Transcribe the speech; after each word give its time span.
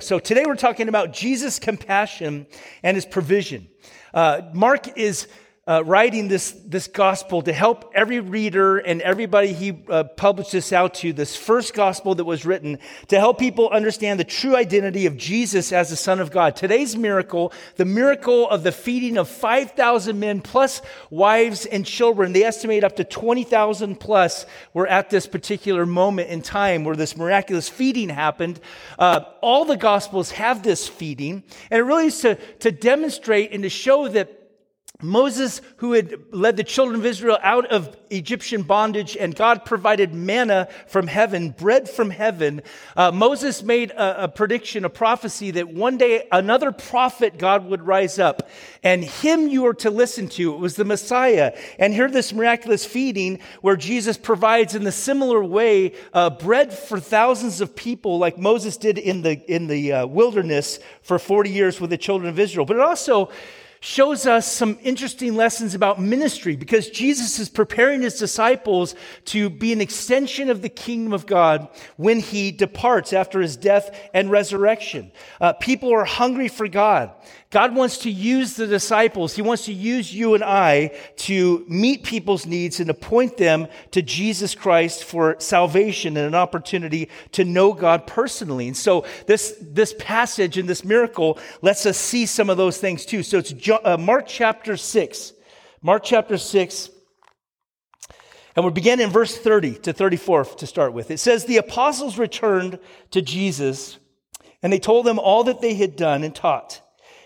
So 0.00 0.18
today 0.18 0.42
we're 0.44 0.54
talking 0.54 0.90
about 0.90 1.14
Jesus' 1.14 1.58
compassion 1.58 2.46
and 2.82 2.94
his 2.94 3.06
provision. 3.06 3.68
Uh, 4.12 4.42
Mark 4.52 4.98
is 4.98 5.28
uh, 5.68 5.84
writing 5.84 6.28
this, 6.28 6.52
this 6.64 6.86
gospel 6.86 7.42
to 7.42 7.52
help 7.52 7.92
every 7.94 8.20
reader 8.20 8.78
and 8.78 9.02
everybody 9.02 9.52
he 9.52 9.78
uh, 9.90 10.02
published 10.02 10.52
this 10.52 10.72
out 10.72 10.94
to, 10.94 11.12
this 11.12 11.36
first 11.36 11.74
gospel 11.74 12.14
that 12.14 12.24
was 12.24 12.46
written, 12.46 12.78
to 13.08 13.18
help 13.18 13.38
people 13.38 13.68
understand 13.68 14.18
the 14.18 14.24
true 14.24 14.56
identity 14.56 15.04
of 15.04 15.18
Jesus 15.18 15.70
as 15.70 15.90
the 15.90 15.96
Son 15.96 16.20
of 16.20 16.30
God. 16.30 16.56
Today's 16.56 16.96
miracle, 16.96 17.52
the 17.76 17.84
miracle 17.84 18.48
of 18.48 18.62
the 18.62 18.72
feeding 18.72 19.18
of 19.18 19.28
5,000 19.28 20.18
men 20.18 20.40
plus 20.40 20.80
wives 21.10 21.66
and 21.66 21.84
children, 21.84 22.32
they 22.32 22.44
estimate 22.44 22.82
up 22.82 22.96
to 22.96 23.04
20,000 23.04 24.00
plus 24.00 24.46
were 24.72 24.86
at 24.86 25.10
this 25.10 25.26
particular 25.26 25.84
moment 25.84 26.30
in 26.30 26.40
time 26.40 26.82
where 26.82 26.96
this 26.96 27.14
miraculous 27.14 27.68
feeding 27.68 28.08
happened. 28.08 28.58
Uh, 28.98 29.20
all 29.42 29.66
the 29.66 29.76
gospels 29.76 30.30
have 30.30 30.62
this 30.62 30.88
feeding, 30.88 31.42
and 31.70 31.78
it 31.78 31.82
really 31.82 32.06
is 32.06 32.18
to, 32.20 32.36
to 32.60 32.72
demonstrate 32.72 33.52
and 33.52 33.64
to 33.64 33.68
show 33.68 34.08
that 34.08 34.37
Moses, 35.00 35.60
who 35.76 35.92
had 35.92 36.18
led 36.32 36.56
the 36.56 36.64
children 36.64 36.98
of 36.98 37.06
Israel 37.06 37.38
out 37.40 37.66
of 37.66 37.96
Egyptian 38.10 38.62
bondage, 38.62 39.16
and 39.16 39.32
God 39.32 39.64
provided 39.64 40.12
manna 40.12 40.66
from 40.88 41.06
heaven, 41.06 41.50
bread 41.50 41.88
from 41.88 42.10
heaven. 42.10 42.62
Uh, 42.96 43.12
Moses 43.12 43.62
made 43.62 43.92
a, 43.92 44.24
a, 44.24 44.28
prediction, 44.28 44.84
a 44.84 44.90
prophecy 44.90 45.52
that 45.52 45.68
one 45.68 45.98
day 45.98 46.26
another 46.32 46.72
prophet 46.72 47.38
God 47.38 47.66
would 47.66 47.82
rise 47.82 48.18
up, 48.18 48.50
and 48.82 49.04
him 49.04 49.46
you 49.46 49.66
are 49.66 49.74
to 49.74 49.90
listen 49.90 50.26
to. 50.30 50.52
It 50.52 50.58
was 50.58 50.74
the 50.74 50.84
Messiah. 50.84 51.56
And 51.78 51.94
here, 51.94 52.10
this 52.10 52.32
miraculous 52.32 52.84
feeding 52.84 53.38
where 53.60 53.76
Jesus 53.76 54.16
provides, 54.16 54.74
in 54.74 54.82
the 54.82 54.90
similar 54.90 55.44
way, 55.44 55.94
uh, 56.12 56.30
bread 56.30 56.72
for 56.72 56.98
thousands 56.98 57.60
of 57.60 57.76
people, 57.76 58.18
like 58.18 58.36
Moses 58.36 58.76
did 58.76 58.98
in 58.98 59.22
the 59.22 59.40
in 59.48 59.68
the 59.68 59.92
uh, 59.92 60.06
wilderness 60.08 60.80
for 61.02 61.20
forty 61.20 61.50
years 61.50 61.80
with 61.80 61.90
the 61.90 61.98
children 61.98 62.28
of 62.28 62.40
Israel. 62.40 62.66
But 62.66 62.78
it 62.78 62.82
also 62.82 63.30
shows 63.80 64.26
us 64.26 64.50
some 64.50 64.78
interesting 64.82 65.36
lessons 65.36 65.74
about 65.74 66.00
ministry 66.00 66.56
because 66.56 66.90
Jesus 66.90 67.38
is 67.38 67.48
preparing 67.48 68.02
his 68.02 68.18
disciples 68.18 68.94
to 69.26 69.48
be 69.48 69.72
an 69.72 69.80
extension 69.80 70.50
of 70.50 70.62
the 70.62 70.68
kingdom 70.68 71.12
of 71.12 71.26
God 71.26 71.68
when 71.96 72.18
he 72.20 72.50
departs 72.50 73.12
after 73.12 73.40
his 73.40 73.56
death 73.56 73.96
and 74.12 74.30
resurrection. 74.30 75.12
Uh, 75.40 75.52
people 75.52 75.92
are 75.92 76.04
hungry 76.04 76.48
for 76.48 76.66
God. 76.68 77.12
God 77.50 77.74
wants 77.74 77.98
to 77.98 78.10
use 78.10 78.54
the 78.54 78.66
disciples. 78.66 79.34
He 79.34 79.40
wants 79.40 79.64
to 79.64 79.72
use 79.72 80.14
you 80.14 80.34
and 80.34 80.44
I 80.44 80.94
to 81.16 81.64
meet 81.66 82.04
people's 82.04 82.44
needs 82.44 82.78
and 82.78 82.88
to 82.88 82.94
point 82.94 83.38
them 83.38 83.68
to 83.92 84.02
Jesus 84.02 84.54
Christ 84.54 85.02
for 85.04 85.36
salvation 85.38 86.18
and 86.18 86.26
an 86.26 86.34
opportunity 86.34 87.08
to 87.32 87.46
know 87.46 87.72
God 87.72 88.06
personally. 88.06 88.66
And 88.66 88.76
so 88.76 89.06
this, 89.26 89.56
this 89.62 89.94
passage 89.98 90.58
and 90.58 90.68
this 90.68 90.84
miracle 90.84 91.38
lets 91.62 91.86
us 91.86 91.96
see 91.96 92.26
some 92.26 92.50
of 92.50 92.58
those 92.58 92.76
things 92.76 93.06
too. 93.06 93.22
So 93.22 93.38
it's 93.38 93.54
uh, 93.70 93.96
Mark 93.96 94.26
chapter 94.26 94.76
6. 94.76 95.32
Mark 95.80 96.02
chapter 96.04 96.36
6. 96.36 96.90
And 98.56 98.64
we 98.64 98.72
begin 98.72 99.00
in 99.00 99.08
verse 99.08 99.38
30 99.38 99.76
to 99.76 99.94
34 99.94 100.44
to 100.44 100.66
start 100.66 100.92
with. 100.92 101.10
It 101.10 101.18
says, 101.18 101.46
The 101.46 101.56
apostles 101.56 102.18
returned 102.18 102.78
to 103.12 103.22
Jesus 103.22 103.98
and 104.62 104.70
they 104.70 104.80
told 104.80 105.08
him 105.08 105.18
all 105.18 105.44
that 105.44 105.62
they 105.62 105.72
had 105.74 105.96
done 105.96 106.24
and 106.24 106.34
taught. 106.34 106.82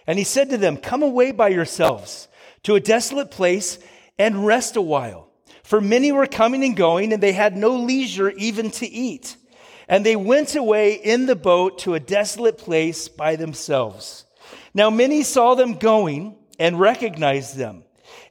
And 0.07 0.19
he 0.19 0.25
said 0.25 0.51
to 0.51 0.59
them, 0.59 0.77
Come 0.77 1.03
away 1.03 1.33
by 1.33 1.49
yourselves 1.49 2.29
to 2.65 2.75
a 2.75 2.81
desolate 2.81 3.31
place 3.31 3.79
and 4.19 4.47
rest 4.47 4.77
a 4.77 4.83
while. 4.83 5.29
For 5.63 5.81
many 5.81 6.13
were 6.13 6.27
coming 6.27 6.65
and 6.65 6.77
going, 6.77 7.13
and 7.13 7.23
they 7.23 7.33
had 7.33 7.57
no 7.57 7.77
leisure 7.77 8.31
even 8.31 8.71
to 8.73 8.87
eat. 8.87 9.37
And 9.89 10.05
they 10.05 10.17
went 10.17 10.55
away 10.55 10.95
in 10.95 11.27
the 11.27 11.37
boat 11.37 11.79
to 11.81 11.95
a 11.95 12.01
desolate 12.01 12.59
place 12.59 13.09
by 13.09 13.37
themselves. 13.37 14.25
Now 14.75 14.91
many 14.91 15.23
saw 15.23 15.55
them 15.55 15.75
going 15.75 16.37
and 16.59 16.81
recognized 16.81 17.57
them. 17.57 17.85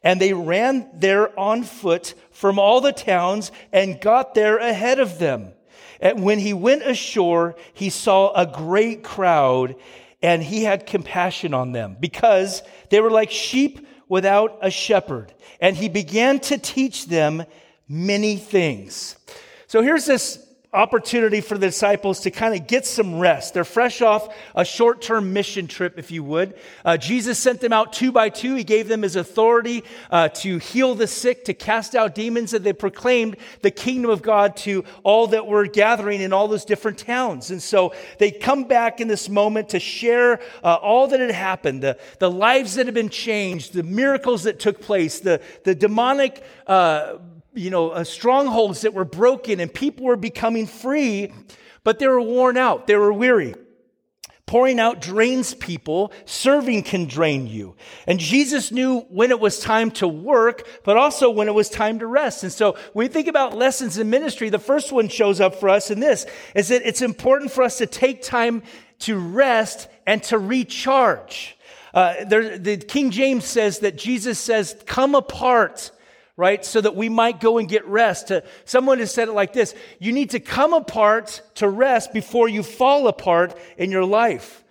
And 0.04 0.20
they 0.20 0.34
ran 0.34 0.90
there 0.94 1.38
on 1.40 1.64
foot 1.64 2.16
from 2.32 2.58
all 2.58 2.82
the 2.82 2.92
towns 2.92 3.52
and 3.72 4.02
got 4.02 4.34
there 4.34 4.58
ahead 4.58 5.00
of 5.00 5.20
them. 5.20 5.54
And 6.00 6.24
when 6.24 6.40
he 6.40 6.54
went 6.54 6.82
ashore, 6.82 7.56
he 7.74 7.92
saw 7.92 8.34
a 8.34 8.48
great 8.48 9.04
crowd 9.04 9.76
and 10.22 10.44
he 10.44 10.64
had 10.64 10.86
compassion 10.86 11.54
on 11.54 11.72
them 11.72 11.98
because 12.00 12.62
they 12.90 13.00
were 13.00 13.12
like 13.12 13.32
sheep 13.32 13.88
without 14.08 14.58
a 14.62 14.70
shepherd. 14.70 15.34
And 15.60 15.76
he 15.76 15.90
began 15.90 16.40
to 16.42 16.58
teach 16.58 17.08
them 17.08 17.46
many 17.88 18.38
things. 18.38 19.16
So 19.68 19.82
here's 19.82 20.06
this 20.06 20.46
opportunity 20.74 21.42
for 21.42 21.58
the 21.58 21.68
disciples 21.68 22.22
to 22.22 22.32
kind 22.32 22.56
of 22.56 22.66
get 22.66 22.86
some 22.86 23.20
rest. 23.20 23.54
They're 23.54 23.66
fresh 23.66 24.02
off 24.02 24.34
a 24.56 24.64
short 24.64 25.02
term 25.02 25.34
mission 25.34 25.68
trip, 25.68 26.00
if 26.00 26.12
you 26.12 26.24
would. 26.24 26.54
Uh, 26.86 26.96
Jesus 26.96 27.38
sent 27.38 27.60
them 27.60 27.74
out 27.74 27.92
two 27.92 28.14
by 28.14 28.30
two. 28.30 28.56
He 28.56 28.64
gave 28.64 28.88
them 28.88 29.02
his 29.02 29.18
authority 29.18 29.84
uh, 30.10 30.30
to 30.30 30.60
heal 30.60 30.96
the 30.96 31.08
sick, 31.08 31.44
to 31.46 31.54
cast 31.54 31.94
out 31.94 32.16
demons, 32.16 32.54
and 32.54 32.64
they 32.64 32.72
proclaimed 32.72 33.36
the 33.62 33.72
kingdom 33.72 34.10
of 34.10 34.22
God 34.22 34.56
to 34.58 34.86
all 35.04 35.28
that 35.28 35.46
were 35.46 35.66
gathering 35.68 36.22
in 36.22 36.32
all 36.32 36.48
those 36.48 36.64
different 36.64 36.98
towns. 36.98 37.52
And 37.52 37.62
so 37.62 37.94
they 38.18 38.32
come 38.32 38.64
back 38.64 39.02
in 39.02 39.10
this 39.10 39.28
moment 39.28 39.70
to 39.70 39.80
share 39.80 40.40
uh, 40.64 40.76
all 40.76 41.08
that 41.08 41.20
had 41.20 41.32
happened, 41.32 41.84
the, 41.84 42.00
the 42.20 42.32
lives 42.32 42.76
that 42.76 42.86
had 42.86 42.96
been 42.96 43.10
changed, 43.10 43.74
the 43.74 43.84
miracles 43.84 44.44
that 44.44 44.58
took 44.58 44.80
place, 44.80 45.20
the, 45.20 45.42
the 45.66 45.76
demonic 45.76 46.42
uh, 46.66 47.18
you 47.54 47.70
know, 47.70 47.90
uh, 47.90 48.04
strongholds 48.04 48.82
that 48.82 48.94
were 48.94 49.06
broken 49.06 49.60
and 49.60 49.74
people 49.74 50.06
were 50.06 50.16
becoming 50.16 50.68
free, 50.68 51.34
but 51.84 52.00
they 52.00 52.08
were 52.08 52.22
worn 52.22 52.58
out. 52.58 52.88
They 52.88 52.96
were 52.96 53.14
weary. 53.14 53.56
Pouring 54.46 54.82
out 54.82 55.00
drains 55.00 55.54
people. 55.54 56.12
Serving 56.26 56.84
can 56.84 57.06
drain 57.06 57.48
you. 57.48 57.76
And 58.06 58.20
Jesus 58.20 58.72
knew 58.72 59.02
when 59.10 59.32
it 59.32 59.40
was 59.40 59.60
time 59.60 59.92
to 59.92 60.08
work, 60.08 60.68
but 60.84 60.98
also 60.98 61.30
when 61.30 61.48
it 61.48 61.54
was 61.54 61.70
time 61.70 62.00
to 62.00 62.08
rest. 62.08 62.44
And 62.44 62.52
so 62.52 62.74
when 62.94 63.06
we 63.06 63.08
think 63.08 63.28
about 63.28 63.56
lessons 63.56 63.98
in 63.98 64.10
ministry, 64.10 64.50
the 64.50 64.60
first 64.60 64.92
one 64.92 65.08
shows 65.08 65.40
up 65.40 65.56
for 65.56 65.70
us 65.70 65.90
in 65.90 66.02
this, 66.02 66.26
is 66.54 66.68
that 66.68 66.82
it's 66.86 67.02
important 67.02 67.52
for 67.52 67.64
us 67.64 67.78
to 67.78 67.86
take 67.86 68.24
time 68.24 68.64
to 69.00 69.18
rest 69.18 69.88
and 70.06 70.22
to 70.24 70.38
recharge. 70.38 71.58
Uh, 71.94 72.26
there, 72.26 72.58
the 72.58 72.78
King 72.78 73.12
James 73.12 73.46
says 73.46 73.80
that 73.80 73.98
Jesus 73.98 74.40
says, 74.40 74.76
come 74.86 75.16
apart 75.16 75.92
right? 76.42 76.66
So 76.66 76.82
that 76.82 76.96
we 76.96 77.08
might 77.08 77.40
go 77.40 77.60
and 77.60 77.70
get 77.70 77.86
rest. 77.86 78.32
someone 78.66 78.98
has 78.98 79.14
said 79.14 79.28
it 79.28 79.34
like 79.34 79.54
this 79.54 79.76
You 80.00 80.12
need 80.12 80.32
to 80.32 80.40
come 80.40 80.74
apart 80.74 81.44
to 81.56 81.70
rest 81.70 82.14
before 82.14 82.50
you 82.50 82.64
fall 82.64 83.08
apart 83.08 83.56
in 83.78 83.92
your 83.92 84.06
life. 84.06 84.64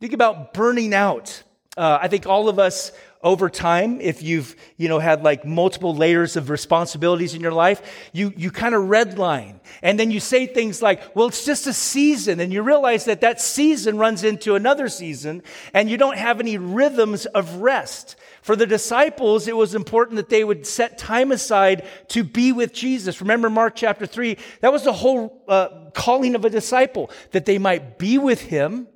Think 0.00 0.14
about 0.14 0.54
burning 0.54 0.94
out. 0.94 1.42
Uh, 1.76 1.98
I 2.00 2.08
think 2.08 2.26
all 2.26 2.48
of 2.48 2.58
us 2.58 2.92
over 3.22 3.50
time, 3.50 4.00
if 4.00 4.22
you've, 4.22 4.54
you 4.76 4.88
know, 4.88 5.00
had 5.00 5.24
like 5.24 5.44
multiple 5.44 5.94
layers 5.94 6.36
of 6.36 6.50
responsibilities 6.50 7.34
in 7.34 7.40
your 7.40 7.52
life, 7.52 8.08
you, 8.12 8.32
you 8.36 8.50
kind 8.52 8.76
of 8.76 8.82
redline. 8.84 9.58
And 9.82 9.98
then 9.98 10.12
you 10.12 10.20
say 10.20 10.46
things 10.46 10.80
like, 10.80 11.16
well, 11.16 11.26
it's 11.26 11.44
just 11.44 11.66
a 11.66 11.72
season. 11.72 12.38
And 12.38 12.52
you 12.52 12.62
realize 12.62 13.06
that 13.06 13.22
that 13.22 13.40
season 13.40 13.98
runs 13.98 14.22
into 14.22 14.54
another 14.54 14.88
season 14.88 15.42
and 15.74 15.90
you 15.90 15.96
don't 15.96 16.16
have 16.16 16.38
any 16.38 16.58
rhythms 16.58 17.26
of 17.26 17.56
rest. 17.56 18.14
For 18.42 18.54
the 18.54 18.66
disciples, 18.66 19.48
it 19.48 19.56
was 19.56 19.74
important 19.74 20.16
that 20.16 20.28
they 20.28 20.44
would 20.44 20.64
set 20.64 20.96
time 20.96 21.32
aside 21.32 21.86
to 22.08 22.22
be 22.22 22.52
with 22.52 22.72
Jesus. 22.72 23.20
Remember 23.20 23.50
Mark 23.50 23.74
chapter 23.74 24.06
3? 24.06 24.38
That 24.60 24.72
was 24.72 24.84
the 24.84 24.92
whole 24.92 25.42
uh, 25.48 25.90
calling 25.92 26.36
of 26.36 26.44
a 26.44 26.50
disciple, 26.50 27.10
that 27.32 27.46
they 27.46 27.58
might 27.58 27.98
be 27.98 28.16
with 28.16 28.40
him 28.40 28.86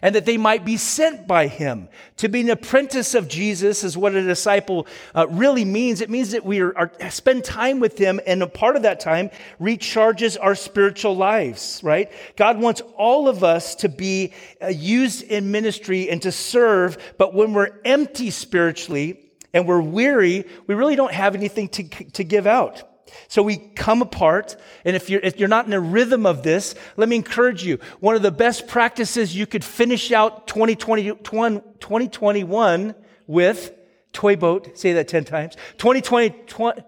and 0.00 0.14
that 0.14 0.26
they 0.26 0.36
might 0.36 0.64
be 0.64 0.76
sent 0.76 1.26
by 1.26 1.46
him. 1.46 1.88
To 2.18 2.28
be 2.28 2.40
an 2.40 2.50
apprentice 2.50 3.14
of 3.14 3.28
Jesus 3.28 3.84
is 3.84 3.96
what 3.96 4.14
a 4.14 4.22
disciple 4.22 4.86
uh, 5.14 5.26
really 5.28 5.64
means. 5.64 6.00
It 6.00 6.10
means 6.10 6.32
that 6.32 6.44
we 6.44 6.60
are, 6.60 6.76
are, 6.76 7.10
spend 7.10 7.44
time 7.44 7.80
with 7.80 7.98
him, 7.98 8.20
and 8.26 8.42
a 8.42 8.46
part 8.46 8.76
of 8.76 8.82
that 8.82 9.00
time 9.00 9.30
recharges 9.60 10.36
our 10.40 10.54
spiritual 10.54 11.16
lives, 11.16 11.80
right? 11.82 12.10
God 12.36 12.60
wants 12.60 12.82
all 12.96 13.28
of 13.28 13.42
us 13.42 13.74
to 13.76 13.88
be 13.88 14.32
uh, 14.62 14.68
used 14.68 15.22
in 15.22 15.50
ministry 15.50 16.10
and 16.10 16.22
to 16.22 16.32
serve, 16.32 17.14
but 17.18 17.34
when 17.34 17.52
we're 17.52 17.80
empty 17.84 18.30
spiritually 18.30 19.18
and 19.54 19.66
we're 19.66 19.82
weary, 19.82 20.44
we 20.66 20.74
really 20.74 20.96
don't 20.96 21.12
have 21.12 21.34
anything 21.34 21.68
to, 21.68 21.82
to 22.12 22.24
give 22.24 22.46
out. 22.46 22.91
So 23.28 23.42
we 23.42 23.56
come 23.56 24.02
apart. 24.02 24.56
And 24.84 24.96
if 24.96 25.10
you're, 25.10 25.20
if 25.20 25.38
you're 25.38 25.48
not 25.48 25.66
in 25.66 25.72
a 25.72 25.80
rhythm 25.80 26.26
of 26.26 26.42
this, 26.42 26.74
let 26.96 27.08
me 27.08 27.16
encourage 27.16 27.64
you. 27.64 27.78
One 28.00 28.14
of 28.14 28.22
the 28.22 28.30
best 28.30 28.66
practices 28.66 29.34
you 29.34 29.46
could 29.46 29.64
finish 29.64 30.12
out 30.12 30.46
2020, 30.46 31.10
2021 31.10 32.94
with, 33.26 33.72
toy 34.12 34.36
boat, 34.36 34.78
say 34.78 34.92
that 34.94 35.08
10 35.08 35.24
times, 35.24 35.56
2020, 35.78 36.30
20, 36.46 36.82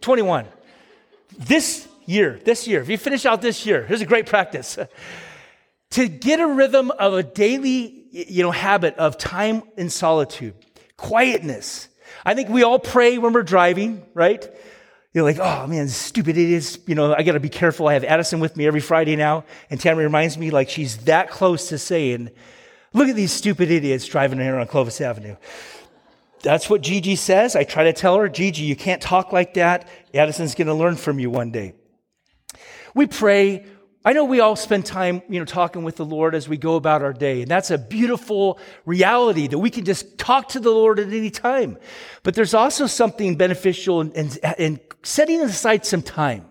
21. 0.00 0.46
This 1.38 1.86
year, 2.06 2.40
this 2.44 2.66
year, 2.66 2.80
if 2.80 2.88
you 2.88 2.98
finish 2.98 3.26
out 3.26 3.42
this 3.42 3.66
year, 3.66 3.84
here's 3.84 4.00
a 4.00 4.06
great 4.06 4.26
practice. 4.26 4.78
to 5.90 6.08
get 6.08 6.40
a 6.40 6.46
rhythm 6.46 6.90
of 6.90 7.14
a 7.14 7.22
daily, 7.22 8.06
you 8.10 8.42
know, 8.42 8.50
habit 8.50 8.94
of 8.96 9.18
time 9.18 9.62
in 9.76 9.90
solitude, 9.90 10.54
quietness. 10.96 11.88
I 12.24 12.34
think 12.34 12.48
we 12.48 12.62
all 12.62 12.78
pray 12.78 13.18
when 13.18 13.32
we're 13.32 13.42
driving, 13.42 14.04
right? 14.14 14.48
You're 15.14 15.24
like, 15.24 15.38
oh 15.38 15.66
man, 15.66 15.88
stupid 15.88 16.36
idiots. 16.36 16.78
You 16.86 16.94
know, 16.94 17.14
I 17.14 17.22
got 17.22 17.32
to 17.32 17.40
be 17.40 17.48
careful. 17.48 17.88
I 17.88 17.94
have 17.94 18.04
Addison 18.04 18.40
with 18.40 18.56
me 18.56 18.66
every 18.66 18.80
Friday 18.80 19.16
now. 19.16 19.44
And 19.70 19.80
Tammy 19.80 20.02
reminds 20.02 20.36
me 20.36 20.50
like 20.50 20.68
she's 20.68 20.98
that 21.04 21.30
close 21.30 21.68
to 21.70 21.78
saying, 21.78 22.30
look 22.92 23.08
at 23.08 23.16
these 23.16 23.32
stupid 23.32 23.70
idiots 23.70 24.06
driving 24.06 24.38
here 24.38 24.58
on 24.58 24.66
Clovis 24.66 25.00
Avenue. 25.00 25.36
That's 26.42 26.70
what 26.70 26.82
Gigi 26.82 27.16
says. 27.16 27.56
I 27.56 27.64
try 27.64 27.84
to 27.84 27.92
tell 27.92 28.16
her, 28.16 28.28
Gigi, 28.28 28.62
you 28.62 28.76
can't 28.76 29.02
talk 29.02 29.32
like 29.32 29.54
that. 29.54 29.88
Addison's 30.14 30.54
going 30.54 30.68
to 30.68 30.74
learn 30.74 30.96
from 30.96 31.18
you 31.18 31.30
one 31.30 31.50
day. 31.50 31.74
We 32.94 33.06
pray. 33.06 33.64
I 34.04 34.12
know 34.12 34.24
we 34.24 34.40
all 34.40 34.56
spend 34.56 34.86
time, 34.86 35.22
you 35.28 35.38
know, 35.38 35.44
talking 35.44 35.82
with 35.82 35.96
the 35.96 36.04
Lord 36.04 36.34
as 36.34 36.48
we 36.48 36.56
go 36.56 36.76
about 36.76 37.02
our 37.02 37.12
day. 37.12 37.42
And 37.42 37.50
that's 37.50 37.70
a 37.70 37.78
beautiful 37.78 38.58
reality 38.86 39.48
that 39.48 39.58
we 39.58 39.70
can 39.70 39.84
just 39.84 40.18
talk 40.18 40.48
to 40.50 40.60
the 40.60 40.70
Lord 40.70 40.98
at 41.00 41.08
any 41.08 41.30
time. 41.30 41.78
But 42.22 42.34
there's 42.34 42.54
also 42.54 42.86
something 42.86 43.36
beneficial 43.36 44.00
in, 44.00 44.12
in, 44.12 44.30
in 44.58 44.80
setting 45.02 45.40
aside 45.40 45.84
some 45.84 46.02
time. 46.02 46.46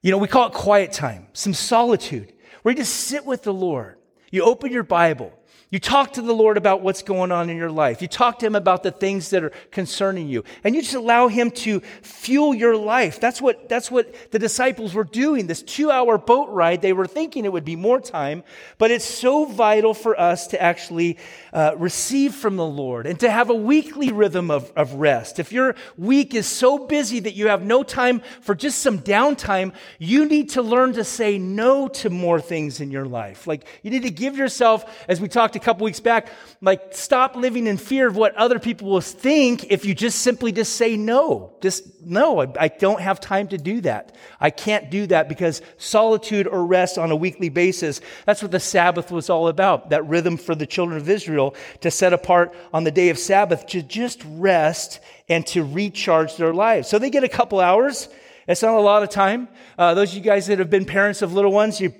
You 0.00 0.10
know, 0.10 0.18
we 0.18 0.28
call 0.28 0.48
it 0.48 0.54
quiet 0.54 0.92
time, 0.92 1.28
some 1.34 1.54
solitude, 1.54 2.32
where 2.62 2.72
you 2.72 2.78
just 2.78 2.94
sit 2.94 3.26
with 3.26 3.42
the 3.42 3.52
Lord. 3.52 3.98
You 4.30 4.44
open 4.44 4.72
your 4.72 4.82
Bible. 4.82 5.32
You 5.72 5.78
talk 5.78 6.12
to 6.12 6.22
the 6.22 6.34
Lord 6.34 6.58
about 6.58 6.82
what's 6.82 7.02
going 7.02 7.32
on 7.32 7.48
in 7.48 7.56
your 7.56 7.70
life. 7.70 8.02
You 8.02 8.06
talk 8.06 8.38
to 8.40 8.46
Him 8.46 8.54
about 8.54 8.82
the 8.82 8.90
things 8.90 9.30
that 9.30 9.42
are 9.42 9.52
concerning 9.70 10.28
you. 10.28 10.44
And 10.64 10.74
you 10.74 10.82
just 10.82 10.94
allow 10.94 11.28
Him 11.28 11.50
to 11.50 11.80
fuel 12.02 12.52
your 12.52 12.76
life. 12.76 13.18
That's 13.18 13.40
what, 13.40 13.70
that's 13.70 13.90
what 13.90 14.30
the 14.32 14.38
disciples 14.38 14.92
were 14.92 15.02
doing. 15.02 15.46
This 15.46 15.62
two 15.62 15.90
hour 15.90 16.18
boat 16.18 16.50
ride, 16.50 16.82
they 16.82 16.92
were 16.92 17.06
thinking 17.06 17.46
it 17.46 17.52
would 17.54 17.64
be 17.64 17.74
more 17.74 18.02
time, 18.02 18.44
but 18.76 18.90
it's 18.90 19.06
so 19.06 19.46
vital 19.46 19.94
for 19.94 20.20
us 20.20 20.46
to 20.48 20.60
actually 20.60 21.16
uh, 21.54 21.74
receive 21.78 22.34
from 22.34 22.56
the 22.56 22.66
Lord 22.66 23.06
and 23.06 23.18
to 23.20 23.30
have 23.30 23.48
a 23.48 23.54
weekly 23.54 24.12
rhythm 24.12 24.50
of, 24.50 24.70
of 24.76 24.92
rest. 24.92 25.38
If 25.38 25.52
your 25.52 25.74
week 25.96 26.34
is 26.34 26.46
so 26.46 26.86
busy 26.86 27.18
that 27.20 27.32
you 27.32 27.48
have 27.48 27.64
no 27.64 27.82
time 27.82 28.20
for 28.42 28.54
just 28.54 28.80
some 28.80 28.98
downtime, 28.98 29.72
you 29.98 30.26
need 30.26 30.50
to 30.50 30.60
learn 30.60 30.92
to 30.92 31.04
say 31.04 31.38
no 31.38 31.88
to 31.88 32.10
more 32.10 32.42
things 32.42 32.78
in 32.78 32.90
your 32.90 33.06
life. 33.06 33.46
Like 33.46 33.64
you 33.82 33.90
need 33.90 34.02
to 34.02 34.10
give 34.10 34.36
yourself, 34.36 34.84
as 35.08 35.18
we 35.18 35.28
talked 35.28 35.61
couple 35.62 35.84
weeks 35.84 36.00
back, 36.00 36.28
like 36.60 36.94
stop 36.94 37.36
living 37.36 37.66
in 37.66 37.76
fear 37.76 38.06
of 38.06 38.16
what 38.16 38.34
other 38.36 38.58
people 38.58 38.88
will 38.88 39.00
think 39.00 39.70
if 39.70 39.84
you 39.84 39.94
just 39.94 40.20
simply 40.20 40.52
just 40.52 40.76
say 40.76 40.96
no. 40.96 41.52
Just 41.60 42.02
no, 42.04 42.42
I, 42.42 42.48
I 42.58 42.68
don't 42.68 43.00
have 43.00 43.20
time 43.20 43.48
to 43.48 43.58
do 43.58 43.80
that. 43.82 44.14
I 44.40 44.50
can't 44.50 44.90
do 44.90 45.06
that 45.06 45.28
because 45.28 45.62
solitude 45.78 46.46
or 46.46 46.64
rest 46.66 46.98
on 46.98 47.10
a 47.10 47.16
weekly 47.16 47.48
basis, 47.48 48.00
that's 48.26 48.42
what 48.42 48.50
the 48.50 48.60
Sabbath 48.60 49.10
was 49.10 49.30
all 49.30 49.48
about. 49.48 49.90
That 49.90 50.06
rhythm 50.06 50.36
for 50.36 50.54
the 50.54 50.66
children 50.66 51.00
of 51.00 51.08
Israel 51.08 51.54
to 51.80 51.90
set 51.90 52.12
apart 52.12 52.54
on 52.72 52.84
the 52.84 52.90
day 52.90 53.08
of 53.08 53.18
Sabbath 53.18 53.66
to 53.68 53.82
just 53.82 54.22
rest 54.26 55.00
and 55.28 55.46
to 55.48 55.64
recharge 55.64 56.36
their 56.36 56.52
lives. 56.52 56.88
So 56.88 56.98
they 56.98 57.10
get 57.10 57.24
a 57.24 57.28
couple 57.28 57.60
hours. 57.60 58.08
It's 58.46 58.62
not 58.62 58.74
a 58.74 58.80
lot 58.80 59.02
of 59.02 59.08
time. 59.08 59.48
Uh, 59.78 59.94
those 59.94 60.10
of 60.10 60.16
you 60.16 60.20
guys 60.20 60.46
that 60.48 60.58
have 60.58 60.70
been 60.70 60.84
parents 60.84 61.22
of 61.22 61.32
little 61.32 61.52
ones, 61.52 61.80
you 61.80 61.94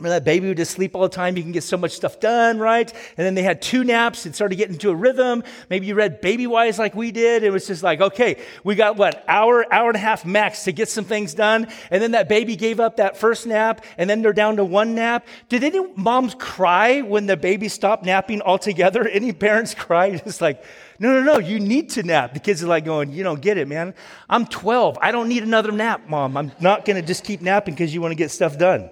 Remember 0.00 0.14
that 0.14 0.24
baby 0.24 0.48
would 0.48 0.56
just 0.56 0.70
sleep 0.70 0.96
all 0.96 1.02
the 1.02 1.10
time. 1.10 1.36
You 1.36 1.42
can 1.42 1.52
get 1.52 1.62
so 1.62 1.76
much 1.76 1.92
stuff 1.92 2.20
done, 2.20 2.58
right? 2.58 2.90
And 3.18 3.26
then 3.26 3.34
they 3.34 3.42
had 3.42 3.60
two 3.60 3.84
naps 3.84 4.24
and 4.24 4.34
started 4.34 4.56
getting 4.56 4.74
into 4.74 4.88
a 4.88 4.94
rhythm. 4.94 5.44
Maybe 5.68 5.86
you 5.86 5.94
read 5.94 6.22
Babywise 6.22 6.78
like 6.78 6.94
we 6.94 7.12
did. 7.12 7.42
It 7.42 7.50
was 7.50 7.66
just 7.66 7.82
like, 7.82 8.00
okay, 8.00 8.40
we 8.64 8.76
got 8.76 8.96
what, 8.96 9.22
hour, 9.28 9.66
hour 9.70 9.88
and 9.88 9.96
a 9.96 10.00
half 10.00 10.24
max 10.24 10.64
to 10.64 10.72
get 10.72 10.88
some 10.88 11.04
things 11.04 11.34
done. 11.34 11.68
And 11.90 12.02
then 12.02 12.12
that 12.12 12.30
baby 12.30 12.56
gave 12.56 12.80
up 12.80 12.96
that 12.96 13.18
first 13.18 13.46
nap 13.46 13.84
and 13.98 14.08
then 14.08 14.22
they're 14.22 14.32
down 14.32 14.56
to 14.56 14.64
one 14.64 14.94
nap. 14.94 15.26
Did 15.50 15.64
any 15.64 15.80
moms 15.96 16.34
cry 16.34 17.02
when 17.02 17.26
the 17.26 17.36
baby 17.36 17.68
stopped 17.68 18.06
napping 18.06 18.40
altogether? 18.40 19.06
Any 19.20 19.32
parents 19.32 19.74
cry? 19.74 20.16
Just 20.24 20.40
like, 20.40 20.64
no, 20.98 21.12
no, 21.12 21.34
no, 21.34 21.38
you 21.38 21.60
need 21.60 21.90
to 21.90 22.02
nap. 22.02 22.32
The 22.32 22.40
kids 22.40 22.62
are 22.62 22.66
like 22.66 22.86
going, 22.86 23.12
you 23.12 23.22
don't 23.22 23.40
get 23.40 23.58
it, 23.58 23.68
man. 23.68 23.94
I'm 24.28 24.46
12. 24.46 24.98
I 25.02 25.12
don't 25.12 25.28
need 25.28 25.42
another 25.42 25.72
nap, 25.72 26.08
mom. 26.08 26.36
I'm 26.36 26.52
not 26.60 26.84
going 26.84 26.96
to 26.96 27.06
just 27.06 27.24
keep 27.24 27.40
napping 27.40 27.74
because 27.74 27.92
you 27.92 28.00
want 28.00 28.12
to 28.12 28.16
get 28.16 28.30
stuff 28.30 28.58
done. 28.58 28.90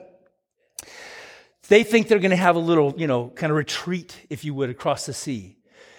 They 1.69 1.85
think 1.85 2.09
they're 2.09 2.19
going 2.19 2.31
to 2.31 2.37
have 2.37 2.57
a 2.57 2.61
little, 2.61 2.95
you 2.97 3.07
know, 3.07 3.29
kind 3.29 3.51
of 3.51 3.57
retreat, 3.57 4.17
if 4.31 4.45
you 4.45 4.55
would, 4.55 4.71
across 4.71 5.07
the 5.07 5.13
sea. 5.13 5.57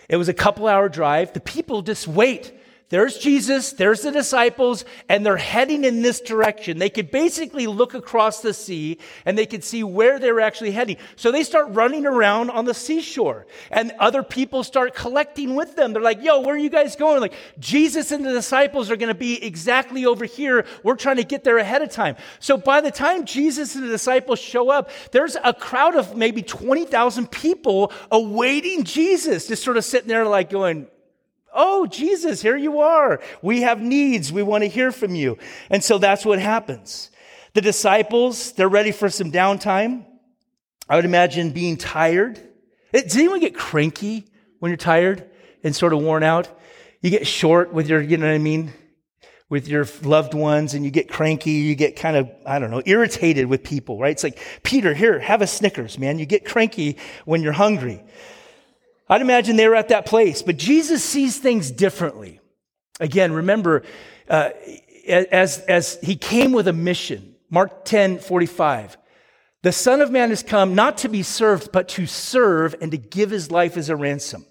It 0.09 0.17
was 0.17 0.27
a 0.27 0.33
couple 0.33 0.67
hour 0.67 0.89
drive. 0.89 1.33
The 1.33 1.39
people 1.39 1.83
just 1.83 2.07
wait 2.07 2.53
there's 2.89 3.19
Jesus, 3.19 3.73
there's 3.73 4.01
the 4.01 4.11
disciples, 4.11 4.83
and 5.07 5.23
they're 5.23 5.37
heading 5.37 5.83
in 5.83 6.01
this 6.01 6.19
direction. 6.19 6.79
They 6.79 6.89
could 6.89 7.11
basically 7.11 7.67
look 7.67 7.93
across 7.93 8.41
the 8.41 8.53
sea 8.53 8.97
and 9.25 9.37
they 9.37 9.45
could 9.45 9.63
see 9.63 9.83
where 9.83 10.17
they 10.17 10.31
were 10.31 10.41
actually 10.41 10.71
heading. 10.71 10.97
So 11.15 11.31
they 11.31 11.43
start 11.43 11.67
running 11.69 12.07
around 12.07 12.49
on 12.49 12.65
the 12.65 12.73
seashore 12.73 13.45
and 13.69 13.91
other 13.99 14.23
people 14.23 14.63
start 14.63 14.95
collecting 14.95 15.55
with 15.55 15.75
them. 15.75 15.93
They're 15.93 16.01
like, 16.01 16.23
yo, 16.23 16.39
where 16.41 16.55
are 16.55 16.57
you 16.57 16.71
guys 16.71 16.95
going? 16.95 17.21
Like, 17.21 17.35
Jesus 17.59 18.11
and 18.11 18.25
the 18.25 18.31
disciples 18.31 18.89
are 18.89 18.97
going 18.97 19.13
to 19.13 19.19
be 19.19 19.43
exactly 19.43 20.07
over 20.07 20.25
here. 20.25 20.65
We're 20.83 20.95
trying 20.95 21.17
to 21.17 21.23
get 21.23 21.43
there 21.43 21.59
ahead 21.59 21.83
of 21.83 21.91
time. 21.91 22.15
So 22.39 22.57
by 22.57 22.81
the 22.81 22.91
time 22.91 23.25
Jesus 23.25 23.75
and 23.75 23.83
the 23.83 23.89
disciples 23.89 24.39
show 24.39 24.71
up, 24.71 24.89
there's 25.11 25.37
a 25.43 25.53
crowd 25.53 25.95
of 25.95 26.17
maybe 26.17 26.41
20,000 26.41 27.29
people 27.29 27.91
awaiting 28.11 28.83
Jesus, 28.83 29.47
just 29.47 29.63
sort 29.63 29.77
of 29.77 29.85
sitting 29.85 30.07
there 30.07 30.25
like 30.25 30.49
going, 30.49 30.87
Oh, 31.53 31.87
Jesus, 31.87 32.41
here 32.41 32.57
you 32.57 32.79
are. 32.79 33.21
We 33.41 33.61
have 33.61 33.81
needs. 33.81 34.31
We 34.31 34.43
want 34.43 34.63
to 34.63 34.67
hear 34.69 34.91
from 34.91 35.15
you. 35.15 35.37
And 35.69 35.83
so 35.83 35.97
that's 35.97 36.25
what 36.25 36.39
happens. 36.39 37.09
The 37.53 37.61
disciples, 37.61 38.51
they're 38.53 38.69
ready 38.69 38.91
for 38.91 39.09
some 39.09 39.31
downtime. 39.31 40.05
I 40.87 40.95
would 40.95 41.05
imagine 41.05 41.51
being 41.51 41.77
tired. 41.77 42.39
Does 42.93 43.15
anyone 43.15 43.39
get 43.39 43.55
cranky 43.55 44.25
when 44.59 44.69
you're 44.69 44.77
tired 44.77 45.29
and 45.63 45.75
sort 45.75 45.93
of 45.93 46.01
worn 46.01 46.23
out? 46.23 46.47
You 47.01 47.09
get 47.09 47.27
short 47.27 47.73
with 47.73 47.87
your, 47.87 48.01
you 48.01 48.17
know 48.17 48.27
what 48.27 48.33
I 48.33 48.39
mean? 48.39 48.73
With 49.49 49.67
your 49.67 49.87
loved 50.03 50.33
ones 50.33 50.73
and 50.73 50.85
you 50.85 50.91
get 50.91 51.09
cranky, 51.09 51.51
you 51.51 51.73
get 51.73 51.95
kind 51.95 52.17
of, 52.17 52.29
I 52.45 52.59
don't 52.59 52.69
know, 52.69 52.83
irritated 52.85 53.47
with 53.47 53.63
people, 53.63 53.97
right? 53.97 54.11
It's 54.11 54.23
like, 54.23 54.39
Peter, 54.63 54.93
here, 54.93 55.19
have 55.19 55.41
a 55.41 55.47
Snickers, 55.47 55.97
man. 55.97 56.19
You 56.19 56.25
get 56.25 56.45
cranky 56.45 56.97
when 57.25 57.41
you're 57.41 57.53
hungry. 57.53 58.03
I'd 59.09 59.21
imagine 59.21 59.55
they 59.55 59.67
were 59.67 59.75
at 59.75 59.89
that 59.89 60.05
place, 60.05 60.41
but 60.41 60.57
Jesus 60.57 61.03
sees 61.03 61.37
things 61.37 61.71
differently. 61.71 62.39
Again, 62.99 63.33
remember, 63.33 63.83
uh, 64.29 64.49
as, 65.07 65.59
as 65.59 65.97
he 66.03 66.15
came 66.15 66.51
with 66.51 66.67
a 66.67 66.73
mission, 66.73 67.35
Mark 67.49 67.85
10 67.85 68.19
45, 68.19 68.97
the 69.63 69.71
Son 69.71 70.01
of 70.01 70.11
Man 70.11 70.29
has 70.29 70.43
come 70.43 70.75
not 70.75 70.99
to 70.99 71.09
be 71.09 71.23
served, 71.23 71.71
but 71.71 71.89
to 71.89 72.05
serve 72.05 72.75
and 72.81 72.91
to 72.91 72.97
give 72.97 73.31
his 73.31 73.51
life 73.51 73.77
as 73.77 73.89
a 73.89 73.95
ransom. 73.95 74.45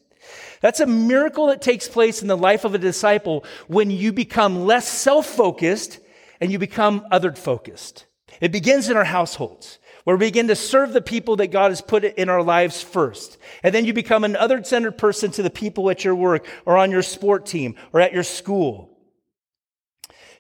That's 0.61 0.81
a 0.81 0.87
miracle 0.87 1.47
that 1.47 1.63
takes 1.63 1.89
place 1.89 2.21
in 2.21 2.29
the 2.29 2.37
life 2.37 2.65
of 2.65 2.75
a 2.75 2.79
disciple 2.79 3.45
when 3.69 3.91
you 3.91 4.13
become 4.13 4.67
less 4.67 4.89
self 4.89 5.27
focused 5.27 6.01
and 6.41 6.51
you 6.51 6.59
become 6.59 7.07
other 7.11 7.33
focused. 7.33 8.07
It 8.41 8.53
begins 8.53 8.89
in 8.91 8.97
our 8.97 9.05
households 9.05 9.79
where 10.09 10.17
we 10.17 10.29
begin 10.29 10.49
to 10.49 10.57
serve 10.57 10.95
the 10.95 11.03
people 11.03 11.37
that 11.37 11.49
God 11.49 11.71
has 11.71 11.83
put 11.83 12.03
in 12.03 12.31
our 12.31 12.43
lives 12.43 12.81
first. 12.81 13.37
And 13.63 13.75
then 13.75 13.85
you 13.85 13.93
become 13.93 14.25
an 14.25 14.37
other 14.37 14.65
centered 14.65 14.97
person 14.97 15.31
to 15.33 15.43
the 15.43 15.51
people 15.51 15.91
at 15.91 16.03
your 16.03 16.15
work 16.15 16.47
or 16.65 16.79
on 16.79 16.91
your 16.91 17.03
sport 17.03 17.45
team 17.45 17.75
or 17.93 18.01
at 18.01 18.15
your 18.15 18.23
school. 18.23 18.89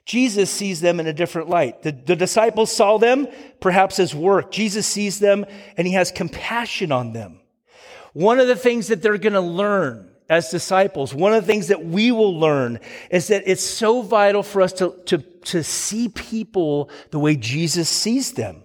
Jesus 0.06 0.48
sees 0.48 0.80
them 0.80 1.00
in 1.00 1.06
a 1.06 1.12
different 1.12 1.50
light. 1.50 1.82
The, 1.82 1.92
the, 1.92 2.16
disciples 2.16 2.72
saw 2.72 2.96
them 2.96 3.28
perhaps 3.60 3.98
as 3.98 4.14
work. 4.14 4.50
Jesus 4.50 4.86
sees 4.86 5.18
them 5.18 5.44
and 5.76 5.86
he 5.86 5.92
has 5.92 6.10
compassion 6.10 6.90
on 6.90 7.12
them. 7.12 7.38
One 8.14 8.40
of 8.40 8.48
the 8.48 8.56
things 8.56 8.86
that 8.86 9.02
they're 9.02 9.18
going 9.18 9.34
to 9.34 9.40
learn 9.42 10.08
as 10.30 10.48
disciples, 10.48 11.12
one 11.12 11.34
of 11.34 11.44
the 11.44 11.46
things 11.46 11.66
that 11.66 11.84
we 11.84 12.10
will 12.10 12.40
learn 12.40 12.80
is 13.10 13.28
that 13.28 13.42
it's 13.44 13.62
so 13.62 14.00
vital 14.00 14.42
for 14.42 14.62
us 14.62 14.72
to, 14.72 14.94
to, 15.04 15.18
to 15.18 15.62
see 15.62 16.08
people 16.08 16.88
the 17.10 17.18
way 17.18 17.36
Jesus 17.36 17.90
sees 17.90 18.32
them. 18.32 18.62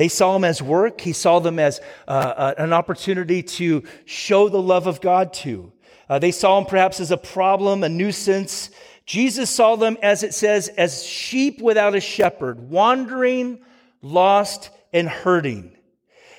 They 0.00 0.08
saw 0.08 0.34
him 0.34 0.44
as 0.44 0.62
work. 0.62 0.98
He 0.98 1.12
saw 1.12 1.40
them 1.40 1.58
as 1.58 1.78
uh, 2.08 2.10
uh, 2.10 2.54
an 2.56 2.72
opportunity 2.72 3.42
to 3.42 3.82
show 4.06 4.48
the 4.48 4.62
love 4.62 4.86
of 4.86 5.02
God 5.02 5.34
to. 5.44 5.70
Uh, 6.08 6.18
they 6.18 6.30
saw 6.30 6.56
him 6.56 6.64
perhaps 6.64 7.00
as 7.00 7.10
a 7.10 7.18
problem, 7.18 7.84
a 7.84 7.88
nuisance. 7.90 8.70
Jesus 9.04 9.50
saw 9.50 9.76
them, 9.76 9.98
as 10.02 10.22
it 10.22 10.32
says, 10.32 10.68
as 10.68 11.04
sheep 11.04 11.60
without 11.60 11.94
a 11.94 12.00
shepherd, 12.00 12.70
wandering, 12.70 13.58
lost, 14.00 14.70
and 14.90 15.06
hurting. 15.06 15.76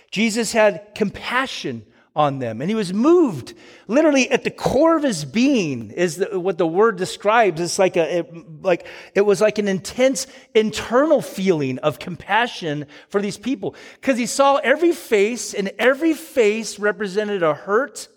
Jesus 0.10 0.52
had 0.52 0.96
compassion 0.96 1.86
on 2.16 2.40
them. 2.40 2.62
And 2.62 2.70
he 2.70 2.76
was 2.76 2.94
moved 2.94 3.54
literally 3.88 4.30
at 4.30 4.44
the 4.44 4.52
core 4.52 4.98
of 4.98 5.04
his 5.04 5.24
being 5.24 5.92
is 5.92 6.18
the, 6.18 6.40
what 6.40 6.58
the 6.58 6.68
word 6.68 6.98
describes. 6.98 7.62
It's 7.62 7.80
like 7.80 7.96
a, 7.96 8.20
it, 8.20 8.62
like, 8.62 8.86
it 9.16 9.22
was 9.22 9.40
like 9.40 9.60
an 9.60 9.68
intense 9.68 10.28
internal 10.54 11.22
feeling 11.22 11.80
of 11.80 12.00
compassion 12.00 12.86
for 13.08 13.22
these 13.22 13.38
people 13.38 13.76
because 13.96 14.18
he 14.18 14.26
saw 14.26 14.58
every 14.58 14.92
face 14.92 15.54
and 15.54 15.72
every 15.80 16.14
face 16.14 16.80
represented 16.80 17.44
a 17.44 17.54
hurt 17.54 18.10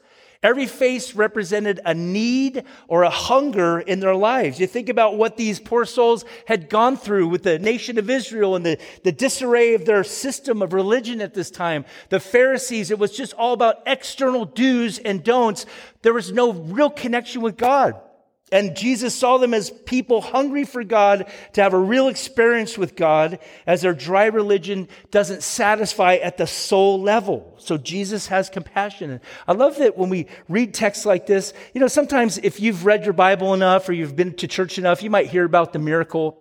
Every 0.45 0.67
face 0.67 1.15
represented 1.15 1.81
a 1.87 1.95
need 1.95 2.65
or 2.87 3.03
a 3.03 3.11
hunger 3.11 3.81
in 3.81 4.01
their 4.01 4.15
lives. 4.15 4.61
You 4.61 4.67
think 4.67 4.91
about 4.91 5.17
what 5.17 5.39
these 5.39 5.59
poor 5.59 5.87
souls 5.87 6.27
had 6.47 6.69
gone 6.69 6.99
through 6.99 7.29
with 7.29 7.45
the 7.45 7.59
nation 7.59 7.97
of 7.99 8.11
Israel 8.11 8.55
and 8.55 8.65
the, 8.65 8.79
the 9.05 9.11
disarray 9.11 9.73
of 9.73 9.87
their 9.87 10.05
system 10.05 10.61
of 10.61 10.75
religion 10.75 11.23
at 11.23 11.33
this 11.33 11.51
time. 11.51 11.87
The 12.11 12.21
Pharisees, 12.21 12.91
it 12.91 12.99
was 12.99 13.17
just 13.17 13.33
all 13.33 13.55
about 13.55 13.83
external 13.87 14.45
do's 14.45 14.99
and 14.99 15.25
don'ts. 15.25 15.65
There 16.03 16.13
was 16.13 16.31
no 16.31 16.53
real 16.53 16.91
connection 16.91 17.41
with 17.41 17.57
God. 17.57 17.99
And 18.55 18.77
Jesus 18.77 19.17
saw 19.17 19.39
them 19.39 19.53
as 19.53 19.73
people 19.85 20.21
hungry 20.21 20.63
for 20.63 20.85
God 20.85 21.29
to 21.55 21.61
have 21.61 21.75
a 21.75 21.79
real 21.79 22.07
experience 22.07 22.79
with 22.79 22.95
God 22.95 23.41
as 23.67 23.83
their 23.83 23.95
dry 23.95 24.27
religion 24.27 24.87
doesn't 25.11 25.43
satisfy 25.43 26.15
at 26.15 26.37
the 26.37 26.47
soul 26.47 27.03
level. 27.03 27.53
So 27.59 27.77
Jesus 27.77 28.29
has 28.29 28.49
compassion. 28.49 29.11
And 29.11 29.21
I 29.49 29.55
love 29.55 29.79
that 29.79 29.99
when 29.99 30.09
we 30.09 30.29
read 30.49 30.73
texts 30.73 31.05
like 31.05 31.27
this, 31.27 31.53
you 31.75 31.81
know, 31.81 31.89
sometimes 31.89 32.39
if 32.39 32.61
you've 32.61 32.87
read 32.87 33.03
your 33.03 33.13
Bible 33.13 33.55
enough 33.55 33.89
or 33.89 33.93
you've 33.93 34.15
been 34.15 34.35
to 34.35 34.47
church 34.47 34.79
enough, 34.79 35.03
you 35.03 35.11
might 35.11 35.27
hear 35.27 35.45
about 35.45 35.73
the 35.73 35.81
miracle 35.81 36.41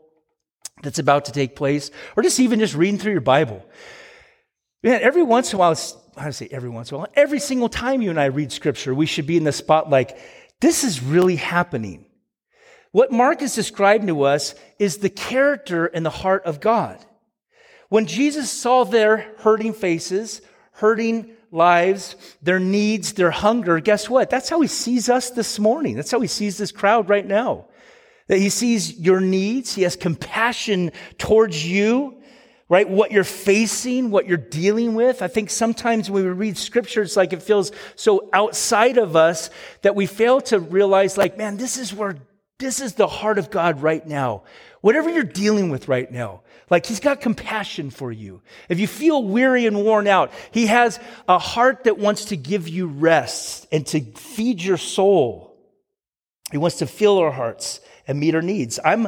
that's 0.84 1.00
about 1.00 1.26
to 1.26 1.32
take 1.32 1.56
place 1.56 1.90
or 2.16 2.22
just 2.22 2.40
even 2.40 2.60
just 2.60 2.76
reading 2.76 3.00
through 3.00 3.14
your 3.14 3.22
Bible. 3.22 3.66
Man, 4.84 5.02
every 5.02 5.24
once 5.24 5.52
in 5.52 5.56
a 5.56 5.60
while, 5.62 5.76
I 6.16 6.30
say 6.30 6.48
every 6.52 6.70
once 6.70 6.92
in 6.92 6.96
a 6.96 6.98
while, 7.00 7.08
every 7.16 7.40
single 7.40 7.70
time 7.70 8.04
you 8.04 8.12
and 8.12 8.20
I 8.20 8.26
read 8.26 8.52
scripture, 8.52 8.94
we 8.94 9.08
should 9.08 9.26
be 9.26 9.36
in 9.36 9.46
the 9.46 9.52
spot 9.52 9.90
like, 9.90 10.16
this 10.64 10.86
is 10.86 11.04
really 11.04 11.36
happening. 11.36 12.06
What 12.94 13.12
Mark 13.12 13.42
is 13.42 13.54
describing 13.54 14.08
to 14.08 14.24
us 14.24 14.56
is 14.80 14.98
the 14.98 15.10
character 15.10 15.88
and 15.88 16.06
the 16.06 16.10
heart 16.10 16.46
of 16.46 16.62
God. 16.62 17.04
When 17.90 18.06
Jesus 18.06 18.50
saw 18.50 18.86
their 18.86 19.34
hurting 19.40 19.74
faces, 19.74 20.42
hurting 20.72 21.32
lives, 21.52 22.16
their 22.42 22.62
needs, 22.62 23.12
their 23.12 23.30
hunger, 23.30 23.82
guess 23.82 24.10
what? 24.10 24.30
That's 24.30 24.48
how 24.48 24.62
he 24.62 24.70
sees 24.70 25.10
us 25.10 25.32
this 25.32 25.60
morning. 25.60 25.98
That's 25.98 26.12
how 26.12 26.22
he 26.22 26.28
sees 26.30 26.58
this 26.58 26.72
crowd 26.72 27.10
right 27.10 27.28
now. 27.28 27.66
That 28.28 28.40
he 28.40 28.48
sees 28.48 28.98
your 28.98 29.20
needs. 29.20 29.76
He 29.76 29.82
has 29.82 29.98
compassion 29.98 30.94
towards 31.18 31.68
you 31.68 32.23
right? 32.70 32.90
What 32.90 33.12
you're 33.12 33.24
facing, 33.24 34.10
what 34.10 34.28
you're 34.28 34.38
dealing 34.38 34.96
with. 34.96 35.22
I 35.22 35.28
think 35.28 35.50
sometimes 35.50 36.10
when 36.10 36.24
we 36.24 36.30
read 36.30 36.58
scripture, 36.58 37.02
it's 37.02 37.18
like 37.18 37.34
it 37.34 37.44
feels 37.44 37.72
so 37.96 38.30
outside 38.34 38.98
of 38.98 39.16
us 39.16 39.50
that 39.82 39.96
we 39.96 40.06
fail 40.06 40.42
to 40.42 40.60
realize, 40.60 41.18
like, 41.18 41.38
man, 41.38 41.58
this 41.58 41.78
is 41.78 41.94
where, 41.94 42.18
this 42.60 42.80
is 42.80 42.94
the 42.94 43.08
heart 43.08 43.38
of 43.38 43.52
God 43.52 43.82
right 43.82 44.06
now. 44.06 44.44
Whatever 44.82 45.10
you're 45.10 45.24
dealing 45.24 45.70
with 45.70 45.88
right 45.88 46.12
now, 46.12 46.42
like 46.70 46.86
he's 46.86 47.00
got 47.00 47.22
compassion 47.22 47.90
for 47.90 48.12
you. 48.12 48.42
If 48.70 48.80
you 48.80 48.88
feel 48.88 49.24
weary 49.24 49.66
and 49.66 49.84
worn 49.84 50.08
out, 50.08 50.32
he 50.52 50.68
has 50.68 51.00
a 51.28 51.38
heart 51.38 51.84
that 51.84 51.98
wants 51.98 52.26
to 52.26 52.38
give 52.38 52.68
you 52.68 52.88
rest 52.88 53.68
and 53.72 53.86
to 53.88 54.02
feed 54.02 54.62
your 54.62 54.78
soul. 54.78 55.56
He 56.52 56.58
wants 56.58 56.78
to 56.78 56.88
fill 56.88 57.20
our 57.20 57.32
hearts 57.32 57.80
and 58.08 58.20
meet 58.20 58.36
our 58.36 58.42
needs. 58.42 58.80
I'm, 58.84 59.08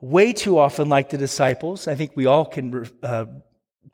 way 0.00 0.32
too 0.32 0.58
often 0.58 0.88
like 0.88 1.10
the 1.10 1.18
disciples. 1.18 1.88
I 1.88 1.94
think 1.94 2.12
we 2.14 2.26
all 2.26 2.44
can, 2.44 2.88
uh, 3.02 3.26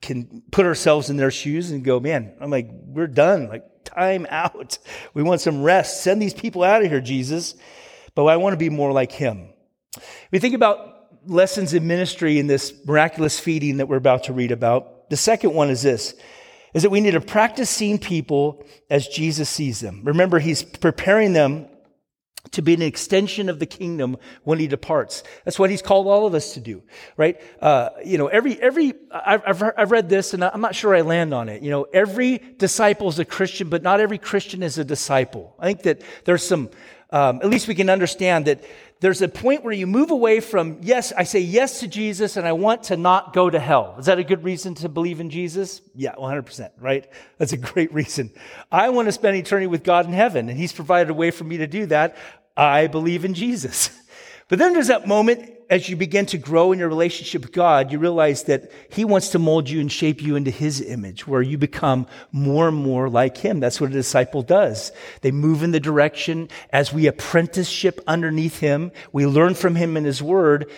can 0.01 0.43
put 0.51 0.67
ourselves 0.67 1.11
in 1.11 1.17
their 1.17 1.31
shoes 1.31 1.71
and 1.71 1.85
go, 1.85 2.01
man, 2.01 2.35
I'm 2.41 2.51
like, 2.51 2.69
we're 2.71 3.07
done. 3.07 3.49
Like, 3.49 3.65
time 3.85 4.27
out. 4.31 4.79
We 5.15 5.23
want 5.23 5.41
some 5.41 5.63
rest. 5.63 6.03
Send 6.03 6.21
these 6.21 6.35
people 6.35 6.63
out 6.63 6.85
of 6.85 6.91
here, 6.91 7.01
Jesus. 7.01 7.55
But 8.15 8.25
I 8.25 8.37
want 8.37 8.53
to 8.53 8.59
be 8.59 8.69
more 8.69 8.93
like 8.93 9.13
him. 9.13 9.49
We 10.31 10.39
think 10.39 10.55
about 10.55 11.09
lessons 11.27 11.75
in 11.75 11.87
ministry 11.87 12.39
in 12.39 12.47
this 12.47 12.73
miraculous 12.85 13.41
feeding 13.41 13.79
that 13.79 13.89
we're 13.89 13.97
about 13.97 14.25
to 14.25 14.33
read 14.33 14.53
about. 14.53 15.11
The 15.11 15.17
second 15.17 15.55
one 15.55 15.71
is 15.71 15.83
this 15.83 16.15
is 16.75 16.83
that 16.83 16.91
we 16.91 17.01
need 17.01 17.13
to 17.13 17.21
practice 17.23 17.71
seeing 17.71 17.99
people 17.99 18.63
as 18.91 19.09
Jesus 19.09 19.49
sees 19.49 19.81
them. 19.81 20.03
Remember, 20.05 20.39
he's 20.39 20.63
preparing 20.63 21.33
them 21.33 21.69
to 22.53 22.63
be 22.63 22.75
an 22.75 22.83
extension 22.83 23.49
of 23.49 23.59
the 23.59 23.67
kingdom 23.67 24.17
when 24.45 24.59
he 24.59 24.67
departs. 24.67 25.23
That's 25.45 25.59
what 25.59 25.71
he's 25.71 25.83
called 25.83 26.07
all 26.07 26.27
of 26.27 26.35
us 26.35 26.55
to 26.55 26.61
do, 26.61 26.83
right? 27.17 27.41
Uh, 27.61 27.91
you 28.05 28.19
know, 28.19 28.29
every, 28.29 28.61
every, 28.61 28.95
I've, 29.11 29.63
I've, 29.77 29.91
read 29.91 30.09
this 30.09 30.35
and 30.35 30.45
I'm 30.45 30.61
not 30.61 30.75
sure 30.75 30.95
I 30.95 31.01
land 31.01 31.33
on 31.33 31.49
it. 31.49 31.63
You 31.63 31.71
know, 31.71 31.87
every 31.93 32.39
disciple 32.39 33.09
is 33.09 33.19
a 33.19 33.25
Christian, 33.25 33.69
but 33.69 33.83
not 33.83 34.01
every 34.01 34.19
Christian 34.19 34.63
is 34.63 34.79
a 34.79 34.85
disciple. 34.85 35.55
I 35.59 35.67
think 35.67 35.83
that 35.83 36.03
there's 36.25 36.47
some, 36.47 36.71
um, 37.11 37.41
at 37.43 37.49
least 37.49 37.69
we 37.69 37.75
can 37.75 37.89
understand 37.89 38.47
that 38.47 38.65
there's 39.01 39.21
a 39.21 39.29
point 39.29 39.63
where 39.63 39.75
you 39.75 39.87
move 39.87 40.11
away 40.11 40.41
from, 40.41 40.79
yes, 40.81 41.13
I 41.13 41.25
say 41.25 41.41
yes 41.41 41.81
to 41.81 41.89
Jesus 41.89 42.37
and 42.37 42.47
I 42.47 42.53
want 42.53 42.85
to 42.85 42.97
not 42.97 43.35
go 43.35 43.51
to 43.51 43.59
hell. 43.59 43.95
Is 43.99 44.07
that 44.07 44.19
a 44.19 44.25
good 44.25 44.43
reason 44.43 44.75
to 44.77 44.89
believe 44.89 45.21
in 45.21 45.29
Jesus? 45.29 45.83
Yeah, 45.95 46.15
100%, 46.15 46.71
right? 46.81 47.07
That's 47.37 47.53
a 47.53 47.59
great 47.59 47.93
reason. 47.93 48.31
I 48.73 48.89
want 48.89 49.07
to 49.07 49.13
spend 49.13 49.37
eternity 49.37 49.67
with 49.67 49.85
God 49.85 50.07
in 50.07 50.13
heaven 50.13 50.49
and 50.49 50.59
He's 50.59 50.73
provided 50.73 51.11
a 51.11 51.15
way 51.15 51.31
for 51.31 51.45
me 51.45 51.59
to 51.59 51.67
do 51.67 51.87
that. 51.87 52.17
I 52.57 52.87
believe 52.87 53.25
in 53.25 53.35
Jesus. 53.35 53.91
But 54.49 54.59
then 54.59 54.73
there's 54.73 54.89
that 54.89 55.09
moment 55.09 55.53
as 55.69 55.89
you 55.89 55.97
begin 55.97 56.27
to 56.27 56.39
grow 56.39 56.73
in 56.73 56.79
your 56.79 56.89
relationship 56.89 57.43
with 57.43 57.53
God, 57.53 57.91
you 57.91 57.99
realize 57.99 58.45
that 58.45 58.71
He 58.89 59.05
wants 59.05 59.31
to 59.31 59.39
mold 59.39 59.69
you 59.69 59.81
and 59.81 59.91
shape 59.91 60.23
you 60.23 60.37
into 60.37 60.51
His 60.51 60.81
image, 60.81 61.27
where 61.27 61.43
you 61.43 61.59
become 61.59 62.07
more 62.31 62.69
and 62.69 62.77
more 62.77 63.09
like 63.09 63.39
Him. 63.39 63.59
That's 63.59 63.81
what 63.81 63.91
a 63.91 63.95
disciple 63.95 64.43
does. 64.43 64.93
They 65.23 65.33
move 65.33 65.63
in 65.63 65.73
the 65.73 65.81
direction 65.81 66.49
as 66.71 66.93
we 66.93 67.07
apprenticeship 67.07 68.01
underneath 68.07 68.61
Him. 68.61 68.93
We 69.13 69.27
learn 69.27 69.55
from 69.55 69.75
Him 69.75 69.97
and 69.97 70.07
His 70.07 70.23
Word. 70.23 70.71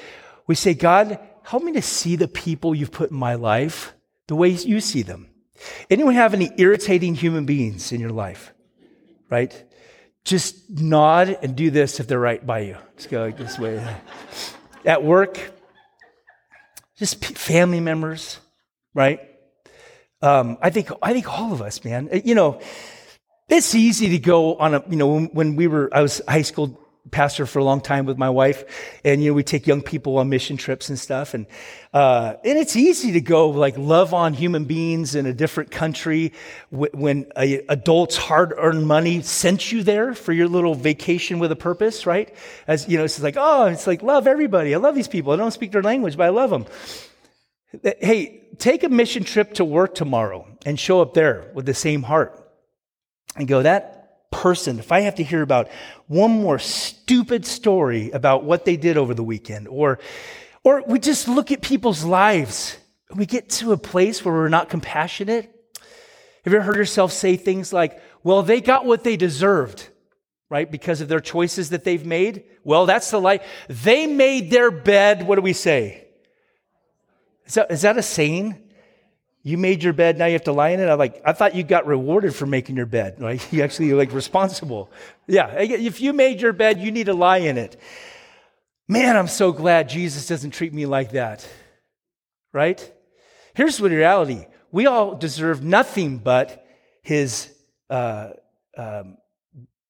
We 0.47 0.55
say, 0.55 0.73
God, 0.73 1.19
help 1.43 1.63
me 1.63 1.73
to 1.73 1.83
see 1.83 2.17
the 2.17 2.29
people 2.29 2.75
you've 2.75 2.93
put 2.93 3.11
in 3.11 3.17
my 3.17 3.35
life 3.35 3.93
the 4.27 4.37
way 4.37 4.49
you 4.49 4.81
see 4.81 5.03
them. 5.03 5.29
Anyone 5.91 6.15
have 6.15 6.35
any 6.35 6.51
irritating 6.57 7.15
human 7.15 7.45
beings 7.45 7.93
in 7.93 8.01
your 8.01 8.13
life? 8.13 8.55
Right? 9.29 9.65
Just 10.25 10.69
nod 10.69 11.39
and 11.43 11.57
do 11.57 11.71
this 11.71 12.01
if 12.01 12.07
they're 12.07 12.19
right 12.19 12.45
by 12.45 12.61
you. 12.61 12.77
Just 12.97 13.09
go 13.09 13.23
like 13.23 13.37
this 13.37 13.59
way. 13.59 13.83
At 14.85 15.03
work, 15.03 15.39
just 16.99 17.25
family 17.25 17.81
members, 17.81 18.39
right? 18.95 19.21
Um, 20.21 20.59
I 20.61 20.71
think 20.71 20.91
I 21.01 21.13
think 21.13 21.29
all 21.29 21.53
of 21.53 21.63
us, 21.63 21.85
man. 21.85 22.09
You 22.25 22.35
know, 22.35 22.61
it's 23.49 23.75
easy 23.75 24.11
to 24.11 24.19
go 24.19 24.57
on 24.57 24.75
a. 24.75 24.83
You 24.89 24.97
know, 24.97 25.07
when, 25.09 25.25
when 25.27 25.57
we 25.57 25.67
were, 25.67 25.89
I 25.93 26.03
was 26.03 26.21
high 26.29 26.43
school 26.43 26.79
pastor 27.11 27.47
for 27.47 27.59
a 27.59 27.65
long 27.65 27.81
time 27.81 28.07
with 28.07 28.19
my 28.19 28.31
wife, 28.31 29.01
and 29.05 29.23
you 29.23 29.31
know 29.31 29.35
we 29.35 29.43
take 29.43 29.67
young 29.67 29.83
people 29.83 30.19
on 30.19 30.29
mission 30.29 30.57
trips 30.57 30.89
and 30.89 30.99
stuff, 30.99 31.35
and 31.35 31.47
uh, 31.93 32.35
and 32.45 32.59
it's 32.59 32.77
easy 32.77 33.13
to 33.13 33.21
go 33.21 33.51
like 33.51 33.77
love 33.77 34.15
on 34.15 34.35
human 34.35 34.65
beings 34.65 35.15
in 35.15 35.27
a 35.27 35.33
different 35.33 35.71
country 35.71 36.33
when 36.71 37.27
a 37.37 37.65
adult's 37.69 38.17
hard-earned 38.17 38.87
money 38.87 39.23
sent 39.23 39.73
you 39.73 39.83
there 39.83 40.15
for 40.15 40.33
your 40.33 40.49
little 40.49 40.75
vacation 40.75 41.39
with 41.39 41.51
a 41.53 41.57
purpose, 41.57 42.07
right? 42.07 42.35
As 42.67 42.89
you 42.89 42.99
know, 42.99 43.05
it's 43.05 43.21
like 43.21 43.37
oh, 43.37 43.67
it's 43.67 43.87
like 43.87 44.03
love 44.03 44.27
everybody. 44.27 44.75
I 44.75 44.79
love 44.79 44.95
these 44.95 45.09
people. 45.09 45.33
I 45.33 45.37
don't 45.37 45.51
speak 45.51 45.73
their 45.73 45.83
language, 45.83 46.17
but 46.17 46.25
I 46.25 46.31
love 46.31 46.51
them. 46.51 46.67
Hey, 47.83 48.49
take 48.59 48.83
a 48.83 48.89
mission 48.89 49.25
trip 49.25 49.55
to 49.55 49.65
work 49.65 49.95
tomorrow 49.95 50.47
and 50.65 50.79
show 50.79 51.03
up 51.03 51.15
there 51.15 51.51
with 51.55 51.67
the 51.67 51.75
same 51.75 52.03
heart 52.03 52.49
and 53.37 53.47
go 53.47 53.63
that 53.63 53.98
person, 54.31 54.79
if 54.79 54.93
I 54.93 55.01
have 55.01 55.17
to 55.17 55.23
hear 55.23 55.43
about 55.43 55.69
one 56.07 56.31
more 56.31 56.59
stupid 56.59 57.47
story 57.47 58.11
about 58.11 58.45
what 58.45 58.65
they 58.65 58.77
did 58.77 58.97
over 58.97 59.15
the 59.15 59.25
weekend, 59.25 59.69
or, 59.69 59.99
or 60.65 60.83
we 60.87 60.99
just 60.99 61.29
look 61.29 61.51
at 61.51 61.63
people's 61.63 62.05
lives, 62.05 62.77
we 63.15 63.27
get 63.27 63.49
to 63.51 63.73
a 63.73 63.77
place 63.77 64.25
where 64.25 64.35
we're 64.35 64.49
not 64.49 64.69
compassionate. 64.69 65.51
Have 66.45 66.53
you 66.53 66.59
ever 66.59 66.63
heard 66.63 66.77
yourself 66.77 67.13
say 67.13 67.37
things 67.37 67.73
like, 67.73 68.03
well, 68.23 68.43
they 68.43 68.61
got 68.61 68.85
what 68.85 69.05
they 69.05 69.17
deserved, 69.17 69.89
right? 70.51 70.71
Because 70.71 71.01
of 71.01 71.09
their 71.09 71.21
choices 71.21 71.71
that 71.71 71.85
they've 71.85 72.05
made? 72.05 72.45
Well, 72.65 72.87
that's 72.87 73.11
the 73.11 73.21
life. 73.21 73.47
They 73.69 74.07
made 74.07 74.51
their 74.51 74.71
bed. 74.71 75.27
What 75.27 75.37
do 75.37 75.43
we 75.43 75.53
say? 75.53 76.07
Is 77.47 77.55
that, 77.55 77.71
is 77.71 77.83
that 77.83 77.97
a 77.97 78.03
saying? 78.03 78.68
You 79.49 79.57
made 79.57 79.83
your 79.83 79.95
bed, 79.95 80.19
now 80.19 80.27
you 80.27 80.35
have 80.35 80.45
to 80.45 80.53
lie 80.53 80.71
in 80.71 80.81
it. 80.81 80.89
I 80.89 80.95
like, 80.95 81.23
I 81.25 81.33
thought 81.33 81.55
you 81.55 81.63
got 81.63 81.87
rewarded 81.87 82.35
for 82.35 82.45
making 82.45 82.77
your 82.77 82.85
bed, 82.85 83.17
right? 83.19 83.41
You 83.51 83.63
actually 83.63 83.95
like 83.95 84.13
responsible. 84.13 84.91
Yeah, 85.27 85.55
if 85.59 86.03
you 86.03 86.13
made 86.13 86.43
your 86.43 86.53
bed, 86.53 86.81
you 86.81 86.93
need 86.93 87.07
to 87.07 87.15
lie 87.15 87.39
in 87.39 87.57
it. 87.57 87.81
Man, 88.87 89.17
I'm 89.17 89.27
so 89.27 89.53
glad 89.53 89.89
Jesus 89.89 90.27
doesn't 90.27 90.51
treat 90.51 90.75
me 90.75 90.85
like 90.85 91.13
that, 91.13 91.49
right? 92.53 92.93
Here's 93.55 93.79
the 93.79 93.89
reality: 93.89 94.45
we 94.71 94.87
all 94.87 95.15
deserve 95.15 95.63
nothing 95.63 96.19
but 96.19 96.67
His, 97.01 97.51
uh, 97.89 98.31
um, 98.77 99.17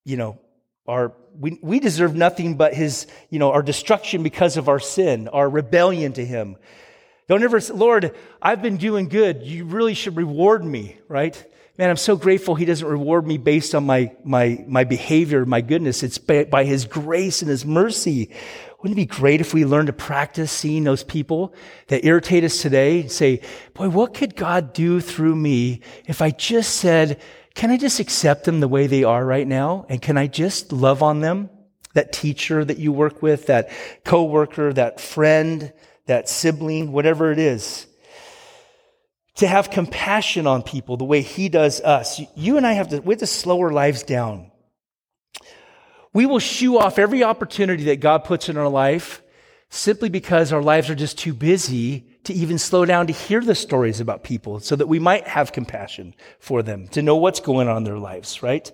you 0.05 0.17
know, 0.17 0.41
our 0.87 1.15
we, 1.37 1.59
we 1.63 1.81
deserve 1.81 2.15
nothing 2.15 2.57
but 2.57 2.75
His, 2.75 3.09
you 3.29 3.41
know, 3.41 3.51
our 3.51 3.63
destruction 3.63 4.23
because 4.23 4.57
of 4.57 4.69
our 4.69 4.81
sin, 4.81 5.27
our 5.27 5.49
rebellion 5.51 6.13
to 6.13 6.25
Him. 6.25 6.57
Don't 7.29 7.43
ever 7.43 7.61
say, 7.61 7.75
Lord, 7.75 8.17
I've 8.41 8.63
been 8.63 8.79
doing 8.79 9.09
good. 9.09 9.43
You 9.43 9.67
really 9.67 9.95
should 9.95 10.17
reward 10.17 10.65
me, 10.65 10.97
right? 11.09 11.45
Man, 11.77 11.91
I'm 11.91 11.97
so 11.97 12.17
grateful 12.17 12.55
he 12.55 12.65
doesn't 12.65 12.89
reward 12.89 13.27
me 13.27 13.37
based 13.37 13.75
on 13.75 13.85
my, 13.85 14.11
my, 14.25 14.65
my 14.67 14.85
behavior, 14.85 15.45
my 15.45 15.61
goodness. 15.61 16.03
It's 16.03 16.19
by, 16.19 16.45
by 16.45 16.65
his 16.65 16.87
grace 16.87 17.43
and 17.43 17.51
his 17.51 17.67
mercy. 17.67 18.31
Wouldn't 18.81 18.99
it 18.99 19.03
be 19.03 19.07
great 19.07 19.41
if 19.43 19.53
we 19.53 19.65
learned 19.67 19.89
to 19.89 19.93
practice 19.93 20.51
seeing 20.51 20.85
those 20.85 21.05
people 21.05 21.55
that 21.89 22.05
irritate 22.05 22.45
us 22.45 22.63
today 22.63 23.03
and 23.03 23.13
say, 23.13 23.43
boy, 23.75 23.91
what 23.91 24.15
could 24.15 24.35
God 24.35 24.73
do 24.73 25.01
through 25.01 25.37
me 25.37 25.83
if 26.07 26.23
I 26.23 26.31
just 26.31 26.77
said, 26.77 27.21
can 27.55 27.71
I 27.71 27.77
just 27.77 28.01
accept 28.01 28.45
them 28.45 28.61
the 28.61 28.69
way 28.69 28.87
they 28.87 29.05
are 29.05 29.25
right 29.25 29.47
now? 29.47 29.85
And 29.89 30.01
can 30.01 30.17
I 30.17 30.29
just 30.29 30.73
love 30.73 31.03
on 31.03 31.21
them? 31.21 31.51
That 31.93 32.13
teacher 32.13 32.65
that 32.65 32.79
you 32.79 32.91
work 32.91 33.21
with, 33.21 33.47
that 33.47 33.71
coworker, 34.05 34.73
that 34.73 35.01
friend, 35.01 35.73
that 36.09 36.29
sibling, 36.29 36.93
whatever 36.93 37.31
it 37.33 37.39
is. 37.39 37.87
To 39.37 39.47
have 39.47 39.71
compassion 39.71 40.49
on 40.49 40.63
people 40.63 40.97
the 40.97 41.05
way 41.05 41.23
he 41.23 41.49
does 41.49 41.81
us. 41.81 42.21
You 42.35 42.57
and 42.57 42.67
I 42.67 42.73
have 42.73 42.89
to, 42.89 42.99
we 42.99 43.15
have 43.15 43.21
to 43.21 43.27
slow 43.27 43.61
our 43.61 43.71
lives 43.71 44.03
down. 44.03 44.51
we 46.13 46.27
will 46.27 46.41
shoo 46.41 46.79
off 46.79 46.99
every 46.99 47.23
opportunity 47.23 47.85
that 47.85 48.01
God 48.01 48.25
puts 48.25 48.49
in 48.49 48.57
our 48.57 48.69
life 48.69 49.23
simply 49.71 50.09
because 50.09 50.53
our 50.53 50.63
lives 50.63 50.91
are 50.91 50.95
just 50.95 51.19
too 51.19 51.35
busy 51.35 52.05
to 52.25 52.33
even 52.33 52.59
slow 52.59 52.85
down 52.85 53.07
to 53.07 53.13
hear 53.13 53.41
the 53.41 53.55
stories 53.55 54.01
about 54.01 54.25
people 54.25 54.61
so 54.61 54.75
that 54.75 54.89
we 54.89 54.99
might 54.99 55.29
have 55.29 55.53
compassion 55.53 56.15
for 56.41 56.63
them, 56.63 56.89
to 56.89 57.03
know 57.03 57.17
what's 57.17 57.41
going 57.41 57.69
on 57.69 57.79
in 57.79 57.85
their 57.85 57.99
lives, 57.99 58.43
right? 58.43 58.73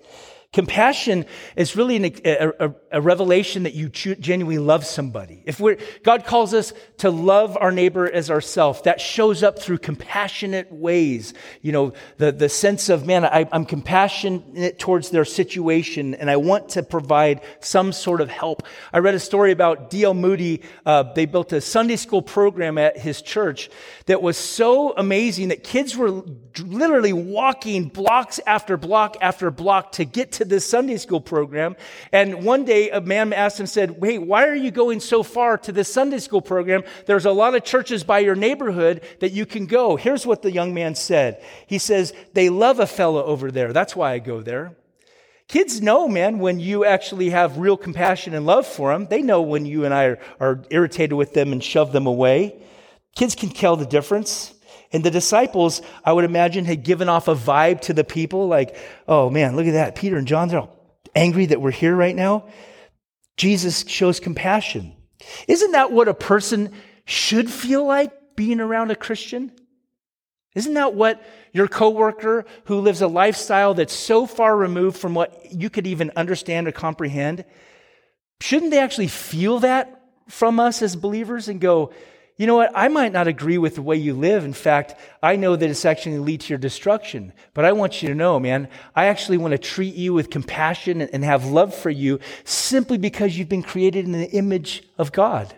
Compassion 0.54 1.26
is 1.56 1.74
really 1.74 1.96
an, 1.96 2.04
a, 2.24 2.68
a, 2.68 2.74
a, 2.92 3.00
revelation 3.00 3.64
that 3.64 3.74
you 3.74 3.88
genuinely 3.88 4.58
love 4.58 4.86
somebody. 4.86 5.42
If 5.46 5.58
we're, 5.58 5.78
God 6.04 6.24
calls 6.24 6.54
us 6.54 6.72
to 6.98 7.10
love 7.10 7.58
our 7.60 7.72
neighbor 7.72 8.08
as 8.08 8.30
ourself, 8.30 8.84
that 8.84 9.00
shows 9.00 9.42
up 9.42 9.58
through 9.58 9.78
compassionate 9.78 10.70
ways. 10.70 11.34
You 11.60 11.72
know, 11.72 11.92
the, 12.18 12.30
the 12.30 12.48
sense 12.48 12.88
of, 12.88 13.04
man, 13.04 13.24
I, 13.24 13.48
I'm 13.50 13.64
compassionate 13.64 14.78
towards 14.78 15.10
their 15.10 15.24
situation 15.24 16.14
and 16.14 16.30
I 16.30 16.36
want 16.36 16.68
to 16.70 16.84
provide 16.84 17.40
some 17.58 17.90
sort 17.90 18.20
of 18.20 18.30
help. 18.30 18.62
I 18.92 18.98
read 18.98 19.16
a 19.16 19.20
story 19.20 19.50
about 19.50 19.90
D.L. 19.90 20.14
Moody. 20.14 20.62
Uh, 20.86 21.02
they 21.14 21.26
built 21.26 21.52
a 21.52 21.60
Sunday 21.60 21.96
school 21.96 22.22
program 22.22 22.78
at 22.78 22.96
his 22.96 23.22
church 23.22 23.70
that 24.06 24.22
was 24.22 24.36
so 24.36 24.94
amazing 24.96 25.48
that 25.48 25.64
kids 25.64 25.96
were 25.96 26.22
literally 26.60 27.12
walking 27.12 27.88
blocks 27.88 28.38
after 28.46 28.76
block 28.76 29.16
after 29.20 29.50
block 29.50 29.90
to 29.92 30.04
get 30.04 30.30
to 30.30 30.43
this 30.44 30.68
Sunday 30.68 30.96
school 30.96 31.20
program. 31.20 31.76
And 32.12 32.44
one 32.44 32.64
day 32.64 32.90
a 32.90 33.00
man 33.00 33.32
asked 33.32 33.60
him, 33.60 33.66
said, 33.66 34.00
Wait, 34.00 34.18
why 34.18 34.46
are 34.46 34.54
you 34.54 34.70
going 34.70 35.00
so 35.00 35.22
far 35.22 35.58
to 35.58 35.72
this 35.72 35.92
Sunday 35.92 36.18
school 36.18 36.42
program? 36.42 36.82
There's 37.06 37.26
a 37.26 37.32
lot 37.32 37.54
of 37.54 37.64
churches 37.64 38.04
by 38.04 38.20
your 38.20 38.34
neighborhood 38.34 39.02
that 39.20 39.32
you 39.32 39.46
can 39.46 39.66
go. 39.66 39.96
Here's 39.96 40.26
what 40.26 40.42
the 40.42 40.52
young 40.52 40.74
man 40.74 40.94
said. 40.94 41.42
He 41.66 41.78
says, 41.78 42.12
They 42.32 42.48
love 42.48 42.80
a 42.80 42.86
fellow 42.86 43.24
over 43.24 43.50
there. 43.50 43.72
That's 43.72 43.96
why 43.96 44.12
I 44.12 44.18
go 44.18 44.40
there. 44.40 44.76
Kids 45.48 45.82
know, 45.82 46.08
man, 46.08 46.38
when 46.38 46.58
you 46.58 46.84
actually 46.84 47.30
have 47.30 47.58
real 47.58 47.76
compassion 47.76 48.34
and 48.34 48.46
love 48.46 48.66
for 48.66 48.92
them. 48.92 49.06
They 49.06 49.20
know 49.20 49.42
when 49.42 49.66
you 49.66 49.84
and 49.84 49.92
I 49.92 50.04
are, 50.04 50.18
are 50.40 50.62
irritated 50.70 51.12
with 51.12 51.34
them 51.34 51.52
and 51.52 51.62
shove 51.62 51.92
them 51.92 52.06
away. 52.06 52.56
Kids 53.14 53.34
can 53.34 53.50
tell 53.50 53.76
the 53.76 53.86
difference. 53.86 54.53
And 54.94 55.02
the 55.02 55.10
disciples, 55.10 55.82
I 56.04 56.12
would 56.12 56.24
imagine, 56.24 56.64
had 56.64 56.84
given 56.84 57.08
off 57.08 57.26
a 57.26 57.34
vibe 57.34 57.80
to 57.82 57.92
the 57.92 58.04
people 58.04 58.46
like, 58.46 58.76
oh 59.08 59.28
man, 59.28 59.56
look 59.56 59.66
at 59.66 59.72
that. 59.72 59.96
Peter 59.96 60.16
and 60.16 60.26
John, 60.26 60.48
they're 60.48 60.60
all 60.60 60.98
angry 61.16 61.46
that 61.46 61.60
we're 61.60 61.72
here 61.72 61.96
right 61.96 62.14
now. 62.14 62.46
Jesus 63.36 63.84
shows 63.88 64.20
compassion. 64.20 64.94
Isn't 65.48 65.72
that 65.72 65.90
what 65.90 66.06
a 66.06 66.14
person 66.14 66.70
should 67.06 67.50
feel 67.50 67.84
like 67.84 68.36
being 68.36 68.60
around 68.60 68.92
a 68.92 68.96
Christian? 68.96 69.50
Isn't 70.54 70.74
that 70.74 70.94
what 70.94 71.20
your 71.52 71.66
coworker 71.66 72.46
who 72.66 72.80
lives 72.80 73.02
a 73.02 73.08
lifestyle 73.08 73.74
that's 73.74 73.92
so 73.92 74.26
far 74.26 74.56
removed 74.56 74.96
from 74.96 75.14
what 75.14 75.50
you 75.50 75.70
could 75.70 75.88
even 75.88 76.12
understand 76.14 76.68
or 76.68 76.72
comprehend? 76.72 77.44
Shouldn't 78.40 78.70
they 78.70 78.78
actually 78.78 79.08
feel 79.08 79.58
that 79.58 80.02
from 80.28 80.60
us 80.60 80.82
as 80.82 80.94
believers 80.94 81.48
and 81.48 81.60
go, 81.60 81.92
you 82.36 82.48
know 82.48 82.56
what? 82.56 82.72
I 82.74 82.88
might 82.88 83.12
not 83.12 83.28
agree 83.28 83.58
with 83.58 83.76
the 83.76 83.82
way 83.82 83.96
you 83.96 84.12
live. 84.12 84.44
In 84.44 84.52
fact, 84.52 84.96
I 85.22 85.36
know 85.36 85.54
that 85.54 85.70
it's 85.70 85.84
actually 85.84 86.12
going 86.12 86.22
to 86.22 86.26
lead 86.26 86.40
to 86.42 86.48
your 86.48 86.58
destruction. 86.58 87.32
But 87.52 87.64
I 87.64 87.72
want 87.72 88.02
you 88.02 88.08
to 88.08 88.14
know, 88.14 88.40
man, 88.40 88.68
I 88.96 89.06
actually 89.06 89.38
want 89.38 89.52
to 89.52 89.58
treat 89.58 89.94
you 89.94 90.12
with 90.12 90.30
compassion 90.30 91.00
and 91.00 91.22
have 91.22 91.46
love 91.46 91.72
for 91.72 91.90
you 91.90 92.18
simply 92.42 92.98
because 92.98 93.38
you've 93.38 93.48
been 93.48 93.62
created 93.62 94.04
in 94.04 94.12
the 94.12 94.30
image 94.30 94.82
of 94.98 95.12
God. 95.12 95.54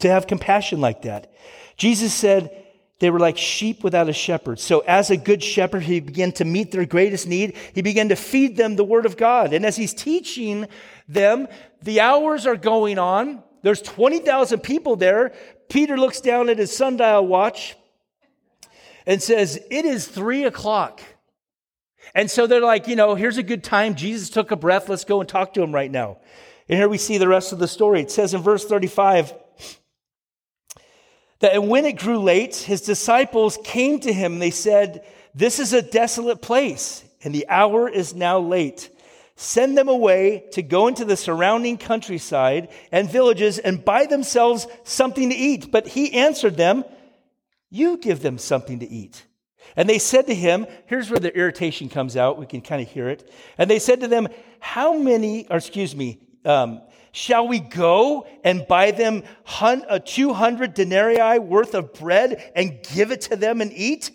To 0.00 0.08
have 0.08 0.26
compassion 0.26 0.80
like 0.80 1.02
that. 1.02 1.32
Jesus 1.76 2.12
said, 2.12 2.64
they 2.98 3.10
were 3.10 3.20
like 3.20 3.38
sheep 3.38 3.84
without 3.84 4.08
a 4.08 4.12
shepherd. 4.12 4.58
So, 4.58 4.80
as 4.80 5.10
a 5.10 5.16
good 5.16 5.42
shepherd, 5.42 5.82
he 5.82 6.00
began 6.00 6.32
to 6.32 6.44
meet 6.44 6.72
their 6.72 6.86
greatest 6.86 7.26
need. 7.26 7.54
He 7.74 7.82
began 7.82 8.08
to 8.08 8.16
feed 8.16 8.56
them 8.56 8.74
the 8.74 8.84
word 8.84 9.04
of 9.04 9.18
God. 9.18 9.52
And 9.52 9.66
as 9.66 9.76
he's 9.76 9.92
teaching 9.92 10.66
them, 11.06 11.46
the 11.82 12.00
hours 12.00 12.46
are 12.46 12.56
going 12.56 12.98
on. 12.98 13.42
There's 13.66 13.82
20,000 13.82 14.60
people 14.60 14.94
there. 14.94 15.32
Peter 15.68 15.98
looks 15.98 16.20
down 16.20 16.48
at 16.48 16.56
his 16.56 16.70
sundial 16.70 17.26
watch 17.26 17.74
and 19.06 19.20
says, 19.20 19.58
It 19.72 19.84
is 19.84 20.06
three 20.06 20.44
o'clock. 20.44 21.00
And 22.14 22.30
so 22.30 22.46
they're 22.46 22.60
like, 22.60 22.86
you 22.86 22.94
know, 22.94 23.16
here's 23.16 23.38
a 23.38 23.42
good 23.42 23.64
time. 23.64 23.96
Jesus 23.96 24.30
took 24.30 24.52
a 24.52 24.56
breath. 24.56 24.88
Let's 24.88 25.02
go 25.02 25.18
and 25.18 25.28
talk 25.28 25.52
to 25.54 25.64
him 25.64 25.74
right 25.74 25.90
now. 25.90 26.18
And 26.68 26.78
here 26.78 26.88
we 26.88 26.96
see 26.96 27.18
the 27.18 27.26
rest 27.26 27.52
of 27.52 27.58
the 27.58 27.66
story. 27.66 28.00
It 28.00 28.12
says 28.12 28.34
in 28.34 28.40
verse 28.40 28.64
35 28.64 29.34
that 31.40 31.60
when 31.64 31.86
it 31.86 31.98
grew 31.98 32.20
late, 32.20 32.54
his 32.54 32.82
disciples 32.82 33.58
came 33.64 33.98
to 33.98 34.12
him. 34.12 34.38
They 34.38 34.52
said, 34.52 35.04
This 35.34 35.58
is 35.58 35.72
a 35.72 35.82
desolate 35.82 36.40
place, 36.40 37.02
and 37.24 37.34
the 37.34 37.48
hour 37.48 37.88
is 37.88 38.14
now 38.14 38.38
late. 38.38 38.90
Send 39.38 39.76
them 39.76 39.88
away 39.88 40.44
to 40.52 40.62
go 40.62 40.88
into 40.88 41.04
the 41.04 41.16
surrounding 41.16 41.76
countryside 41.76 42.68
and 42.90 43.10
villages 43.10 43.58
and 43.58 43.84
buy 43.84 44.06
themselves 44.06 44.66
something 44.82 45.28
to 45.28 45.36
eat. 45.36 45.70
But 45.70 45.86
he 45.88 46.14
answered 46.14 46.56
them, 46.56 46.84
You 47.68 47.98
give 47.98 48.22
them 48.22 48.38
something 48.38 48.78
to 48.78 48.88
eat. 48.88 49.26
And 49.76 49.90
they 49.90 49.98
said 49.98 50.26
to 50.28 50.34
him, 50.34 50.66
Here's 50.86 51.10
where 51.10 51.20
the 51.20 51.36
irritation 51.36 51.90
comes 51.90 52.16
out. 52.16 52.38
We 52.38 52.46
can 52.46 52.62
kind 52.62 52.80
of 52.80 52.88
hear 52.88 53.10
it. 53.10 53.30
And 53.58 53.68
they 53.68 53.78
said 53.78 54.00
to 54.00 54.08
them, 54.08 54.28
How 54.58 54.96
many, 54.96 55.46
or 55.50 55.58
excuse 55.58 55.94
me, 55.94 56.18
um, 56.46 56.80
shall 57.12 57.46
we 57.46 57.60
go 57.60 58.26
and 58.42 58.66
buy 58.66 58.90
them 58.90 59.22
a 59.60 60.00
200 60.00 60.72
denarii 60.72 61.38
worth 61.40 61.74
of 61.74 61.92
bread 61.92 62.52
and 62.56 62.80
give 62.94 63.10
it 63.10 63.20
to 63.22 63.36
them 63.36 63.60
and 63.60 63.70
eat? 63.74 64.10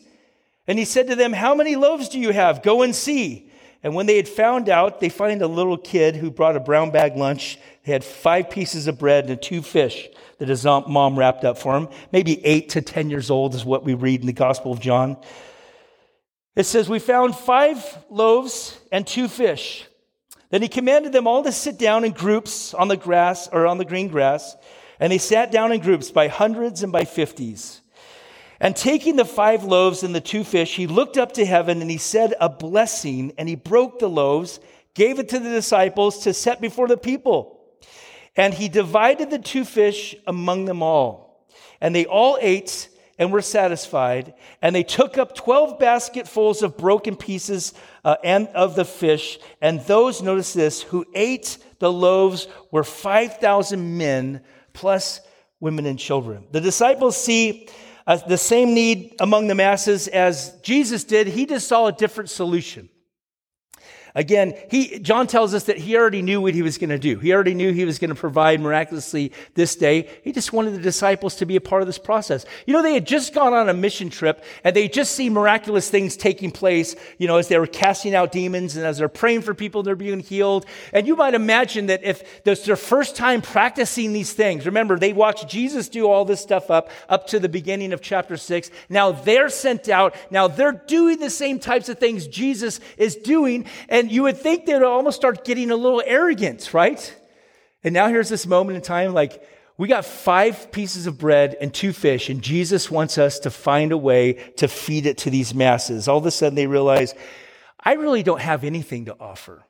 And 0.65 0.79
he 0.79 0.85
said 0.85 1.07
to 1.07 1.15
them, 1.15 1.31
How 1.31 1.53
many 1.53 1.75
loaves 1.75 2.09
do 2.09 2.19
you 2.19 2.31
have? 2.31 2.63
Go 2.63 2.81
and 2.81 2.95
see. 2.95 3.50
And 3.83 3.95
when 3.95 4.05
they 4.05 4.17
had 4.17 4.27
found 4.27 4.69
out, 4.69 4.99
they 4.99 5.09
find 5.09 5.41
a 5.41 5.47
little 5.47 5.77
kid 5.77 6.15
who 6.15 6.29
brought 6.29 6.55
a 6.55 6.59
brown 6.59 6.91
bag 6.91 7.15
lunch. 7.15 7.57
They 7.83 7.91
had 7.91 8.03
five 8.03 8.49
pieces 8.49 8.87
of 8.87 8.99
bread 8.99 9.29
and 9.29 9.41
two 9.41 9.61
fish 9.61 10.07
that 10.37 10.49
his 10.49 10.65
mom 10.65 11.17
wrapped 11.17 11.43
up 11.43 11.57
for 11.57 11.75
him. 11.75 11.89
Maybe 12.11 12.43
eight 12.45 12.69
to 12.69 12.81
10 12.81 13.09
years 13.09 13.31
old 13.31 13.55
is 13.55 13.65
what 13.65 13.83
we 13.83 13.95
read 13.95 14.21
in 14.21 14.27
the 14.27 14.33
Gospel 14.33 14.71
of 14.71 14.79
John. 14.79 15.17
It 16.55 16.65
says, 16.65 16.89
We 16.89 16.99
found 16.99 17.35
five 17.35 17.97
loaves 18.09 18.79
and 18.91 19.07
two 19.07 19.27
fish. 19.27 19.87
Then 20.51 20.61
he 20.61 20.67
commanded 20.67 21.13
them 21.13 21.27
all 21.27 21.43
to 21.43 21.51
sit 21.51 21.79
down 21.79 22.03
in 22.03 22.11
groups 22.11 22.73
on 22.73 22.87
the 22.87 22.97
grass 22.97 23.47
or 23.51 23.65
on 23.65 23.77
the 23.77 23.85
green 23.85 24.09
grass. 24.09 24.55
And 24.99 25.11
they 25.11 25.17
sat 25.17 25.51
down 25.51 25.71
in 25.71 25.79
groups 25.79 26.11
by 26.11 26.27
hundreds 26.27 26.83
and 26.83 26.91
by 26.91 27.05
fifties. 27.05 27.80
And 28.61 28.75
taking 28.75 29.15
the 29.15 29.25
five 29.25 29.63
loaves 29.63 30.03
and 30.03 30.13
the 30.13 30.21
two 30.21 30.43
fish, 30.43 30.75
he 30.75 30.85
looked 30.85 31.17
up 31.17 31.31
to 31.33 31.45
heaven 31.45 31.81
and 31.81 31.89
he 31.89 31.97
said 31.97 32.35
a 32.39 32.47
blessing, 32.47 33.33
and 33.39 33.49
he 33.49 33.55
broke 33.55 33.97
the 33.97 34.07
loaves, 34.07 34.59
gave 34.93 35.17
it 35.17 35.29
to 35.29 35.39
the 35.39 35.49
disciples 35.49 36.19
to 36.19 36.33
set 36.33 36.61
before 36.61 36.87
the 36.87 36.95
people. 36.95 37.59
And 38.35 38.53
he 38.53 38.69
divided 38.69 39.31
the 39.31 39.39
two 39.39 39.65
fish 39.65 40.15
among 40.27 40.65
them 40.65 40.83
all. 40.83 41.47
And 41.81 41.95
they 41.95 42.05
all 42.05 42.37
ate 42.39 42.87
and 43.17 43.31
were 43.31 43.41
satisfied. 43.41 44.35
And 44.61 44.75
they 44.75 44.83
took 44.83 45.17
up 45.17 45.33
12 45.33 45.79
basketfuls 45.79 46.61
of 46.61 46.77
broken 46.77 47.15
pieces 47.15 47.73
uh, 48.05 48.17
and 48.23 48.47
of 48.49 48.75
the 48.75 48.85
fish. 48.85 49.39
And 49.59 49.81
those, 49.81 50.21
notice 50.21 50.53
this, 50.53 50.83
who 50.83 51.03
ate 51.15 51.57
the 51.79 51.91
loaves 51.91 52.47
were 52.69 52.83
5,000 52.83 53.97
men 53.97 54.41
plus 54.73 55.19
women 55.59 55.87
and 55.87 55.97
children. 55.97 56.45
The 56.51 56.61
disciples 56.61 57.17
see 57.17 57.67
uh, 58.07 58.17
the 58.17 58.37
same 58.37 58.73
need 58.73 59.15
among 59.19 59.47
the 59.47 59.55
masses 59.55 60.07
as 60.07 60.51
Jesus 60.61 61.03
did, 61.03 61.27
he 61.27 61.45
just 61.45 61.67
saw 61.67 61.87
a 61.87 61.91
different 61.91 62.29
solution. 62.29 62.89
Again, 64.13 64.53
he, 64.69 64.99
John 64.99 65.27
tells 65.27 65.53
us 65.53 65.65
that 65.65 65.77
he 65.77 65.95
already 65.95 66.21
knew 66.21 66.41
what 66.41 66.53
he 66.53 66.61
was 66.61 66.77
going 66.77 66.89
to 66.89 66.99
do. 66.99 67.17
He 67.17 67.33
already 67.33 67.53
knew 67.53 67.71
he 67.71 67.85
was 67.85 67.97
going 67.97 68.09
to 68.09 68.15
provide 68.15 68.59
miraculously 68.59 69.31
this 69.53 69.75
day. 69.75 70.09
He 70.23 70.31
just 70.31 70.51
wanted 70.51 70.73
the 70.73 70.79
disciples 70.79 71.35
to 71.37 71.45
be 71.45 71.55
a 71.55 71.61
part 71.61 71.81
of 71.81 71.87
this 71.87 71.97
process. 71.97 72.45
You 72.65 72.73
know, 72.73 72.81
they 72.81 72.93
had 72.93 73.07
just 73.07 73.33
gone 73.33 73.53
on 73.53 73.69
a 73.69 73.73
mission 73.73 74.09
trip 74.09 74.43
and 74.63 74.75
they 74.75 74.87
just 74.87 75.15
see 75.15 75.29
miraculous 75.29 75.89
things 75.89 76.17
taking 76.17 76.51
place, 76.51 76.95
you 77.17 77.27
know, 77.27 77.37
as 77.37 77.47
they 77.47 77.57
were 77.57 77.67
casting 77.67 78.13
out 78.13 78.31
demons 78.31 78.75
and 78.75 78.85
as 78.85 78.97
they're 78.97 79.07
praying 79.07 79.43
for 79.43 79.53
people, 79.53 79.83
they're 79.83 79.95
being 79.95 80.19
healed. 80.19 80.65
And 80.91 81.07
you 81.07 81.15
might 81.15 81.33
imagine 81.33 81.85
that 81.85 82.03
if 82.03 82.43
that's 82.43 82.65
their 82.65 82.75
first 82.75 83.15
time 83.15 83.41
practicing 83.41 84.13
these 84.13 84.33
things, 84.33 84.65
remember, 84.65 84.99
they 84.99 85.13
watched 85.13 85.47
Jesus 85.47 85.87
do 85.87 86.09
all 86.09 86.25
this 86.25 86.41
stuff 86.41 86.69
up, 86.69 86.89
up 87.07 87.27
to 87.27 87.39
the 87.39 87.49
beginning 87.49 87.93
of 87.93 88.01
chapter 88.01 88.35
six. 88.35 88.71
Now 88.89 89.11
they're 89.11 89.49
sent 89.49 89.87
out. 89.89 90.15
Now 90.29 90.47
they're 90.47 90.71
doing 90.71 91.19
the 91.19 91.29
same 91.29 91.59
types 91.59 91.87
of 91.87 91.97
things 91.97 92.27
Jesus 92.27 92.79
is 92.97 93.15
doing. 93.15 93.65
And 93.87 94.00
and 94.01 94.11
you 94.11 94.23
would 94.23 94.37
think 94.37 94.65
they 94.65 94.73
would 94.73 94.81
almost 94.81 95.15
start 95.15 95.45
getting 95.45 95.69
a 95.69 95.75
little 95.75 96.01
arrogant, 96.03 96.73
right? 96.73 97.15
And 97.83 97.93
now 97.93 98.07
here's 98.07 98.29
this 98.29 98.47
moment 98.47 98.77
in 98.77 98.81
time 98.81 99.13
like, 99.13 99.47
we 99.77 99.87
got 99.87 100.05
five 100.05 100.71
pieces 100.71 101.05
of 101.05 101.19
bread 101.19 101.55
and 101.61 101.71
two 101.71 101.93
fish, 101.93 102.27
and 102.27 102.41
Jesus 102.41 102.89
wants 102.89 103.19
us 103.19 103.37
to 103.39 103.51
find 103.51 103.91
a 103.91 103.97
way 103.97 104.33
to 104.57 104.67
feed 104.67 105.05
it 105.05 105.19
to 105.19 105.29
these 105.29 105.53
masses. 105.53 106.07
All 106.07 106.17
of 106.17 106.25
a 106.25 106.31
sudden, 106.31 106.55
they 106.55 106.65
realize, 106.65 107.13
I 107.79 107.93
really 107.93 108.23
don't 108.23 108.41
have 108.41 108.63
anything 108.63 109.05
to 109.05 109.15
offer. 109.19 109.67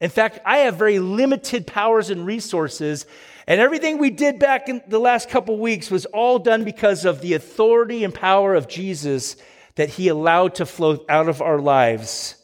In 0.00 0.10
fact, 0.10 0.38
I 0.44 0.58
have 0.58 0.76
very 0.76 1.00
limited 1.00 1.66
powers 1.66 2.08
and 2.08 2.24
resources, 2.24 3.04
and 3.48 3.60
everything 3.60 3.98
we 3.98 4.10
did 4.10 4.38
back 4.38 4.68
in 4.68 4.80
the 4.86 5.00
last 5.00 5.28
couple 5.28 5.58
weeks 5.58 5.90
was 5.90 6.06
all 6.06 6.38
done 6.38 6.62
because 6.62 7.04
of 7.04 7.20
the 7.20 7.34
authority 7.34 8.04
and 8.04 8.14
power 8.14 8.54
of 8.54 8.68
Jesus 8.68 9.36
that 9.74 9.88
he 9.88 10.06
allowed 10.06 10.54
to 10.56 10.66
flow 10.66 11.04
out 11.08 11.28
of 11.28 11.42
our 11.42 11.58
lives. 11.58 12.36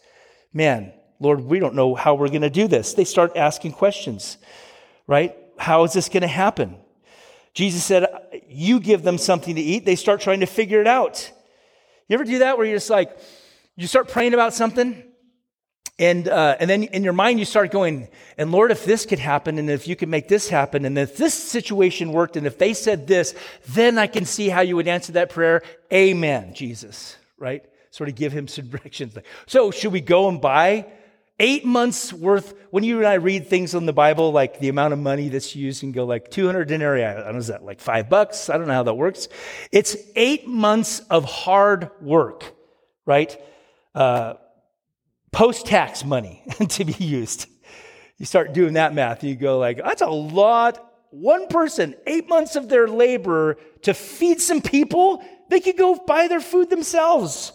Man, 0.52 0.92
Lord, 1.22 1.40
we 1.40 1.60
don't 1.60 1.76
know 1.76 1.94
how 1.94 2.14
we're 2.14 2.28
going 2.28 2.42
to 2.42 2.50
do 2.50 2.66
this. 2.66 2.94
They 2.94 3.04
start 3.04 3.36
asking 3.36 3.72
questions, 3.72 4.38
right? 5.06 5.36
How 5.56 5.84
is 5.84 5.92
this 5.92 6.08
going 6.08 6.22
to 6.22 6.26
happen? 6.26 6.76
Jesus 7.54 7.84
said, 7.84 8.06
You 8.48 8.80
give 8.80 9.04
them 9.04 9.18
something 9.18 9.54
to 9.54 9.60
eat. 9.60 9.84
They 9.84 9.94
start 9.94 10.20
trying 10.20 10.40
to 10.40 10.46
figure 10.46 10.80
it 10.80 10.88
out. 10.88 11.30
You 12.08 12.14
ever 12.14 12.24
do 12.24 12.40
that 12.40 12.58
where 12.58 12.66
you're 12.66 12.76
just 12.76 12.90
like, 12.90 13.16
you 13.76 13.86
start 13.86 14.08
praying 14.08 14.34
about 14.34 14.52
something, 14.52 15.02
and, 15.98 16.26
uh, 16.26 16.56
and 16.58 16.68
then 16.68 16.82
in 16.82 17.04
your 17.04 17.12
mind, 17.12 17.38
you 17.38 17.44
start 17.44 17.70
going, 17.70 18.08
and 18.36 18.50
Lord, 18.50 18.72
if 18.72 18.84
this 18.84 19.06
could 19.06 19.20
happen, 19.20 19.58
and 19.58 19.70
if 19.70 19.86
you 19.86 19.94
could 19.94 20.08
make 20.08 20.26
this 20.26 20.48
happen, 20.48 20.84
and 20.84 20.98
if 20.98 21.16
this 21.16 21.34
situation 21.34 22.12
worked, 22.12 22.36
and 22.36 22.46
if 22.46 22.58
they 22.58 22.74
said 22.74 23.06
this, 23.06 23.34
then 23.68 23.96
I 23.96 24.08
can 24.08 24.24
see 24.24 24.48
how 24.48 24.62
you 24.62 24.74
would 24.74 24.88
answer 24.88 25.12
that 25.12 25.30
prayer. 25.30 25.62
Amen, 25.92 26.54
Jesus, 26.54 27.16
right? 27.38 27.64
Sort 27.92 28.08
of 28.08 28.16
give 28.16 28.32
him 28.32 28.48
some 28.48 28.66
directions. 28.70 29.16
So, 29.46 29.70
should 29.70 29.92
we 29.92 30.00
go 30.00 30.28
and 30.28 30.40
buy 30.40 30.86
eight 31.42 31.66
months 31.66 32.12
worth? 32.12 32.54
When 32.70 32.84
you 32.84 32.98
and 32.98 33.06
I 33.06 33.14
read 33.14 33.48
things 33.48 33.74
in 33.74 33.84
the 33.84 33.92
Bible, 33.92 34.32
like 34.32 34.60
the 34.60 34.70
amount 34.70 34.94
of 34.94 34.98
money 35.00 35.28
that's 35.28 35.54
used, 35.54 35.82
and 35.82 35.92
go 35.92 36.04
like 36.04 36.30
200 36.30 36.66
denarii, 36.68 37.04
I 37.04 37.14
don't 37.14 37.32
know, 37.32 37.38
is 37.38 37.48
that 37.48 37.64
like 37.64 37.80
five 37.80 38.08
bucks? 38.08 38.48
I 38.48 38.56
don't 38.56 38.68
know 38.68 38.72
how 38.72 38.84
that 38.84 38.94
works. 38.94 39.28
It's 39.70 39.96
eight 40.16 40.46
months 40.46 41.00
of 41.10 41.24
hard 41.24 41.90
work, 42.00 42.54
right? 43.04 43.36
Uh, 43.94 44.34
post 45.32 45.66
tax 45.66 46.04
money 46.04 46.42
to 46.68 46.84
be 46.84 46.92
used. 46.92 47.46
You 48.16 48.24
start 48.24 48.54
doing 48.54 48.74
that 48.74 48.94
math, 48.94 49.24
you 49.24 49.34
go 49.34 49.58
like, 49.58 49.78
that's 49.78 50.02
a 50.02 50.06
lot. 50.06 50.88
One 51.10 51.48
person, 51.48 51.94
eight 52.06 52.28
months 52.28 52.56
of 52.56 52.68
their 52.70 52.88
labor 52.88 53.58
to 53.82 53.92
feed 53.92 54.40
some 54.40 54.62
people, 54.62 55.22
they 55.50 55.60
could 55.60 55.76
go 55.76 55.96
buy 55.96 56.28
their 56.28 56.40
food 56.40 56.70
themselves. 56.70 57.52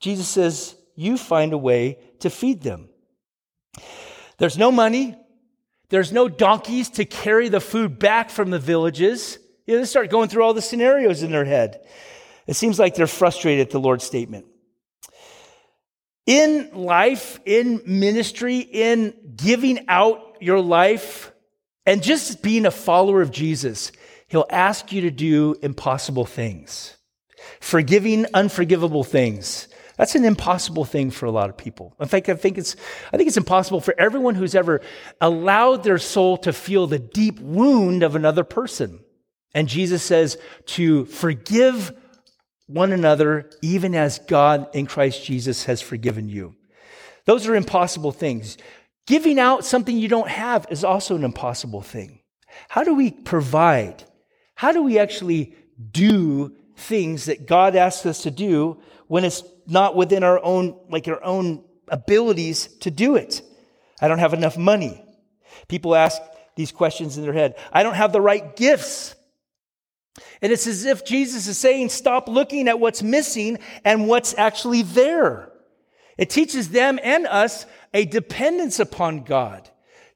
Jesus 0.00 0.28
says, 0.28 0.76
you 0.94 1.18
find 1.18 1.52
a 1.52 1.58
way 1.58 1.98
to 2.20 2.30
feed 2.30 2.62
them. 2.62 2.88
There's 4.38 4.58
no 4.58 4.72
money. 4.72 5.16
There's 5.90 6.12
no 6.12 6.28
donkeys 6.28 6.90
to 6.90 7.04
carry 7.04 7.48
the 7.48 7.60
food 7.60 7.98
back 7.98 8.30
from 8.30 8.50
the 8.50 8.58
villages. 8.58 9.38
You 9.66 9.74
know, 9.74 9.80
they 9.80 9.86
start 9.86 10.10
going 10.10 10.28
through 10.28 10.42
all 10.42 10.54
the 10.54 10.62
scenarios 10.62 11.22
in 11.22 11.30
their 11.30 11.44
head. 11.44 11.86
It 12.46 12.54
seems 12.54 12.78
like 12.78 12.94
they're 12.94 13.06
frustrated 13.06 13.66
at 13.66 13.70
the 13.70 13.80
Lord's 13.80 14.04
statement. 14.04 14.46
In 16.26 16.70
life, 16.72 17.38
in 17.44 17.82
ministry, 17.86 18.58
in 18.58 19.14
giving 19.36 19.88
out 19.88 20.38
your 20.40 20.60
life, 20.60 21.32
and 21.86 22.02
just 22.02 22.42
being 22.42 22.66
a 22.66 22.70
follower 22.70 23.20
of 23.20 23.30
Jesus, 23.30 23.92
He'll 24.28 24.46
ask 24.50 24.90
you 24.90 25.02
to 25.02 25.10
do 25.10 25.54
impossible 25.62 26.24
things, 26.24 26.96
forgiving 27.60 28.26
unforgivable 28.34 29.04
things. 29.04 29.68
That's 29.96 30.14
an 30.14 30.24
impossible 30.24 30.84
thing 30.84 31.10
for 31.10 31.26
a 31.26 31.30
lot 31.30 31.50
of 31.50 31.56
people. 31.56 31.94
In 32.00 32.08
fact, 32.08 32.28
I 32.28 32.34
think 32.34 32.58
it's, 32.58 32.74
I 33.12 33.16
think 33.16 33.28
it's 33.28 33.36
impossible 33.36 33.80
for 33.80 33.94
everyone 33.98 34.34
who's 34.34 34.54
ever 34.54 34.80
allowed 35.20 35.84
their 35.84 35.98
soul 35.98 36.36
to 36.38 36.52
feel 36.52 36.86
the 36.86 36.98
deep 36.98 37.38
wound 37.38 38.02
of 38.02 38.16
another 38.16 38.44
person. 38.44 39.00
And 39.54 39.68
Jesus 39.68 40.02
says 40.02 40.36
to 40.66 41.04
forgive 41.06 41.96
one 42.66 42.92
another, 42.92 43.50
even 43.62 43.94
as 43.94 44.18
God 44.18 44.68
in 44.74 44.86
Christ 44.86 45.24
Jesus 45.24 45.64
has 45.64 45.80
forgiven 45.80 46.28
you. 46.28 46.56
Those 47.26 47.46
are 47.46 47.54
impossible 47.54 48.12
things. 48.12 48.58
Giving 49.06 49.38
out 49.38 49.64
something 49.64 49.96
you 49.96 50.08
don't 50.08 50.28
have 50.28 50.66
is 50.70 50.82
also 50.82 51.14
an 51.14 51.24
impossible 51.24 51.82
thing. 51.82 52.20
How 52.68 52.82
do 52.82 52.94
we 52.94 53.10
provide? 53.10 54.02
How 54.54 54.72
do 54.72 54.82
we 54.82 54.98
actually 54.98 55.54
do 55.90 56.56
things 56.76 57.26
that 57.26 57.46
God 57.46 57.76
asks 57.76 58.06
us 58.06 58.22
to 58.22 58.30
do 58.30 58.80
when 59.06 59.24
it's 59.24 59.42
not 59.66 59.96
within 59.96 60.24
our 60.24 60.42
own, 60.42 60.78
like 60.88 61.08
our 61.08 61.22
own 61.22 61.64
abilities 61.88 62.66
to 62.80 62.90
do 62.90 63.16
it? 63.16 63.42
I 64.00 64.08
don't 64.08 64.18
have 64.18 64.34
enough 64.34 64.56
money. 64.56 65.04
People 65.68 65.94
ask 65.94 66.20
these 66.56 66.72
questions 66.72 67.16
in 67.16 67.24
their 67.24 67.32
head. 67.32 67.56
I 67.72 67.82
don't 67.82 67.94
have 67.94 68.12
the 68.12 68.20
right 68.20 68.54
gifts. 68.56 69.14
And 70.40 70.52
it's 70.52 70.66
as 70.66 70.84
if 70.84 71.04
Jesus 71.04 71.46
is 71.46 71.58
saying, 71.58 71.88
stop 71.88 72.28
looking 72.28 72.68
at 72.68 72.78
what's 72.78 73.02
missing 73.02 73.58
and 73.84 74.06
what's 74.06 74.36
actually 74.38 74.82
there. 74.82 75.50
It 76.16 76.30
teaches 76.30 76.68
them 76.68 77.00
and 77.02 77.26
us 77.26 77.66
a 77.92 78.04
dependence 78.04 78.78
upon 78.78 79.24
God. 79.24 79.68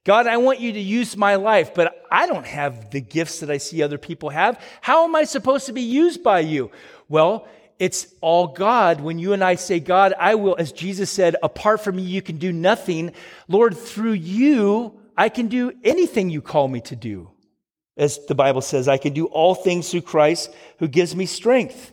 God, 0.04 0.26
I 0.26 0.36
want 0.36 0.60
you 0.60 0.72
to 0.72 0.80
use 0.80 1.16
my 1.16 1.34
life, 1.34 1.74
but 1.74 2.04
I 2.10 2.26
don't 2.26 2.46
have 2.46 2.90
the 2.90 3.00
gifts 3.00 3.40
that 3.40 3.50
I 3.50 3.58
see 3.58 3.82
other 3.82 3.98
people 3.98 4.30
have. 4.30 4.62
How 4.80 5.04
am 5.04 5.14
I 5.14 5.24
supposed 5.24 5.66
to 5.66 5.72
be 5.72 5.82
used 5.82 6.22
by 6.22 6.40
you? 6.40 6.70
Well, 7.08 7.48
it's 7.78 8.12
all 8.20 8.48
God. 8.48 9.00
When 9.00 9.18
you 9.18 9.32
and 9.32 9.42
I 9.42 9.54
say, 9.54 9.80
God, 9.80 10.14
I 10.18 10.34
will, 10.34 10.56
as 10.58 10.72
Jesus 10.72 11.10
said, 11.10 11.36
apart 11.42 11.82
from 11.82 11.96
me, 11.96 12.02
you 12.02 12.22
can 12.22 12.38
do 12.38 12.52
nothing. 12.52 13.12
Lord, 13.46 13.76
through 13.76 14.12
you, 14.12 15.00
I 15.16 15.28
can 15.28 15.48
do 15.48 15.72
anything 15.84 16.30
you 16.30 16.42
call 16.42 16.68
me 16.68 16.80
to 16.82 16.96
do. 16.96 17.30
As 17.96 18.24
the 18.26 18.34
Bible 18.34 18.60
says, 18.60 18.88
I 18.88 18.98
can 18.98 19.12
do 19.12 19.26
all 19.26 19.54
things 19.54 19.90
through 19.90 20.02
Christ 20.02 20.54
who 20.78 20.88
gives 20.88 21.14
me 21.14 21.26
strength. 21.26 21.92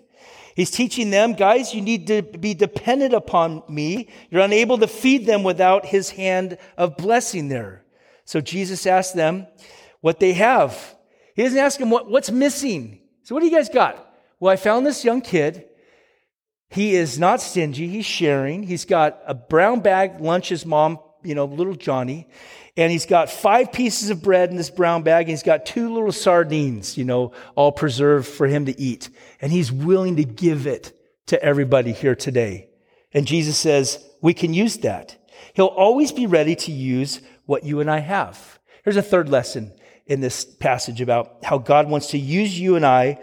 He's 0.56 0.72
teaching 0.72 1.10
them, 1.10 1.34
guys, 1.34 1.74
you 1.74 1.82
need 1.82 2.08
to 2.08 2.22
be 2.22 2.54
dependent 2.54 3.14
upon 3.14 3.64
me. 3.68 4.10
You're 4.30 4.42
unable 4.42 4.78
to 4.78 4.88
feed 4.88 5.26
them 5.26 5.44
without 5.44 5.86
his 5.86 6.12
hand 6.12 6.58
of 6.78 6.98
blessing 6.98 7.50
there. 7.50 7.84
So 8.24 8.42
Jesus 8.42 8.88
asked 8.88 9.16
them 9.16 9.48
what 10.02 10.20
they 10.20 10.34
have. 10.34 10.96
He 11.36 11.44
doesn't 11.44 11.60
ask 11.60 11.78
them 11.78 11.90
what, 11.90 12.10
what's 12.10 12.32
missing. 12.32 13.02
So, 13.24 13.36
what 13.36 13.42
do 13.42 13.48
you 13.48 13.56
guys 13.56 13.70
got? 13.70 14.14
Well, 14.40 14.54
I 14.54 14.56
found 14.56 14.86
this 14.86 15.04
young 15.04 15.22
kid. 15.22 15.66
He 16.70 16.96
is 16.96 17.20
not 17.20 17.42
stingy. 17.42 17.88
He's 17.88 18.06
sharing. 18.06 18.64
He's 18.64 18.86
got 18.86 19.20
a 19.26 19.34
brown 19.34 19.82
bag 19.82 20.20
lunch 20.20 20.50
his 20.50 20.66
mom, 20.66 21.00
you 21.24 21.36
know, 21.36 21.46
little 21.46 21.76
Johnny 21.76 22.28
and 22.78 22.92
he's 22.92 23.06
got 23.06 23.30
five 23.30 23.72
pieces 23.72 24.10
of 24.10 24.22
bread 24.22 24.50
in 24.50 24.58
this 24.58 24.70
brown 24.70 25.04
bag, 25.04 25.24
and 25.24 25.30
he's 25.30 25.44
got 25.44 25.66
two 25.66 25.94
little 25.94 26.12
sardines, 26.12 26.98
you 26.98 27.06
know, 27.06 27.32
all 27.56 27.72
preserved 27.72 28.28
for 28.28 28.48
him 28.48 28.66
to 28.66 28.80
eat. 28.80 29.10
And 29.40 29.52
he's 29.52 29.72
willing 29.72 30.18
to 30.18 30.26
give 30.26 30.68
it 30.68 30.92
to 31.28 31.42
everybody 31.42 31.94
here 31.94 32.16
today. 32.16 32.70
And 33.14 33.26
Jesus 33.26 33.58
says, 33.58 34.06
we 34.22 34.34
can 34.34 34.54
use 34.54 34.78
that. 34.80 35.18
He'll 35.54 35.68
always 35.68 36.12
be 36.12 36.28
ready 36.28 36.56
to 36.56 36.72
use 36.72 37.22
what 37.46 37.64
you 37.64 37.80
and 37.80 37.90
I 37.90 38.00
have. 38.00 38.60
Here's 38.84 38.98
a 38.98 39.02
third 39.02 39.30
lesson 39.30 39.72
in 40.06 40.20
this 40.20 40.44
passage 40.44 41.00
about 41.00 41.44
how 41.44 41.58
God 41.58 41.90
wants 41.90 42.08
to 42.08 42.18
use 42.18 42.60
you 42.60 42.76
and 42.76 42.86
I 42.86 43.20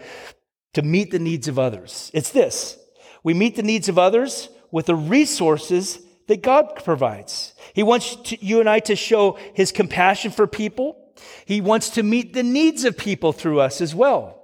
to 0.73 0.81
meet 0.81 1.11
the 1.11 1.19
needs 1.19 1.47
of 1.47 1.59
others. 1.59 2.09
It's 2.13 2.31
this. 2.31 2.77
We 3.23 3.33
meet 3.33 3.55
the 3.55 3.63
needs 3.63 3.89
of 3.89 3.97
others 3.97 4.49
with 4.71 4.87
the 4.87 4.95
resources 4.95 5.99
that 6.27 6.41
God 6.41 6.83
provides. 6.83 7.53
He 7.73 7.83
wants 7.83 8.15
to, 8.15 8.45
you 8.45 8.59
and 8.59 8.69
I 8.69 8.79
to 8.81 8.95
show 8.95 9.37
his 9.53 9.71
compassion 9.71 10.31
for 10.31 10.47
people. 10.47 10.97
He 11.45 11.61
wants 11.61 11.91
to 11.91 12.03
meet 12.03 12.33
the 12.33 12.43
needs 12.43 12.83
of 12.85 12.97
people 12.97 13.33
through 13.33 13.59
us 13.59 13.81
as 13.81 13.95
well. 13.95 14.39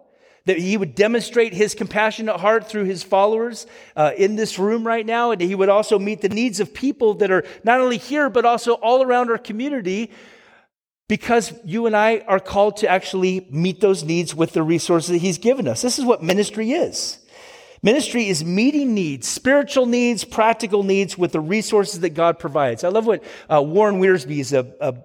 That 0.45 0.57
he 0.57 0.77
would 0.77 0.95
demonstrate 0.95 1.53
his 1.53 1.75
compassionate 1.75 2.39
heart 2.39 2.67
through 2.67 2.85
his 2.85 3.03
followers 3.03 3.67
uh, 3.95 4.11
in 4.17 4.35
this 4.35 4.57
room 4.57 4.87
right 4.87 5.05
now. 5.05 5.31
And 5.31 5.41
he 5.41 5.53
would 5.53 5.69
also 5.69 5.99
meet 5.99 6.21
the 6.21 6.29
needs 6.29 6.59
of 6.59 6.73
people 6.73 7.15
that 7.15 7.29
are 7.29 7.43
not 7.63 7.81
only 7.81 7.97
here, 7.97 8.29
but 8.29 8.45
also 8.45 8.73
all 8.73 9.03
around 9.03 9.29
our 9.29 9.37
community 9.37 10.11
because 11.07 11.53
you 11.65 11.85
and 11.85 11.95
I 11.95 12.19
are 12.27 12.39
called 12.39 12.77
to 12.77 12.87
actually 12.87 13.47
meet 13.51 13.81
those 13.81 14.03
needs 14.03 14.33
with 14.33 14.53
the 14.53 14.63
resources 14.63 15.09
that 15.09 15.17
he's 15.17 15.37
given 15.37 15.67
us. 15.67 15.81
This 15.81 15.99
is 15.99 16.05
what 16.05 16.23
ministry 16.23 16.71
is. 16.71 17.18
Ministry 17.81 18.27
is 18.27 18.43
meeting 18.43 18.93
needs, 18.93 19.27
spiritual 19.27 19.85
needs, 19.85 20.23
practical 20.23 20.83
needs 20.83 21.17
with 21.17 21.31
the 21.31 21.39
resources 21.39 22.01
that 22.01 22.09
God 22.09 22.37
provides. 22.37 22.83
I 22.83 22.89
love 22.89 23.05
what 23.05 23.23
uh, 23.49 23.61
Warren 23.61 24.01
Wiersbe 24.01 24.39
is 24.39 24.51
a, 24.51 24.73
a, 24.81 24.95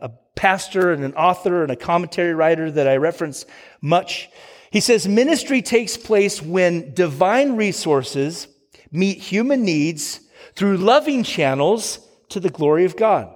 a 0.00 0.10
pastor 0.34 0.92
and 0.92 1.04
an 1.04 1.14
author 1.14 1.62
and 1.62 1.70
a 1.70 1.76
commentary 1.76 2.34
writer 2.34 2.70
that 2.70 2.88
I 2.88 2.96
reference 2.96 3.44
much. 3.82 4.30
He 4.70 4.80
says 4.80 5.06
ministry 5.06 5.60
takes 5.60 5.98
place 5.98 6.40
when 6.40 6.94
divine 6.94 7.56
resources 7.56 8.48
meet 8.90 9.18
human 9.18 9.62
needs 9.64 10.20
through 10.54 10.78
loving 10.78 11.24
channels 11.24 11.98
to 12.30 12.40
the 12.40 12.50
glory 12.50 12.86
of 12.86 12.96
God. 12.96 13.34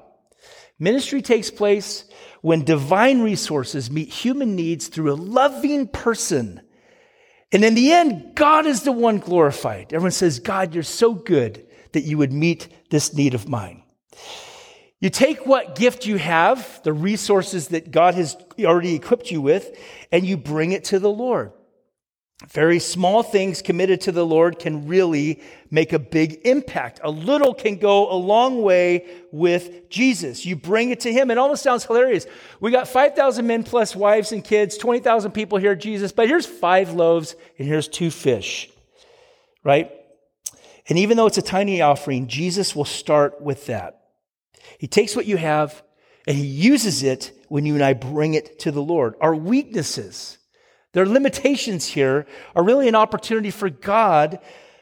Ministry 0.78 1.20
takes 1.20 1.50
place 1.50 2.04
when 2.40 2.64
divine 2.64 3.22
resources 3.22 3.90
meet 3.90 4.08
human 4.08 4.56
needs 4.56 4.88
through 4.88 5.12
a 5.12 5.14
loving 5.14 5.86
person 5.86 6.60
and 7.52 7.64
in 7.64 7.74
the 7.74 7.92
end, 7.92 8.32
God 8.34 8.66
is 8.66 8.82
the 8.82 8.92
one 8.92 9.18
glorified. 9.18 9.92
Everyone 9.92 10.10
says, 10.10 10.40
God, 10.40 10.74
you're 10.74 10.82
so 10.82 11.14
good 11.14 11.66
that 11.92 12.02
you 12.02 12.18
would 12.18 12.32
meet 12.32 12.68
this 12.90 13.14
need 13.14 13.34
of 13.34 13.48
mine. 13.48 13.82
You 15.00 15.10
take 15.10 15.46
what 15.46 15.76
gift 15.76 16.06
you 16.06 16.16
have, 16.16 16.82
the 16.82 16.92
resources 16.92 17.68
that 17.68 17.90
God 17.90 18.14
has 18.14 18.36
already 18.60 18.94
equipped 18.94 19.30
you 19.30 19.40
with, 19.40 19.78
and 20.10 20.24
you 20.24 20.36
bring 20.36 20.72
it 20.72 20.84
to 20.84 20.98
the 20.98 21.10
Lord. 21.10 21.52
Very 22.50 22.80
small 22.80 23.22
things 23.22 23.62
committed 23.62 24.02
to 24.02 24.12
the 24.12 24.26
Lord 24.26 24.58
can 24.58 24.86
really 24.86 25.40
make 25.70 25.94
a 25.94 25.98
big 25.98 26.42
impact. 26.44 27.00
A 27.02 27.10
little 27.10 27.54
can 27.54 27.76
go 27.76 28.12
a 28.12 28.14
long 28.14 28.60
way 28.60 29.06
with 29.32 29.88
Jesus. 29.88 30.44
You 30.44 30.54
bring 30.54 30.90
it 30.90 31.00
to 31.00 31.12
Him. 31.12 31.30
It 31.30 31.38
almost 31.38 31.62
sounds 31.62 31.86
hilarious. 31.86 32.26
We 32.60 32.70
got 32.70 32.88
5,000 32.88 33.46
men 33.46 33.64
plus 33.64 33.96
wives 33.96 34.32
and 34.32 34.44
kids, 34.44 34.76
20,000 34.76 35.30
people 35.30 35.56
here, 35.56 35.74
Jesus, 35.74 36.12
but 36.12 36.28
here's 36.28 36.44
five 36.44 36.92
loaves 36.92 37.36
and 37.58 37.66
here's 37.66 37.88
two 37.88 38.10
fish, 38.10 38.70
right? 39.64 39.90
And 40.90 40.98
even 40.98 41.16
though 41.16 41.26
it's 41.26 41.38
a 41.38 41.42
tiny 41.42 41.80
offering, 41.80 42.28
Jesus 42.28 42.76
will 42.76 42.84
start 42.84 43.40
with 43.40 43.66
that. 43.66 44.02
He 44.78 44.86
takes 44.86 45.16
what 45.16 45.24
you 45.24 45.38
have 45.38 45.82
and 46.26 46.36
he 46.36 46.44
uses 46.44 47.02
it 47.02 47.32
when 47.48 47.64
you 47.64 47.74
and 47.74 47.82
I 47.82 47.94
bring 47.94 48.34
it 48.34 48.58
to 48.60 48.70
the 48.70 48.82
Lord. 48.82 49.14
Our 49.22 49.34
weaknesses, 49.34 50.36
their 50.96 51.04
limitations 51.04 51.84
here 51.84 52.24
are 52.54 52.64
really 52.64 52.88
an 52.88 52.94
opportunity 52.94 53.50
for 53.50 53.68
God, 53.68 54.38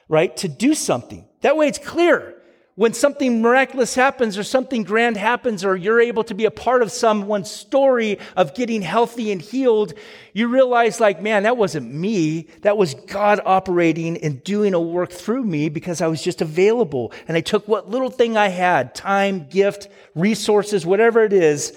right, 0.08 0.36
to 0.36 0.46
do 0.46 0.72
something. 0.72 1.26
That 1.40 1.56
way 1.56 1.66
it's 1.66 1.80
clear 1.80 2.40
when 2.76 2.92
something 2.92 3.42
miraculous 3.42 3.96
happens 3.96 4.38
or 4.38 4.44
something 4.44 4.84
grand 4.84 5.16
happens 5.16 5.64
or 5.64 5.74
you're 5.74 6.00
able 6.00 6.22
to 6.22 6.34
be 6.34 6.44
a 6.44 6.52
part 6.52 6.82
of 6.82 6.92
someone's 6.92 7.50
story 7.50 8.20
of 8.36 8.54
getting 8.54 8.80
healthy 8.80 9.32
and 9.32 9.42
healed, 9.42 9.94
you 10.32 10.46
realize 10.46 11.00
like, 11.00 11.20
man, 11.20 11.42
that 11.42 11.56
wasn't 11.56 11.92
me. 11.92 12.46
That 12.62 12.76
was 12.76 12.94
God 12.94 13.40
operating 13.44 14.16
and 14.18 14.42
doing 14.44 14.72
a 14.72 14.80
work 14.80 15.10
through 15.10 15.42
me 15.42 15.68
because 15.68 16.00
I 16.00 16.06
was 16.06 16.22
just 16.22 16.40
available. 16.40 17.12
And 17.26 17.36
I 17.36 17.40
took 17.40 17.66
what 17.66 17.90
little 17.90 18.10
thing 18.10 18.36
I 18.36 18.48
had, 18.48 18.94
time, 18.94 19.48
gift, 19.48 19.88
resources, 20.14 20.86
whatever 20.86 21.24
it 21.24 21.32
is, 21.32 21.76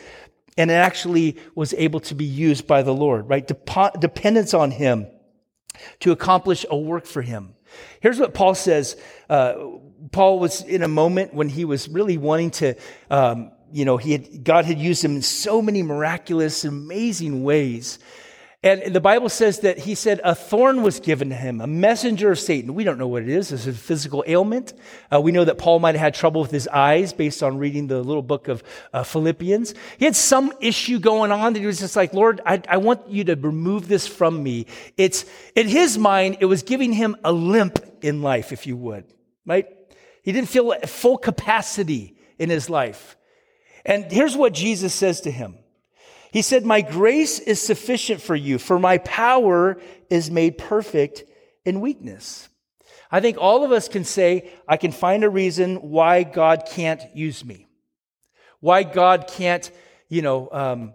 and 0.57 0.71
it 0.71 0.75
actually 0.75 1.37
was 1.55 1.73
able 1.73 1.99
to 2.01 2.15
be 2.15 2.25
used 2.25 2.67
by 2.67 2.81
the 2.81 2.93
Lord, 2.93 3.29
right? 3.29 3.45
Dep- 3.45 3.99
dependence 3.99 4.53
on 4.53 4.71
Him 4.71 5.07
to 5.99 6.11
accomplish 6.11 6.65
a 6.69 6.77
work 6.77 7.05
for 7.05 7.21
Him. 7.21 7.53
Here's 7.99 8.19
what 8.19 8.33
Paul 8.33 8.55
says. 8.55 8.95
Uh, 9.29 9.53
Paul 10.11 10.39
was 10.39 10.61
in 10.61 10.83
a 10.83 10.87
moment 10.87 11.33
when 11.33 11.49
he 11.49 11.65
was 11.65 11.89
really 11.89 12.17
wanting 12.17 12.51
to, 12.51 12.75
um, 13.09 13.51
you 13.71 13.85
know, 13.85 13.97
he 13.97 14.11
had, 14.13 14.43
God 14.43 14.65
had 14.65 14.77
used 14.77 15.03
him 15.03 15.15
in 15.15 15.21
so 15.21 15.61
many 15.61 15.83
miraculous, 15.83 16.63
amazing 16.65 17.43
ways. 17.43 17.99
And 18.63 18.91
the 18.91 18.99
Bible 18.99 19.29
says 19.29 19.59
that 19.59 19.77
he 19.77 19.93
said 19.93 20.19
a 20.23 20.33
thorn 20.33 20.81
was 20.81 20.99
given 20.99 21.29
to 21.29 21.35
him, 21.35 21.61
a 21.61 21.67
messenger 21.67 22.31
of 22.31 22.39
Satan. 22.39 22.73
We 22.73 22.83
don't 22.83 22.97
know 22.97 23.07
what 23.07 23.21
it 23.21 23.29
is. 23.29 23.51
It's 23.51 23.67
a 23.67 23.73
physical 23.73 24.23
ailment. 24.25 24.73
Uh, 25.13 25.21
we 25.21 25.31
know 25.31 25.45
that 25.45 25.59
Paul 25.59 25.77
might 25.77 25.93
have 25.93 26.01
had 26.01 26.15
trouble 26.15 26.41
with 26.41 26.49
his 26.49 26.67
eyes 26.67 27.13
based 27.13 27.43
on 27.43 27.59
reading 27.59 27.85
the 27.85 28.01
little 28.01 28.23
book 28.23 28.47
of 28.47 28.63
uh, 28.93 29.03
Philippians. 29.03 29.75
He 29.99 30.05
had 30.05 30.15
some 30.15 30.51
issue 30.59 30.97
going 30.97 31.31
on 31.31 31.53
that 31.53 31.59
he 31.59 31.67
was 31.67 31.79
just 31.79 31.95
like, 31.95 32.15
Lord, 32.15 32.41
I, 32.47 32.59
I 32.67 32.77
want 32.77 33.07
you 33.07 33.25
to 33.25 33.35
remove 33.35 33.87
this 33.87 34.07
from 34.07 34.41
me. 34.41 34.65
It's, 34.97 35.25
in 35.55 35.67
his 35.67 35.99
mind, 35.99 36.37
it 36.39 36.45
was 36.45 36.63
giving 36.63 36.93
him 36.93 37.15
a 37.23 37.31
limp 37.31 37.77
in 38.01 38.23
life, 38.23 38.51
if 38.51 38.65
you 38.65 38.75
would, 38.75 39.05
right? 39.45 39.67
He 40.23 40.31
didn't 40.31 40.49
feel 40.49 40.73
full 40.87 41.19
capacity 41.19 42.17
in 42.39 42.49
his 42.49 42.71
life. 42.71 43.17
And 43.85 44.11
here's 44.11 44.35
what 44.35 44.53
Jesus 44.53 44.95
says 44.95 45.21
to 45.21 45.31
him. 45.31 45.59
He 46.37 46.43
said, 46.43 46.67
My 46.67 46.81
grace 46.81 47.39
is 47.39 47.59
sufficient 47.59 48.21
for 48.21 48.35
you, 48.35 48.59
for 48.59 48.77
my 48.77 48.99
power 48.99 49.81
is 50.07 50.29
made 50.29 50.59
perfect 50.59 51.23
in 51.65 51.81
weakness. 51.81 52.47
I 53.09 53.21
think 53.21 53.39
all 53.39 53.65
of 53.65 53.71
us 53.71 53.87
can 53.87 54.03
say, 54.03 54.51
I 54.67 54.77
can 54.77 54.91
find 54.91 55.23
a 55.23 55.31
reason 55.31 55.77
why 55.77 56.21
God 56.21 56.67
can't 56.69 57.01
use 57.15 57.43
me. 57.43 57.65
Why 58.59 58.83
God 58.83 59.25
can't, 59.27 59.71
you 60.09 60.21
know, 60.21 60.47
um, 60.51 60.93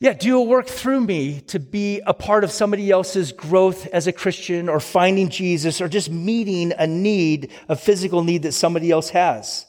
yeah, 0.00 0.14
do 0.14 0.38
a 0.38 0.42
work 0.42 0.66
through 0.66 1.02
me 1.02 1.42
to 1.42 1.60
be 1.60 2.00
a 2.04 2.12
part 2.12 2.42
of 2.42 2.50
somebody 2.50 2.90
else's 2.90 3.30
growth 3.30 3.86
as 3.92 4.08
a 4.08 4.12
Christian 4.12 4.68
or 4.68 4.80
finding 4.80 5.28
Jesus 5.28 5.80
or 5.80 5.88
just 5.88 6.10
meeting 6.10 6.72
a 6.76 6.88
need, 6.88 7.52
a 7.68 7.76
physical 7.76 8.24
need 8.24 8.42
that 8.42 8.54
somebody 8.54 8.90
else 8.90 9.10
has. 9.10 9.66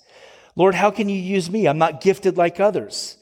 Lord, 0.55 0.73
how 0.73 0.89
can 0.89 1.09
you 1.09 1.21
use 1.21 1.47
me? 1.47 1.67
I'm 1.67 1.77
not 1.77 2.01
gifted 2.01 2.37
like 2.37 2.59
others. 2.59 3.17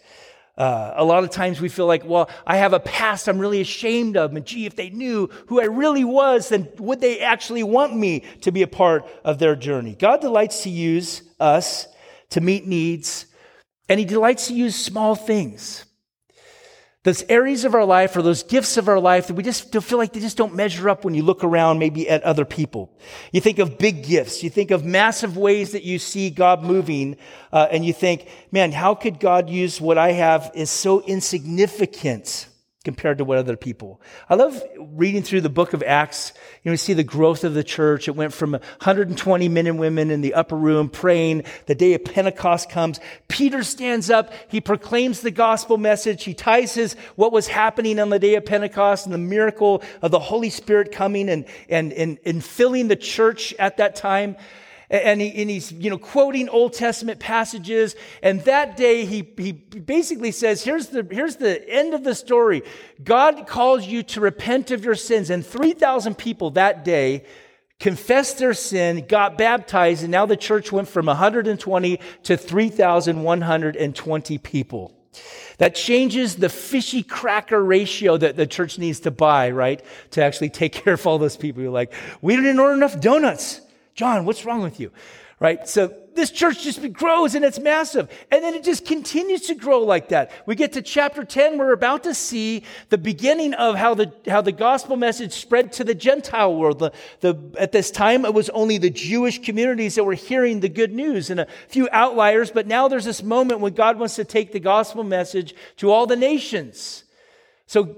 Uh, 0.60 0.93
a 0.98 1.04
lot 1.06 1.24
of 1.24 1.30
times 1.30 1.62
we 1.62 1.69
feel 1.69 1.88
like, 1.88 2.04
well, 2.06 2.30
I 2.45 2.58
have 2.58 2.74
a 2.74 2.82
past 2.82 3.30
I'm 3.30 3.39
really 3.39 3.62
ashamed 3.62 4.17
of. 4.17 4.36
And 4.36 4.45
gee, 4.45 4.65
if 4.65 4.76
they 4.76 4.89
knew 4.89 5.30
who 5.48 5.62
I 5.62 5.65
really 5.65 6.04
was, 6.04 6.50
then 6.50 6.67
would 6.78 7.00
they 7.00 7.22
actually 7.22 7.63
want 7.63 7.95
me 7.95 8.26
to 8.41 8.52
be 8.52 8.62
a 8.62 8.67
part 8.67 9.08
of 9.24 9.39
their 9.39 9.56
journey? 9.56 9.95
God 9.95 10.19
delights 10.19 10.63
to 10.63 10.69
use 10.69 11.24
us 11.39 11.88
to 12.32 12.41
meet 12.41 12.67
needs, 12.67 13.26
and 13.88 14.00
He 14.00 14.06
delights 14.06 14.48
to 14.48 14.54
use 14.54 14.76
small 14.76 15.15
things 15.15 15.86
those 17.04 17.24
areas 17.30 17.64
of 17.64 17.76
our 17.76 17.86
life 17.86 18.18
or 18.18 18.22
those 18.22 18.44
gifts 18.44 18.76
of 18.76 18.90
our 18.90 19.00
life 19.00 19.28
that 19.28 19.36
we 19.36 19.42
just 19.42 19.72
feel 19.72 19.98
like 19.98 20.12
they 20.12 20.20
just 20.20 20.36
don't 20.36 20.54
measure 20.54 20.90
up 20.90 21.06
when 21.06 21.14
you 21.14 21.24
look 21.24 21.46
around 21.46 21.80
maybe 21.80 22.10
at 22.10 22.22
other 22.24 22.44
people. 22.44 22.92
You 23.32 23.40
think 23.40 23.58
of 23.60 23.78
big 23.78 24.04
gifts. 24.04 24.44
You 24.44 24.50
think 24.50 24.70
of 24.70 24.84
massive 24.84 25.38
ways 25.38 25.72
that 25.72 25.84
you 25.84 25.98
see 25.98 26.30
God 26.30 26.62
moving, 26.62 27.16
uh, 27.54 27.70
and 27.72 27.86
you 27.86 27.94
think, 27.94 28.28
man, 28.52 28.74
how 28.74 28.96
could 28.96 29.18
God 29.22 29.50
use 29.50 29.80
what 29.80 29.98
I 29.98 30.12
have 30.12 30.52
is 30.54 30.70
so 30.70 31.02
insignificant? 31.02 32.49
Compared 32.86 33.18
to 33.18 33.26
what 33.26 33.38
other 33.38 33.58
people. 33.58 34.02
I 34.30 34.36
love 34.36 34.62
reading 34.80 35.22
through 35.22 35.42
the 35.42 35.50
book 35.50 35.74
of 35.74 35.84
Acts. 35.84 36.32
You 36.63 36.70
know, 36.70 36.74
we 36.74 36.78
see 36.78 36.94
the 36.94 37.04
growth 37.04 37.44
of 37.44 37.54
the 37.54 37.63
church. 37.63 38.08
It 38.08 38.15
went 38.15 38.32
from 38.32 38.52
120 38.52 39.50
men 39.50 39.68
and 39.68 39.78
women 39.78 40.12
in 40.12 40.22
the 40.22 40.34
upper 40.34 40.56
room 40.56 40.88
praying. 40.88 41.44
The 41.65 41.76
day 41.76 41.94
of 41.94 42.06
Pentecost 42.06 42.70
comes. 42.70 43.02
Peter 43.28 43.63
stands 43.63 44.10
up. 44.10 44.32
He 44.48 44.62
proclaims 44.62 45.20
the 45.20 45.32
gospel 45.32 45.78
message. 45.78 46.24
He 46.24 46.34
ties 46.34 46.74
his, 46.74 46.94
what 47.15 47.34
was 47.34 47.48
happening 47.48 48.00
on 48.00 48.10
the 48.10 48.20
day 48.20 48.36
of 48.36 48.46
Pentecost 48.46 49.06
and 49.06 49.13
the 49.13 49.18
miracle 49.18 49.84
of 50.02 50.12
the 50.12 50.20
Holy 50.20 50.50
Spirit 50.50 50.94
coming 50.94 51.30
and, 51.30 51.46
and, 51.68 51.92
and, 51.92 52.18
and 52.26 52.42
filling 52.42 52.88
the 52.88 52.96
church 52.96 53.54
at 53.60 53.78
that 53.78 53.98
time 53.98 54.38
and, 54.89 55.21
he, 55.21 55.41
and 55.41 55.49
he's 55.49 55.71
you 55.71 55.89
know 55.89 55.97
quoting 55.97 56.49
Old 56.49 56.73
Testament 56.73 57.19
passages. 57.19 57.95
And 58.23 58.41
that 58.41 58.75
day 58.75 59.06
he, 59.06 59.28
he 59.38 59.52
basically 59.52 60.32
says, 60.32 60.63
here's 60.63 60.88
the, 60.88 61.08
here's 61.10 61.38
the 61.38 61.67
end 61.69 61.93
of 61.93 62.04
the 62.04 62.15
story. 62.15 62.63
God 63.04 63.47
calls 63.47 63.86
you 63.86 64.04
to 64.04 64.21
repent 64.21 64.71
of 64.71 64.84
your 64.84 64.95
sins. 64.95 65.30
And 65.30 65.45
3,000 65.45 66.17
people 66.17 66.52
that 66.52 66.84
day 66.84 67.25
confessed 67.80 68.39
their 68.39 68.54
sin, 68.54 69.06
got 69.08 69.38
baptized, 69.38 70.04
and 70.04 70.12
now 70.12 70.25
the 70.25 70.36
church 70.36 70.71
went 70.71 70.89
from 70.89 71.06
120 71.06 71.99
to 72.23 72.38
3,120 72.38 74.38
people. 74.39 74.93
That 75.60 75.75
changes 75.75 76.38
the 76.38 76.49
fishy 76.49 77.04
cracker 77.04 77.63
ratio 77.63 78.17
that 78.17 78.38
the 78.38 78.47
church 78.47 78.78
needs 78.78 79.02
to 79.02 79.12
buy, 79.12 79.52
right? 79.52 79.84
To 80.12 80.23
actually 80.23 80.49
take 80.49 80.73
care 80.73 80.93
of 80.93 81.08
all 81.08 81.17
those 81.17 81.38
people 81.38 81.62
who 81.62 81.69
are 81.69 81.71
like, 81.71 81.93
we 82.21 82.36
didn't 82.36 82.60
order 82.60 82.73
enough 82.73 82.99
donuts. 82.99 83.62
John, 84.00 84.24
what's 84.24 84.46
wrong 84.46 84.62
with 84.62 84.80
you? 84.80 84.94
Right? 85.42 85.68
So 85.68 85.94
this 86.16 86.32
church 86.32 86.64
just 86.64 86.94
grows 86.94 87.36
and 87.36 87.44
it's 87.44 87.60
massive. 87.60 88.10
And 88.32 88.42
then 88.42 88.54
it 88.54 88.64
just 88.64 88.86
continues 88.86 89.42
to 89.48 89.56
grow 89.56 89.82
like 89.82 90.08
that. 90.08 90.32
We 90.46 90.56
get 90.56 90.72
to 90.74 90.82
chapter 90.82 91.26
10, 91.26 91.58
we're 91.58 91.74
about 91.74 92.06
to 92.06 92.14
see 92.14 92.64
the 92.88 92.98
beginning 92.98 93.54
of 93.56 93.76
how 93.76 93.96
the, 93.96 94.14
how 94.26 94.40
the 94.40 94.54
gospel 94.54 94.96
message 94.96 95.34
spread 95.34 95.74
to 95.74 95.84
the 95.84 95.94
Gentile 95.94 96.56
world. 96.56 96.80
The, 96.80 96.94
the, 97.20 97.36
at 97.60 97.74
this 97.74 97.92
time, 97.92 98.24
it 98.24 98.34
was 98.34 98.50
only 98.52 98.78
the 98.78 98.90
Jewish 98.90 99.42
communities 99.42 99.96
that 99.96 100.06
were 100.06 100.14
hearing 100.14 100.62
the 100.62 100.70
good 100.70 100.94
news 100.94 101.30
and 101.30 101.42
a 101.42 101.48
few 101.68 101.90
outliers. 101.92 102.52
But 102.52 102.68
now 102.68 102.88
there's 102.88 103.04
this 103.04 103.22
moment 103.22 103.60
when 103.60 103.74
God 103.74 104.00
wants 104.00 104.16
to 104.16 104.24
take 104.24 104.54
the 104.54 104.62
gospel 104.62 105.04
message 105.04 105.54
to 105.76 105.92
all 105.92 106.08
the 106.08 106.16
nations. 106.16 107.04
So 107.68 107.98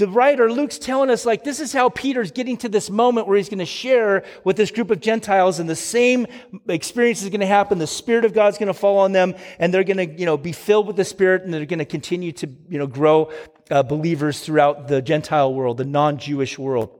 the 0.00 0.08
writer, 0.08 0.50
Luke's 0.50 0.78
telling 0.78 1.10
us, 1.10 1.26
like, 1.26 1.44
this 1.44 1.60
is 1.60 1.72
how 1.72 1.90
Peter's 1.90 2.32
getting 2.32 2.56
to 2.56 2.68
this 2.68 2.88
moment 2.88 3.28
where 3.28 3.36
he's 3.36 3.50
going 3.50 3.58
to 3.58 3.66
share 3.66 4.24
with 4.42 4.56
this 4.56 4.70
group 4.70 4.90
of 4.90 4.98
Gentiles, 4.98 5.60
and 5.60 5.68
the 5.68 5.76
same 5.76 6.26
experience 6.68 7.22
is 7.22 7.28
going 7.28 7.40
to 7.40 7.46
happen. 7.46 7.78
The 7.78 7.86
Spirit 7.86 8.24
of 8.24 8.32
God's 8.32 8.56
going 8.56 8.68
to 8.68 8.74
fall 8.74 8.98
on 8.98 9.12
them, 9.12 9.34
and 9.58 9.72
they're 9.72 9.84
going 9.84 9.98
to, 9.98 10.06
you 10.06 10.24
know, 10.24 10.38
be 10.38 10.52
filled 10.52 10.86
with 10.86 10.96
the 10.96 11.04
Spirit, 11.04 11.42
and 11.42 11.52
they're 11.52 11.66
going 11.66 11.80
to 11.80 11.84
continue 11.84 12.32
to, 12.32 12.48
you 12.68 12.78
know, 12.78 12.86
grow 12.86 13.30
uh, 13.70 13.82
believers 13.82 14.40
throughout 14.40 14.88
the 14.88 15.02
Gentile 15.02 15.52
world, 15.52 15.76
the 15.76 15.84
non 15.84 16.16
Jewish 16.16 16.58
world. 16.58 16.98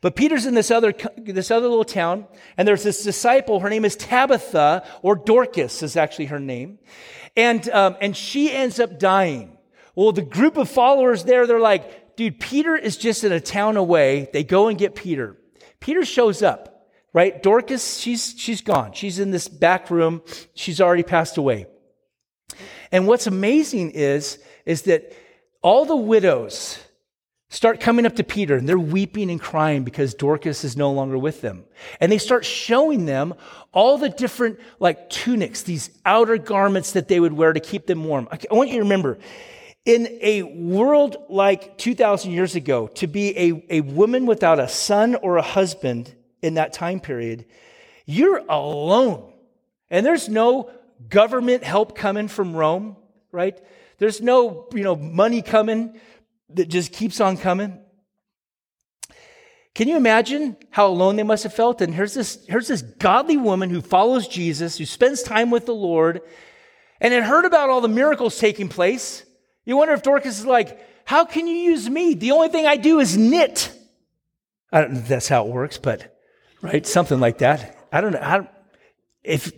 But 0.00 0.14
Peter's 0.16 0.46
in 0.46 0.54
this 0.54 0.70
other, 0.70 0.94
this 1.18 1.50
other 1.50 1.68
little 1.68 1.84
town, 1.84 2.26
and 2.56 2.66
there's 2.66 2.84
this 2.84 3.02
disciple. 3.02 3.60
Her 3.60 3.68
name 3.68 3.84
is 3.84 3.96
Tabitha, 3.96 4.86
or 5.02 5.16
Dorcas 5.16 5.82
is 5.82 5.96
actually 5.96 6.26
her 6.26 6.40
name. 6.40 6.78
And, 7.36 7.68
um, 7.68 7.96
and 8.00 8.16
she 8.16 8.52
ends 8.52 8.80
up 8.80 8.98
dying. 8.98 9.58
Well, 9.94 10.12
the 10.12 10.22
group 10.22 10.56
of 10.56 10.68
followers 10.68 11.24
there, 11.24 11.46
they're 11.46 11.60
like, 11.60 12.16
dude, 12.16 12.40
Peter 12.40 12.76
is 12.76 12.96
just 12.96 13.24
in 13.24 13.32
a 13.32 13.40
town 13.40 13.76
away. 13.76 14.28
They 14.32 14.44
go 14.44 14.68
and 14.68 14.78
get 14.78 14.94
Peter. 14.94 15.36
Peter 15.80 16.04
shows 16.04 16.42
up, 16.42 16.88
right? 17.12 17.42
Dorcas, 17.42 17.98
she's, 17.98 18.34
she's 18.36 18.60
gone. 18.60 18.92
She's 18.92 19.18
in 19.18 19.30
this 19.30 19.48
back 19.48 19.90
room. 19.90 20.22
She's 20.54 20.80
already 20.80 21.02
passed 21.02 21.38
away. 21.38 21.66
And 22.92 23.06
what's 23.06 23.26
amazing 23.26 23.92
is, 23.92 24.38
is 24.66 24.82
that 24.82 25.12
all 25.62 25.84
the 25.84 25.96
widows 25.96 26.78
start 27.48 27.80
coming 27.80 28.06
up 28.06 28.16
to 28.16 28.24
Peter 28.24 28.56
and 28.56 28.68
they're 28.68 28.78
weeping 28.78 29.30
and 29.30 29.40
crying 29.40 29.82
because 29.82 30.14
Dorcas 30.14 30.64
is 30.64 30.76
no 30.76 30.92
longer 30.92 31.18
with 31.18 31.40
them. 31.40 31.64
And 32.00 32.10
they 32.10 32.18
start 32.18 32.44
showing 32.44 33.06
them 33.06 33.34
all 33.72 33.98
the 33.98 34.08
different 34.08 34.60
like 34.78 35.10
tunics, 35.10 35.62
these 35.62 35.90
outer 36.06 36.38
garments 36.38 36.92
that 36.92 37.08
they 37.08 37.18
would 37.18 37.32
wear 37.32 37.52
to 37.52 37.60
keep 37.60 37.86
them 37.86 38.04
warm. 38.04 38.28
I 38.30 38.38
want 38.54 38.70
you 38.70 38.76
to 38.76 38.82
remember, 38.82 39.18
in 39.84 40.18
a 40.20 40.42
world 40.42 41.16
like 41.28 41.78
2,000 41.78 42.30
years 42.32 42.54
ago, 42.54 42.86
to 42.88 43.06
be 43.06 43.36
a, 43.36 43.78
a 43.78 43.80
woman 43.80 44.26
without 44.26 44.60
a 44.60 44.68
son 44.68 45.14
or 45.16 45.36
a 45.36 45.42
husband 45.42 46.14
in 46.42 46.54
that 46.54 46.72
time 46.72 47.00
period, 47.00 47.46
you're 48.06 48.42
alone. 48.48 49.32
And 49.90 50.04
there's 50.04 50.28
no 50.28 50.70
government 51.08 51.64
help 51.64 51.96
coming 51.96 52.28
from 52.28 52.54
Rome, 52.54 52.96
right? 53.32 53.58
There's 53.98 54.20
no, 54.20 54.66
you 54.72 54.82
know, 54.82 54.96
money 54.96 55.42
coming 55.42 55.98
that 56.50 56.68
just 56.68 56.92
keeps 56.92 57.20
on 57.20 57.36
coming. 57.36 57.78
Can 59.74 59.88
you 59.88 59.96
imagine 59.96 60.56
how 60.70 60.88
alone 60.88 61.16
they 61.16 61.22
must 61.22 61.44
have 61.44 61.54
felt? 61.54 61.80
And 61.80 61.94
here's 61.94 62.14
this, 62.14 62.44
here's 62.48 62.68
this 62.68 62.82
godly 62.82 63.36
woman 63.36 63.70
who 63.70 63.80
follows 63.80 64.26
Jesus, 64.26 64.76
who 64.76 64.84
spends 64.84 65.22
time 65.22 65.50
with 65.50 65.66
the 65.66 65.74
Lord, 65.74 66.20
and 67.00 67.14
had 67.14 67.22
heard 67.22 67.44
about 67.44 67.70
all 67.70 67.80
the 67.80 67.88
miracles 67.88 68.38
taking 68.38 68.68
place. 68.68 69.24
You 69.70 69.76
wonder 69.76 69.94
if 69.94 70.02
Dorcas 70.02 70.40
is 70.40 70.44
like, 70.44 70.84
How 71.04 71.24
can 71.24 71.46
you 71.46 71.54
use 71.54 71.88
me? 71.88 72.14
The 72.14 72.32
only 72.32 72.48
thing 72.48 72.66
I 72.66 72.74
do 72.74 72.98
is 72.98 73.16
knit. 73.16 73.72
I 74.72 74.80
don't 74.80 74.94
know 74.94 74.98
if 74.98 75.06
that's 75.06 75.28
how 75.28 75.46
it 75.46 75.52
works, 75.52 75.78
but 75.78 76.18
right, 76.60 76.84
something 76.84 77.20
like 77.20 77.38
that. 77.38 77.78
I 77.92 78.00
don't 78.00 78.10
know. 78.10 78.20
I 78.20 78.38
don't, 78.38 78.50
if 79.22 79.52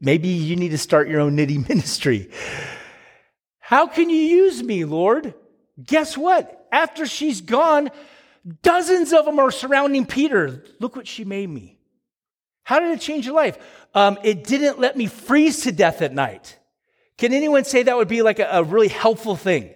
maybe 0.00 0.28
you 0.28 0.54
need 0.54 0.68
to 0.68 0.78
start 0.78 1.08
your 1.08 1.18
own 1.18 1.34
knitting 1.34 1.62
ministry. 1.68 2.30
How 3.58 3.88
can 3.88 4.08
you 4.08 4.22
use 4.22 4.62
me, 4.62 4.84
Lord? 4.84 5.34
Guess 5.82 6.16
what? 6.16 6.68
After 6.70 7.04
she's 7.04 7.40
gone, 7.40 7.90
dozens 8.62 9.12
of 9.12 9.24
them 9.24 9.40
are 9.40 9.50
surrounding 9.50 10.06
Peter. 10.06 10.62
Look 10.78 10.94
what 10.94 11.08
she 11.08 11.24
made 11.24 11.50
me. 11.50 11.76
How 12.62 12.78
did 12.78 12.92
it 12.92 13.00
change 13.00 13.26
your 13.26 13.34
life? 13.34 13.58
Um, 13.96 14.16
it 14.22 14.44
didn't 14.44 14.78
let 14.78 14.96
me 14.96 15.08
freeze 15.08 15.62
to 15.62 15.72
death 15.72 16.02
at 16.02 16.14
night. 16.14 16.56
Can 17.18 17.32
anyone 17.32 17.64
say 17.64 17.82
that 17.82 17.96
would 17.96 18.08
be 18.08 18.22
like 18.22 18.38
a, 18.38 18.48
a 18.50 18.64
really 18.64 18.88
helpful 18.88 19.36
thing? 19.36 19.72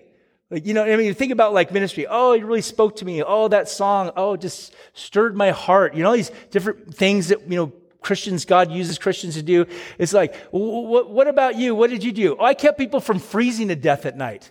Like, 0.51 0.67
you 0.67 0.75
know, 0.75 0.85
I 0.85 0.97
mean, 0.97 1.15
think 1.15 1.33
about 1.33 1.55
like 1.55 1.73
ministry. 1.73 2.07
Oh, 2.09 2.33
it 2.33 2.45
really 2.45 2.61
spoke 2.61 2.97
to 2.97 3.05
me. 3.05 3.23
Oh, 3.23 3.49
that 3.49 3.69
song. 3.69 4.11
Oh, 4.17 4.37
just 4.37 4.75
stirred 4.95 5.37
my 5.37 5.51
heart. 5.51 5.95
You 5.95 6.03
know, 6.03 6.15
these 6.15 6.33
different 6.51 6.95
things 6.95 7.29
that, 7.29 7.49
you 7.49 7.57
know, 7.57 7.73
Christians, 8.01 8.45
God 8.45 8.73
uses 8.73 8.99
Christians 8.99 9.35
to 9.35 9.43
do. 9.43 9.67
It's 9.99 10.13
like, 10.13 10.35
what, 10.51 11.11
what 11.11 11.29
about 11.29 11.57
you? 11.57 11.75
What 11.75 11.91
did 11.91 12.03
you 12.03 12.13
do? 12.13 12.37
Oh, 12.39 12.45
I 12.45 12.55
kept 12.55 12.79
people 12.79 13.01
from 13.01 13.19
freezing 13.19 13.69
to 13.69 13.77
death 13.77 14.07
at 14.07 14.17
night. 14.17 14.51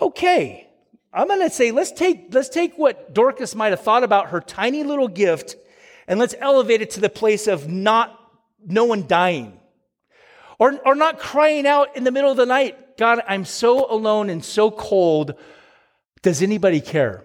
Okay. 0.00 0.66
I'm 1.12 1.26
going 1.26 1.40
to 1.40 1.50
say, 1.50 1.70
let's 1.70 1.92
take, 1.92 2.28
let's 2.32 2.48
take 2.48 2.76
what 2.76 3.14
Dorcas 3.14 3.54
might 3.54 3.70
have 3.70 3.80
thought 3.80 4.04
about 4.04 4.30
her 4.30 4.40
tiny 4.40 4.82
little 4.82 5.08
gift 5.08 5.56
and 6.06 6.18
let's 6.18 6.34
elevate 6.38 6.82
it 6.82 6.90
to 6.90 7.00
the 7.00 7.08
place 7.08 7.46
of 7.46 7.68
not, 7.68 8.16
no 8.66 8.84
one 8.84 9.06
dying. 9.06 9.59
Or, 10.60 10.78
or 10.84 10.94
not 10.94 11.18
crying 11.18 11.66
out 11.66 11.96
in 11.96 12.04
the 12.04 12.12
middle 12.12 12.30
of 12.30 12.36
the 12.36 12.44
night, 12.44 12.98
God, 12.98 13.22
I'm 13.26 13.46
so 13.46 13.90
alone 13.90 14.28
and 14.28 14.44
so 14.44 14.70
cold. 14.70 15.34
Does 16.22 16.42
anybody 16.42 16.82
care? 16.82 17.24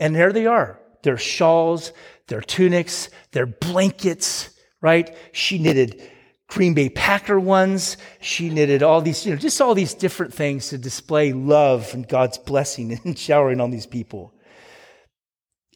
And 0.00 0.16
there 0.16 0.32
they 0.32 0.46
are. 0.46 0.80
Their 1.04 1.16
shawls, 1.16 1.92
their 2.26 2.40
tunics, 2.40 3.08
their 3.30 3.46
blankets, 3.46 4.50
right? 4.82 5.16
She 5.30 5.60
knitted 5.60 6.02
Green 6.48 6.74
Bay 6.74 6.88
Packer 6.88 7.38
ones. 7.38 7.96
She 8.20 8.50
knitted 8.50 8.82
all 8.82 9.00
these, 9.00 9.24
you 9.24 9.30
know, 9.30 9.38
just 9.38 9.60
all 9.60 9.76
these 9.76 9.94
different 9.94 10.34
things 10.34 10.70
to 10.70 10.78
display 10.78 11.32
love 11.32 11.94
and 11.94 12.06
God's 12.06 12.36
blessing 12.38 12.98
and 13.04 13.16
showering 13.16 13.60
on 13.60 13.70
these 13.70 13.86
people. 13.86 14.34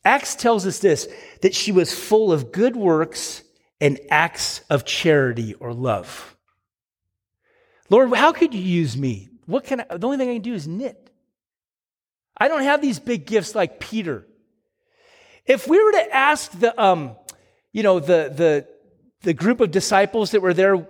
Acts 0.04 0.34
tells 0.34 0.66
us 0.66 0.80
this 0.80 1.06
that 1.42 1.54
she 1.54 1.70
was 1.70 1.94
full 1.94 2.32
of 2.32 2.50
good 2.50 2.74
works 2.74 3.44
and 3.80 4.00
acts 4.10 4.60
of 4.68 4.84
charity 4.84 5.54
or 5.54 5.72
love. 5.72 6.33
Lord, 7.90 8.12
how 8.14 8.32
could 8.32 8.54
you 8.54 8.60
use 8.60 8.96
me? 8.96 9.28
What 9.46 9.64
can 9.64 9.80
I, 9.80 9.96
the 9.96 10.06
only 10.06 10.16
thing 10.18 10.30
I 10.30 10.34
can 10.34 10.42
do 10.42 10.54
is 10.54 10.66
knit. 10.66 11.10
I 12.36 12.48
don't 12.48 12.62
have 12.62 12.80
these 12.80 12.98
big 12.98 13.26
gifts 13.26 13.54
like 13.54 13.78
Peter. 13.78 14.26
If 15.46 15.68
we 15.68 15.82
were 15.82 15.92
to 15.92 16.14
ask 16.14 16.50
the, 16.58 16.80
um, 16.82 17.16
you 17.72 17.82
know, 17.82 18.00
the, 18.00 18.32
the, 18.34 18.66
the 19.22 19.34
group 19.34 19.60
of 19.60 19.70
disciples 19.70 20.30
that 20.30 20.40
were 20.40 20.54
there, 20.54 20.86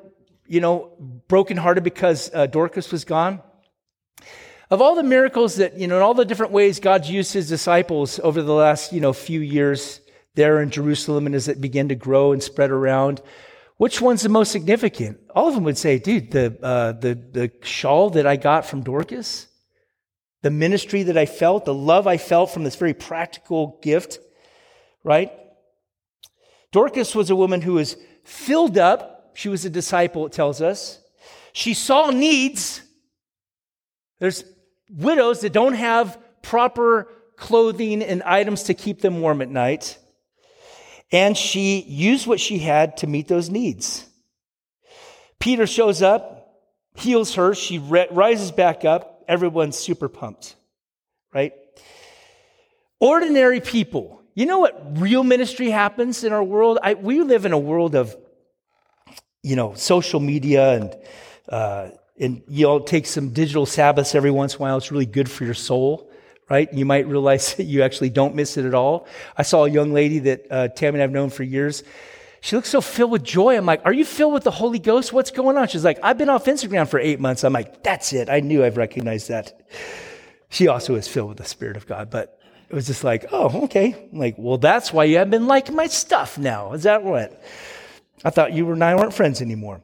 you 0.46 0.60
know, 0.60 0.92
brokenhearted 1.28 1.82
because 1.82 2.30
uh, 2.32 2.46
Dorcas 2.46 2.92
was 2.92 3.04
gone, 3.04 3.42
of 4.70 4.80
all 4.80 4.94
the 4.94 5.02
miracles 5.02 5.56
that, 5.56 5.76
you 5.78 5.86
know, 5.86 5.96
in 5.96 6.02
all 6.02 6.14
the 6.14 6.24
different 6.24 6.52
ways 6.52 6.80
God's 6.80 7.10
used 7.10 7.32
his 7.32 7.48
disciples 7.48 8.18
over 8.20 8.42
the 8.42 8.52
last, 8.52 8.92
you 8.92 9.00
know, 9.00 9.12
few 9.12 9.40
years 9.40 10.00
there 10.34 10.60
in 10.60 10.70
Jerusalem 10.70 11.26
and 11.26 11.34
as 11.34 11.48
it 11.48 11.60
began 11.60 11.88
to 11.88 11.94
grow 11.94 12.32
and 12.32 12.42
spread 12.42 12.70
around, 12.70 13.20
which 13.76 14.00
one's 14.00 14.22
the 14.22 14.28
most 14.28 14.52
significant? 14.52 15.18
All 15.34 15.48
of 15.48 15.54
them 15.54 15.64
would 15.64 15.78
say, 15.78 15.98
dude, 15.98 16.30
the, 16.30 16.56
uh, 16.62 16.92
the, 16.92 17.14
the 17.14 17.52
shawl 17.62 18.10
that 18.10 18.26
I 18.26 18.36
got 18.36 18.66
from 18.66 18.82
Dorcas, 18.82 19.48
the 20.42 20.50
ministry 20.50 21.04
that 21.04 21.18
I 21.18 21.26
felt, 21.26 21.64
the 21.64 21.74
love 21.74 22.06
I 22.06 22.16
felt 22.16 22.50
from 22.50 22.64
this 22.64 22.76
very 22.76 22.94
practical 22.94 23.78
gift, 23.82 24.18
right? 25.02 25.32
Dorcas 26.70 27.14
was 27.14 27.30
a 27.30 27.36
woman 27.36 27.60
who 27.62 27.74
was 27.74 27.96
filled 28.24 28.78
up. 28.78 29.32
She 29.34 29.48
was 29.48 29.64
a 29.64 29.70
disciple, 29.70 30.26
it 30.26 30.32
tells 30.32 30.60
us. 30.60 31.00
She 31.52 31.74
saw 31.74 32.10
needs. 32.10 32.80
There's 34.20 34.44
widows 34.88 35.40
that 35.40 35.52
don't 35.52 35.74
have 35.74 36.18
proper 36.42 37.08
clothing 37.36 38.02
and 38.02 38.22
items 38.22 38.64
to 38.64 38.74
keep 38.74 39.00
them 39.00 39.20
warm 39.20 39.42
at 39.42 39.48
night. 39.48 39.98
And 41.12 41.36
she 41.36 41.80
used 41.82 42.26
what 42.26 42.40
she 42.40 42.58
had 42.58 42.96
to 42.98 43.06
meet 43.06 43.28
those 43.28 43.50
needs. 43.50 44.06
Peter 45.38 45.66
shows 45.66 46.02
up, 46.02 46.58
heals 46.94 47.34
her, 47.34 47.54
she 47.54 47.78
rises 47.78 48.50
back 48.50 48.84
up. 48.84 49.24
Everyone's 49.28 49.76
super 49.76 50.08
pumped, 50.08 50.54
right? 51.32 51.52
Ordinary 53.00 53.60
people. 53.60 54.22
You 54.34 54.46
know 54.46 54.58
what 54.58 54.98
real 54.98 55.22
ministry 55.22 55.70
happens 55.70 56.24
in 56.24 56.32
our 56.32 56.42
world? 56.42 56.78
I, 56.82 56.94
we 56.94 57.20
live 57.20 57.46
in 57.46 57.52
a 57.52 57.58
world 57.58 57.94
of, 57.94 58.16
you 59.42 59.54
know, 59.54 59.74
social 59.74 60.20
media 60.20 60.72
and, 60.72 60.96
uh, 61.48 61.88
and 62.18 62.42
you'll 62.48 62.80
take 62.80 63.06
some 63.06 63.30
digital 63.30 63.66
Sabbaths 63.66 64.14
every 64.14 64.30
once 64.30 64.54
in 64.54 64.58
a 64.58 64.62
while. 64.62 64.76
It's 64.78 64.90
really 64.90 65.06
good 65.06 65.30
for 65.30 65.44
your 65.44 65.54
soul 65.54 66.10
right? 66.48 66.72
You 66.72 66.84
might 66.84 67.06
realize 67.06 67.54
that 67.56 67.64
you 67.64 67.82
actually 67.82 68.10
don't 68.10 68.34
miss 68.34 68.56
it 68.56 68.64
at 68.64 68.74
all. 68.74 69.06
I 69.36 69.42
saw 69.42 69.64
a 69.64 69.70
young 69.70 69.92
lady 69.92 70.18
that 70.20 70.46
uh, 70.50 70.68
Tammy 70.68 70.96
and 70.96 71.02
I've 71.02 71.10
known 71.10 71.30
for 71.30 71.42
years. 71.42 71.82
She 72.40 72.56
looks 72.56 72.68
so 72.68 72.82
filled 72.82 73.10
with 73.10 73.22
joy. 73.22 73.56
I'm 73.56 73.64
like, 73.64 73.82
Are 73.84 73.92
you 73.92 74.04
filled 74.04 74.34
with 74.34 74.44
the 74.44 74.50
Holy 74.50 74.78
Ghost? 74.78 75.12
What's 75.12 75.30
going 75.30 75.56
on? 75.56 75.68
She's 75.68 75.84
like, 75.84 75.98
I've 76.02 76.18
been 76.18 76.28
off 76.28 76.44
Instagram 76.44 76.86
for 76.86 77.00
eight 77.00 77.18
months. 77.18 77.42
I'm 77.42 77.54
like, 77.54 77.82
That's 77.82 78.12
it. 78.12 78.28
I 78.28 78.40
knew 78.40 78.62
I've 78.62 78.76
recognized 78.76 79.28
that. 79.28 79.66
She 80.50 80.68
also 80.68 80.94
is 80.94 81.08
filled 81.08 81.30
with 81.30 81.38
the 81.38 81.44
Spirit 81.46 81.76
of 81.76 81.86
God, 81.86 82.10
but 82.10 82.38
it 82.68 82.74
was 82.74 82.86
just 82.86 83.02
like, 83.02 83.24
Oh, 83.32 83.64
okay. 83.64 84.08
I'm 84.12 84.18
like, 84.18 84.34
well, 84.36 84.58
that's 84.58 84.92
why 84.92 85.04
you 85.04 85.16
haven't 85.16 85.30
been 85.30 85.46
liking 85.46 85.74
my 85.74 85.86
stuff 85.86 86.36
now. 86.36 86.74
Is 86.74 86.82
that 86.82 87.02
what? 87.02 87.42
I 88.24 88.30
thought 88.30 88.52
you 88.52 88.70
and 88.70 88.84
I 88.84 88.94
weren't 88.94 89.14
friends 89.14 89.40
anymore. 89.40 89.82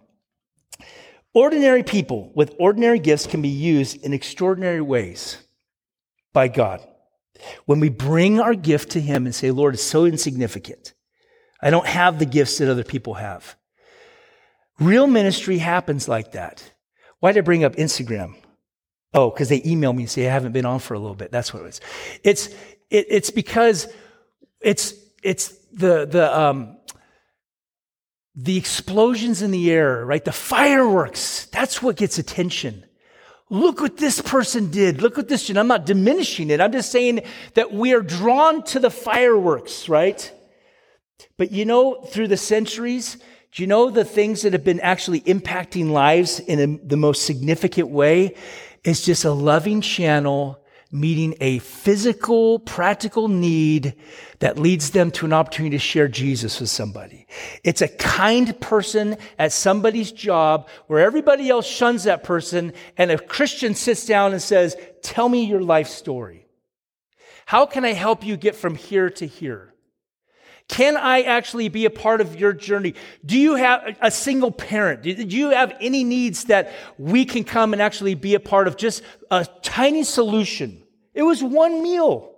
Ordinary 1.32 1.82
people 1.82 2.30
with 2.34 2.54
ordinary 2.58 2.98
gifts 2.98 3.26
can 3.26 3.40
be 3.40 3.48
used 3.48 4.04
in 4.04 4.12
extraordinary 4.12 4.80
ways 4.80 5.38
by 6.32 6.48
God. 6.48 6.86
When 7.64 7.80
we 7.80 7.88
bring 7.88 8.40
our 8.40 8.54
gift 8.54 8.90
to 8.92 9.00
Him 9.00 9.26
and 9.26 9.34
say, 9.34 9.50
Lord, 9.50 9.74
it's 9.74 9.82
so 9.82 10.04
insignificant. 10.04 10.94
I 11.62 11.70
don't 11.70 11.86
have 11.86 12.18
the 12.18 12.26
gifts 12.26 12.58
that 12.58 12.70
other 12.70 12.84
people 12.84 13.14
have. 13.14 13.56
Real 14.78 15.06
ministry 15.06 15.58
happens 15.58 16.08
like 16.08 16.32
that. 16.32 16.72
Why 17.20 17.32
did 17.32 17.40
I 17.40 17.42
bring 17.42 17.64
up 17.64 17.76
Instagram? 17.76 18.34
Oh, 19.12 19.30
because 19.30 19.48
they 19.48 19.62
email 19.64 19.92
me 19.92 20.04
and 20.04 20.10
say, 20.10 20.26
I 20.26 20.32
haven't 20.32 20.52
been 20.52 20.64
on 20.64 20.78
for 20.78 20.94
a 20.94 20.98
little 20.98 21.16
bit. 21.16 21.30
That's 21.30 21.52
what 21.52 21.64
it 21.64 21.68
is. 21.68 21.80
It's, 22.24 22.46
it, 22.88 23.06
it's 23.08 23.30
because 23.30 23.92
it's, 24.60 24.94
it's 25.22 25.48
the, 25.72 26.06
the, 26.06 26.38
um, 26.38 26.78
the 28.34 28.56
explosions 28.56 29.42
in 29.42 29.50
the 29.50 29.70
air, 29.70 30.04
right? 30.06 30.24
The 30.24 30.32
fireworks. 30.32 31.46
That's 31.46 31.82
what 31.82 31.96
gets 31.96 32.18
attention. 32.18 32.84
Look 33.52 33.80
what 33.80 33.96
this 33.96 34.20
person 34.20 34.70
did. 34.70 35.02
Look 35.02 35.16
what 35.16 35.28
this 35.28 35.48
did. 35.48 35.56
I'm 35.56 35.66
not 35.66 35.84
diminishing 35.84 36.50
it. 36.50 36.60
I'm 36.60 36.70
just 36.70 36.92
saying 36.92 37.22
that 37.54 37.72
we 37.72 37.92
are 37.92 38.00
drawn 38.00 38.62
to 38.64 38.78
the 38.78 38.90
fireworks, 38.90 39.88
right? 39.88 40.32
But 41.36 41.50
you 41.50 41.64
know, 41.64 42.00
through 42.02 42.28
the 42.28 42.36
centuries, 42.36 43.16
do 43.52 43.62
you 43.62 43.66
know 43.66 43.90
the 43.90 44.04
things 44.04 44.42
that 44.42 44.52
have 44.52 44.62
been 44.62 44.78
actually 44.78 45.22
impacting 45.22 45.90
lives 45.90 46.38
in 46.38 46.60
a, 46.60 46.86
the 46.86 46.96
most 46.96 47.26
significant 47.26 47.88
way? 47.88 48.36
Is 48.84 49.04
just 49.04 49.24
a 49.24 49.32
loving 49.32 49.82
channel 49.82 50.59
meeting 50.92 51.34
a 51.40 51.60
physical, 51.60 52.58
practical 52.58 53.28
need 53.28 53.94
that 54.40 54.58
leads 54.58 54.90
them 54.90 55.10
to 55.12 55.26
an 55.26 55.32
opportunity 55.32 55.76
to 55.76 55.80
share 55.80 56.08
Jesus 56.08 56.60
with 56.60 56.68
somebody. 56.68 57.26
It's 57.62 57.82
a 57.82 57.88
kind 57.88 58.58
person 58.60 59.16
at 59.38 59.52
somebody's 59.52 60.10
job 60.10 60.68
where 60.88 61.00
everybody 61.00 61.48
else 61.48 61.66
shuns 61.66 62.04
that 62.04 62.24
person 62.24 62.72
and 62.96 63.10
a 63.10 63.18
Christian 63.18 63.74
sits 63.74 64.04
down 64.04 64.32
and 64.32 64.42
says, 64.42 64.76
tell 65.02 65.28
me 65.28 65.44
your 65.44 65.62
life 65.62 65.88
story. 65.88 66.46
How 67.46 67.66
can 67.66 67.84
I 67.84 67.92
help 67.92 68.24
you 68.24 68.36
get 68.36 68.56
from 68.56 68.74
here 68.74 69.10
to 69.10 69.26
here? 69.26 69.74
Can 70.68 70.96
I 70.96 71.22
actually 71.22 71.68
be 71.68 71.84
a 71.84 71.90
part 71.90 72.20
of 72.20 72.38
your 72.38 72.52
journey? 72.52 72.94
Do 73.26 73.36
you 73.36 73.56
have 73.56 73.96
a 74.00 74.10
single 74.10 74.52
parent? 74.52 75.02
Do 75.02 75.10
you 75.10 75.50
have 75.50 75.76
any 75.80 76.04
needs 76.04 76.44
that 76.44 76.72
we 76.96 77.24
can 77.24 77.42
come 77.42 77.72
and 77.72 77.82
actually 77.82 78.14
be 78.14 78.36
a 78.36 78.40
part 78.40 78.68
of? 78.68 78.76
Just 78.76 79.02
a 79.32 79.44
tiny 79.62 80.04
solution. 80.04 80.79
It 81.14 81.22
was 81.22 81.42
one 81.42 81.82
meal. 81.82 82.34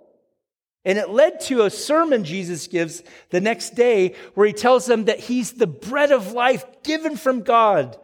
And 0.85 0.97
it 0.97 1.09
led 1.09 1.39
to 1.41 1.63
a 1.63 1.69
sermon 1.69 2.25
Jesus 2.25 2.67
gives 2.67 3.03
the 3.29 3.39
next 3.39 3.75
day 3.75 4.15
where 4.33 4.45
he 4.45 4.53
tells 4.53 4.85
them 4.85 5.05
that 5.05 5.19
he's 5.19 5.53
the 5.53 5.67
bread 5.67 6.11
of 6.11 6.33
life 6.33 6.65
given 6.83 7.15
from 7.15 7.41
God 7.41 7.97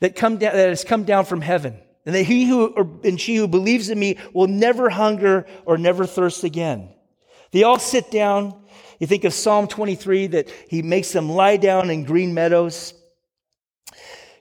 that, 0.00 0.14
come 0.14 0.38
down, 0.38 0.54
that 0.54 0.68
has 0.68 0.84
come 0.84 1.04
down 1.04 1.24
from 1.24 1.40
heaven. 1.40 1.76
And 2.06 2.14
that 2.14 2.24
he 2.24 2.46
who, 2.46 2.66
or, 2.68 2.88
and 3.04 3.20
she 3.20 3.36
who 3.36 3.48
believes 3.48 3.88
in 3.88 3.98
me 3.98 4.18
will 4.32 4.48
never 4.48 4.90
hunger 4.90 5.46
or 5.64 5.78
never 5.78 6.06
thirst 6.06 6.44
again. 6.44 6.90
They 7.50 7.64
all 7.64 7.78
sit 7.78 8.10
down 8.10 8.62
You 9.02 9.08
think 9.08 9.24
of 9.24 9.34
Psalm 9.34 9.66
23 9.66 10.28
that 10.28 10.48
he 10.68 10.80
makes 10.80 11.10
them 11.10 11.28
lie 11.28 11.56
down 11.56 11.90
in 11.90 12.04
green 12.04 12.34
meadows, 12.34 12.94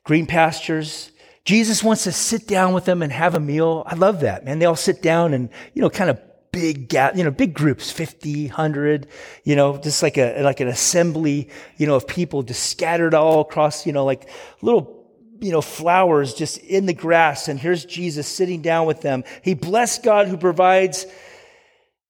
green 0.03 0.27
pastures. 0.27 1.10
Jesus 1.43 1.83
wants 1.83 2.03
to 2.03 2.11
sit 2.11 2.47
down 2.47 2.73
with 2.73 2.85
them 2.85 3.01
and 3.01 3.11
have 3.11 3.35
a 3.35 3.39
meal. 3.39 3.83
I 3.87 3.95
love 3.95 4.21
that, 4.21 4.45
man. 4.45 4.59
They 4.59 4.65
all 4.65 4.75
sit 4.75 5.01
down 5.01 5.33
and, 5.33 5.49
you 5.73 5.81
know, 5.81 5.89
kind 5.89 6.09
of 6.09 6.19
big 6.51 6.89
gap, 6.89 7.15
you 7.15 7.23
know, 7.23 7.31
big 7.31 7.53
groups, 7.53 7.91
50, 7.91 8.47
100, 8.47 9.07
you 9.43 9.55
know, 9.55 9.77
just 9.77 10.03
like 10.03 10.17
a, 10.17 10.41
like 10.43 10.59
an 10.59 10.67
assembly, 10.67 11.49
you 11.77 11.87
know, 11.87 11.95
of 11.95 12.07
people 12.07 12.43
just 12.43 12.69
scattered 12.69 13.13
all 13.13 13.41
across, 13.41 13.85
you 13.85 13.93
know, 13.93 14.05
like 14.05 14.29
little, 14.61 15.09
you 15.39 15.51
know, 15.51 15.61
flowers 15.61 16.33
just 16.33 16.57
in 16.59 16.85
the 16.85 16.93
grass. 16.93 17.47
And 17.47 17.59
here's 17.59 17.85
Jesus 17.85 18.27
sitting 18.27 18.61
down 18.61 18.85
with 18.85 19.01
them. 19.01 19.23
He 19.41 19.53
blessed 19.53 20.03
God 20.03 20.27
who 20.27 20.37
provides. 20.37 21.05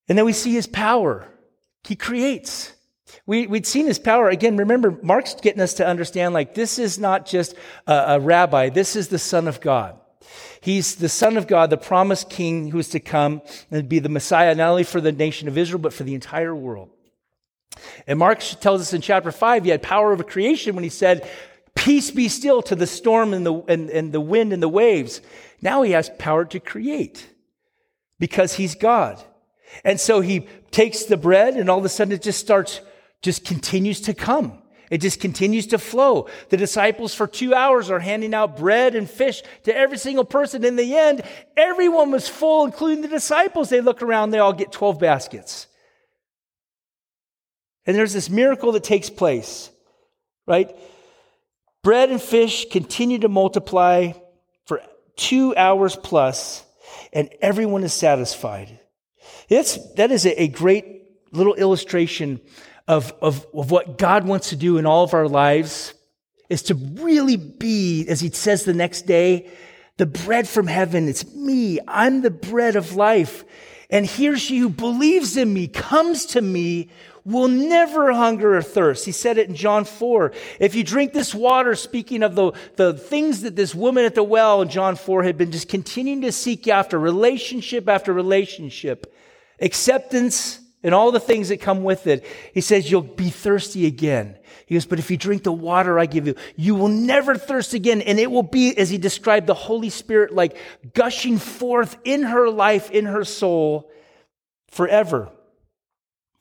And 0.09 0.17
then 0.17 0.25
we 0.25 0.33
see 0.33 0.53
his 0.53 0.67
power. 0.67 1.27
He 1.83 1.95
creates. 1.95 2.73
We, 3.31 3.47
we'd 3.47 3.65
seen 3.65 3.85
his 3.85 3.97
power. 3.97 4.27
Again, 4.27 4.57
remember, 4.57 4.99
Mark's 5.01 5.35
getting 5.35 5.61
us 5.61 5.75
to 5.75 5.87
understand 5.87 6.33
like 6.33 6.53
this 6.53 6.77
is 6.77 6.99
not 6.99 7.25
just 7.25 7.55
a, 7.87 7.93
a 8.07 8.19
rabbi, 8.19 8.67
this 8.67 8.97
is 8.97 9.07
the 9.07 9.17
Son 9.17 9.47
of 9.47 9.61
God. 9.61 9.97
He's 10.59 10.95
the 10.95 11.07
Son 11.07 11.37
of 11.37 11.47
God, 11.47 11.69
the 11.69 11.77
promised 11.77 12.29
King 12.29 12.71
who 12.71 12.79
is 12.79 12.89
to 12.89 12.99
come 12.99 13.41
and 13.71 13.87
be 13.87 13.99
the 13.99 14.09
Messiah, 14.09 14.53
not 14.53 14.71
only 14.71 14.83
for 14.83 14.99
the 14.99 15.13
nation 15.13 15.47
of 15.47 15.57
Israel, 15.57 15.79
but 15.79 15.93
for 15.93 16.03
the 16.03 16.13
entire 16.13 16.53
world. 16.53 16.89
And 18.05 18.19
Mark 18.19 18.39
tells 18.39 18.81
us 18.81 18.91
in 18.91 18.99
chapter 18.99 19.31
5, 19.31 19.63
he 19.63 19.69
had 19.69 19.81
power 19.81 20.11
over 20.11 20.25
creation 20.25 20.75
when 20.75 20.83
he 20.83 20.89
said, 20.89 21.25
Peace 21.73 22.11
be 22.11 22.27
still 22.27 22.61
to 22.63 22.75
the 22.75 22.85
storm 22.85 23.33
and 23.33 23.45
the, 23.45 23.53
and, 23.69 23.89
and 23.91 24.11
the 24.11 24.19
wind 24.19 24.51
and 24.51 24.61
the 24.61 24.67
waves. 24.67 25.21
Now 25.61 25.83
he 25.83 25.91
has 25.91 26.11
power 26.19 26.43
to 26.43 26.59
create 26.59 27.29
because 28.19 28.55
he's 28.55 28.75
God. 28.75 29.23
And 29.85 30.01
so 30.01 30.19
he 30.19 30.47
takes 30.71 31.03
the 31.03 31.15
bread 31.15 31.53
and 31.53 31.69
all 31.69 31.79
of 31.79 31.85
a 31.85 31.89
sudden 31.89 32.11
it 32.11 32.21
just 32.21 32.41
starts, 32.41 32.81
just 33.21 33.45
continues 33.45 34.01
to 34.01 34.13
come. 34.13 34.61
It 34.91 34.99
just 34.99 35.21
continues 35.21 35.67
to 35.67 35.77
flow. 35.77 36.27
The 36.49 36.57
disciples 36.57 37.15
for 37.15 37.25
two 37.25 37.55
hours 37.55 37.89
are 37.89 37.99
handing 37.99 38.33
out 38.33 38.57
bread 38.57 38.93
and 38.93 39.09
fish 39.09 39.41
to 39.63 39.75
every 39.75 39.97
single 39.97 40.25
person. 40.25 40.65
In 40.65 40.75
the 40.75 40.97
end, 40.97 41.21
everyone 41.55 42.11
was 42.11 42.27
full, 42.27 42.65
including 42.65 43.01
the 43.01 43.07
disciples. 43.07 43.69
They 43.69 43.79
look 43.79 44.01
around, 44.01 44.31
they 44.31 44.39
all 44.39 44.51
get 44.51 44.73
12 44.73 44.99
baskets. 44.99 45.67
And 47.85 47.95
there's 47.95 48.11
this 48.11 48.29
miracle 48.29 48.73
that 48.73 48.83
takes 48.83 49.09
place, 49.09 49.71
right? 50.45 50.75
Bread 51.83 52.11
and 52.11 52.21
fish 52.21 52.65
continue 52.69 53.19
to 53.19 53.29
multiply 53.29 54.11
for 54.65 54.81
two 55.15 55.55
hours 55.55 55.95
plus, 55.95 56.65
and 57.13 57.29
everyone 57.41 57.83
is 57.83 57.93
satisfied. 57.93 58.77
That's, 59.49 59.93
that 59.93 60.11
is 60.11 60.25
a, 60.25 60.43
a 60.43 60.47
great 60.49 61.03
little 61.31 61.55
illustration 61.55 62.41
of, 62.87 63.13
of, 63.21 63.45
of 63.53 63.71
what 63.71 63.97
God 63.97 64.25
wants 64.25 64.49
to 64.49 64.55
do 64.55 64.77
in 64.77 64.85
all 64.85 65.03
of 65.03 65.13
our 65.13 65.27
lives 65.27 65.93
is 66.49 66.63
to 66.63 66.75
really 66.75 67.37
be, 67.37 68.05
as 68.07 68.19
he 68.19 68.29
says 68.29 68.65
the 68.65 68.73
next 68.73 69.03
day, 69.03 69.49
the 69.97 70.05
bread 70.05 70.47
from 70.47 70.67
heaven. 70.67 71.07
It's 71.07 71.25
me. 71.33 71.79
I'm 71.87 72.21
the 72.21 72.31
bread 72.31 72.75
of 72.75 72.95
life. 72.95 73.45
And 73.89 74.05
he 74.05 74.29
or 74.29 74.37
she 74.37 74.57
who 74.57 74.69
believes 74.69 75.37
in 75.37 75.53
me, 75.53 75.67
comes 75.67 76.25
to 76.27 76.41
me, 76.41 76.89
will 77.23 77.47
never 77.47 78.11
hunger 78.13 78.57
or 78.57 78.61
thirst. 78.61 79.05
He 79.05 79.11
said 79.11 79.37
it 79.37 79.47
in 79.47 79.55
John 79.55 79.85
4. 79.85 80.31
If 80.59 80.75
you 80.75 80.83
drink 80.83 81.13
this 81.13 81.35
water, 81.35 81.75
speaking 81.75 82.23
of 82.23 82.35
the, 82.35 82.53
the 82.77 82.93
things 82.93 83.41
that 83.41 83.55
this 83.55 83.75
woman 83.75 84.05
at 84.05 84.15
the 84.15 84.23
well 84.23 84.61
in 84.61 84.69
John 84.69 84.95
4 84.95 85.23
had 85.23 85.37
been 85.37 85.51
just 85.51 85.69
continuing 85.69 86.21
to 86.21 86.31
seek 86.31 86.67
after, 86.67 86.97
relationship 86.97 87.87
after 87.87 88.11
relationship, 88.11 89.13
acceptance, 89.59 90.60
and 90.83 90.95
all 90.95 91.11
the 91.11 91.19
things 91.19 91.49
that 91.49 91.61
come 91.61 91.83
with 91.83 92.07
it. 92.07 92.25
He 92.53 92.61
says, 92.61 92.89
You'll 92.89 93.01
be 93.01 93.29
thirsty 93.29 93.85
again. 93.85 94.37
He 94.65 94.75
goes, 94.75 94.85
But 94.85 94.99
if 94.99 95.11
you 95.11 95.17
drink 95.17 95.43
the 95.43 95.51
water 95.51 95.99
I 95.99 96.05
give 96.05 96.27
you, 96.27 96.35
you 96.55 96.75
will 96.75 96.87
never 96.87 97.35
thirst 97.35 97.73
again. 97.73 98.01
And 98.01 98.19
it 98.19 98.31
will 98.31 98.43
be, 98.43 98.75
as 98.77 98.89
he 98.89 98.97
described, 98.97 99.47
the 99.47 99.53
Holy 99.53 99.89
Spirit 99.89 100.33
like 100.33 100.57
gushing 100.93 101.37
forth 101.37 101.97
in 102.03 102.23
her 102.23 102.49
life, 102.49 102.89
in 102.91 103.05
her 103.05 103.23
soul, 103.23 103.91
forever. 104.69 105.31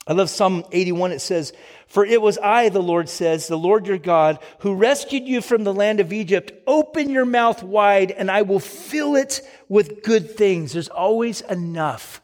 I 0.06 0.14
love 0.14 0.30
Psalm 0.30 0.64
81. 0.72 1.12
It 1.12 1.20
says, 1.20 1.52
For 1.86 2.04
it 2.04 2.22
was 2.22 2.38
I, 2.38 2.70
the 2.70 2.82
Lord 2.82 3.08
says, 3.08 3.46
the 3.46 3.58
Lord 3.58 3.86
your 3.86 3.98
God, 3.98 4.38
who 4.60 4.74
rescued 4.74 5.28
you 5.28 5.40
from 5.40 5.62
the 5.62 5.74
land 5.74 6.00
of 6.00 6.12
Egypt. 6.12 6.52
Open 6.66 7.10
your 7.10 7.26
mouth 7.26 7.62
wide, 7.62 8.10
and 8.10 8.30
I 8.30 8.42
will 8.42 8.58
fill 8.58 9.14
it 9.14 9.42
with 9.68 10.02
good 10.02 10.36
things. 10.36 10.72
There's 10.72 10.88
always 10.88 11.42
enough. 11.42 12.19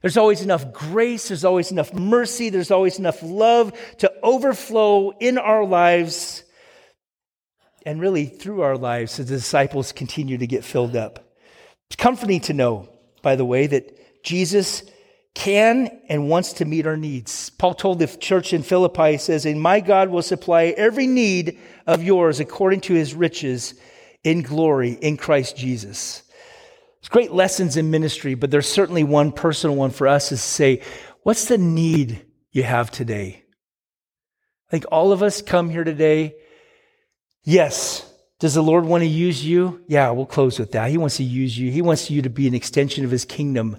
There's 0.00 0.16
always 0.16 0.42
enough 0.42 0.72
grace, 0.72 1.28
there's 1.28 1.44
always 1.44 1.72
enough 1.72 1.92
mercy, 1.92 2.50
there's 2.50 2.70
always 2.70 2.98
enough 2.98 3.22
love 3.22 3.72
to 3.98 4.12
overflow 4.22 5.10
in 5.18 5.38
our 5.38 5.64
lives 5.64 6.44
and 7.84 8.00
really 8.00 8.26
through 8.26 8.62
our 8.62 8.76
lives 8.76 9.18
as 9.18 9.28
the 9.28 9.36
disciples 9.36 9.92
continue 9.92 10.38
to 10.38 10.46
get 10.46 10.64
filled 10.64 10.94
up. 10.94 11.34
It's 11.88 11.96
comforting 11.96 12.40
to 12.42 12.52
know, 12.52 12.88
by 13.22 13.34
the 13.34 13.44
way, 13.44 13.66
that 13.66 14.22
Jesus 14.22 14.82
can 15.34 16.00
and 16.08 16.28
wants 16.28 16.54
to 16.54 16.64
meet 16.64 16.86
our 16.86 16.96
needs. 16.96 17.50
Paul 17.50 17.74
told 17.74 17.98
the 17.98 18.06
church 18.06 18.52
in 18.52 18.62
Philippi, 18.62 19.12
he 19.12 19.18
says, 19.18 19.46
And 19.46 19.60
my 19.60 19.80
God 19.80 20.10
will 20.10 20.22
supply 20.22 20.74
every 20.76 21.06
need 21.06 21.58
of 21.86 22.02
yours 22.02 22.40
according 22.40 22.82
to 22.82 22.94
his 22.94 23.14
riches 23.14 23.74
in 24.24 24.42
glory 24.42 24.92
in 24.92 25.16
Christ 25.16 25.56
Jesus. 25.56 26.22
There's 27.00 27.08
great 27.10 27.32
lessons 27.32 27.76
in 27.76 27.90
ministry, 27.90 28.34
but 28.34 28.50
there's 28.50 28.68
certainly 28.68 29.04
one 29.04 29.32
personal 29.32 29.76
one 29.76 29.90
for 29.90 30.08
us 30.08 30.32
is 30.32 30.40
to 30.40 30.48
say, 30.48 30.82
what's 31.22 31.46
the 31.46 31.58
need 31.58 32.26
you 32.50 32.64
have 32.64 32.90
today? 32.90 33.44
I 34.68 34.70
think 34.70 34.84
all 34.90 35.12
of 35.12 35.22
us 35.22 35.40
come 35.40 35.70
here 35.70 35.84
today. 35.84 36.34
Yes. 37.44 38.04
Does 38.40 38.54
the 38.54 38.62
Lord 38.62 38.84
want 38.84 39.02
to 39.02 39.08
use 39.08 39.44
you? 39.44 39.82
Yeah, 39.88 40.10
we'll 40.10 40.26
close 40.26 40.58
with 40.58 40.72
that. 40.72 40.90
He 40.90 40.98
wants 40.98 41.16
to 41.16 41.24
use 41.24 41.58
you. 41.58 41.70
He 41.70 41.82
wants 41.82 42.10
you 42.10 42.22
to 42.22 42.30
be 42.30 42.46
an 42.46 42.54
extension 42.54 43.04
of 43.04 43.10
his 43.10 43.24
kingdom. 43.24 43.78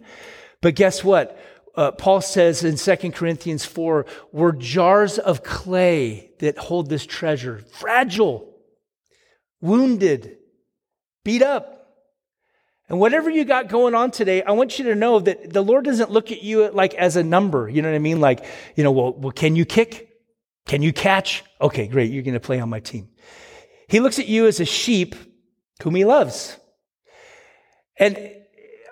But 0.62 0.76
guess 0.76 1.04
what? 1.04 1.38
Uh, 1.76 1.92
Paul 1.92 2.20
says 2.20 2.64
in 2.64 2.76
2 2.76 3.12
Corinthians 3.12 3.64
4, 3.64 4.06
we're 4.34 4.52
jars 4.52 5.18
of 5.18 5.44
clay 5.44 6.32
that 6.40 6.58
hold 6.58 6.90
this 6.90 7.06
treasure, 7.06 7.64
fragile, 7.72 8.54
wounded, 9.62 10.38
beat 11.24 11.42
up. 11.42 11.79
And 12.90 13.00
whatever 13.00 13.30
you 13.30 13.46
got 13.46 13.68
going 13.68 13.94
on 13.94 14.10
today, 14.10 14.42
I 14.42 14.52
want 14.52 14.80
you 14.80 14.86
to 14.86 14.96
know 14.96 15.20
that 15.20 15.54
the 15.54 15.62
Lord 15.62 15.86
doesn't 15.86 16.10
look 16.10 16.32
at 16.32 16.42
you 16.42 16.70
like 16.72 16.96
as 16.96 17.16
a 17.16 17.24
number. 17.24 17.70
You 17.70 17.84
know 17.84 17.90
what 17.90 17.96
I 17.96 18.00
mean? 18.00 18.20
Like, 18.20 18.44
you 18.76 18.84
know, 18.84 18.92
well, 18.92 19.14
well 19.14 19.32
can 19.32 19.56
you 19.56 19.64
kick? 19.64 20.10
Can 20.66 20.82
you 20.82 20.92
catch? 20.92 21.44
Okay, 21.62 21.88
great. 21.88 22.12
You're 22.12 22.24
going 22.24 22.34
to 22.34 22.40
play 22.40 22.60
on 22.60 22.70
my 22.70 22.80
team. 22.80 23.10
He 23.88 24.00
looks 24.00 24.18
at 24.18 24.28
you 24.28 24.48
as 24.48 24.60
a 24.60 24.66
sheep 24.66 25.16
whom 25.84 25.96
he 25.96 26.04
loves. 26.04 26.58
And 27.98 28.32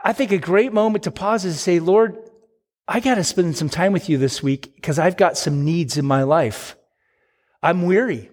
I 0.04 0.14
think 0.14 0.32
a 0.32 0.38
great 0.38 0.74
moment 0.74 1.06
to 1.06 1.12
pause 1.12 1.43
is 1.43 1.56
to 1.56 1.60
say, 1.60 1.80
Lord, 1.80 2.18
I 2.88 3.00
got 3.00 3.16
to 3.16 3.24
spend 3.24 3.58
some 3.58 3.70
time 3.70 3.93
with 3.93 4.10
you 4.10 4.18
this 4.18 4.43
week 4.43 4.76
because 4.76 5.00
I've 5.00 5.18
got 5.18 5.38
some 5.38 5.66
needs 5.66 5.98
in 5.98 6.06
my 6.06 6.24
life. 6.24 6.76
I'm 7.64 7.84
weary. 7.84 8.30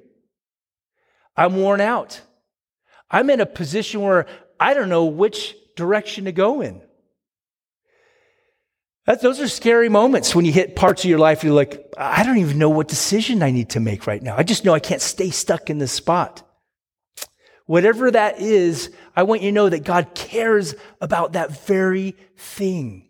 I'm 1.36 1.56
worn 1.56 1.80
out. 1.80 2.20
I'm 3.10 3.30
in 3.30 3.40
a 3.40 3.46
position 3.46 4.00
where 4.02 4.26
I 4.64 4.72
don't 4.72 4.88
know 4.88 5.04
which 5.04 5.54
direction 5.76 6.24
to 6.24 6.32
go 6.32 6.62
in. 6.62 6.80
That, 9.04 9.20
those 9.20 9.38
are 9.38 9.46
scary 9.46 9.90
moments 9.90 10.34
when 10.34 10.46
you 10.46 10.52
hit 10.52 10.74
parts 10.74 11.04
of 11.04 11.10
your 11.10 11.18
life, 11.18 11.44
you're 11.44 11.52
like, 11.52 11.92
I 11.98 12.22
don't 12.24 12.38
even 12.38 12.56
know 12.56 12.70
what 12.70 12.88
decision 12.88 13.42
I 13.42 13.50
need 13.50 13.68
to 13.70 13.80
make 13.80 14.06
right 14.06 14.22
now. 14.22 14.38
I 14.38 14.42
just 14.42 14.64
know 14.64 14.72
I 14.72 14.80
can't 14.80 15.02
stay 15.02 15.28
stuck 15.28 15.68
in 15.68 15.76
this 15.76 15.92
spot. 15.92 16.42
Whatever 17.66 18.10
that 18.10 18.40
is, 18.40 18.90
I 19.14 19.24
want 19.24 19.42
you 19.42 19.50
to 19.50 19.54
know 19.54 19.68
that 19.68 19.84
God 19.84 20.14
cares 20.14 20.74
about 20.98 21.34
that 21.34 21.66
very 21.66 22.16
thing. 22.38 23.06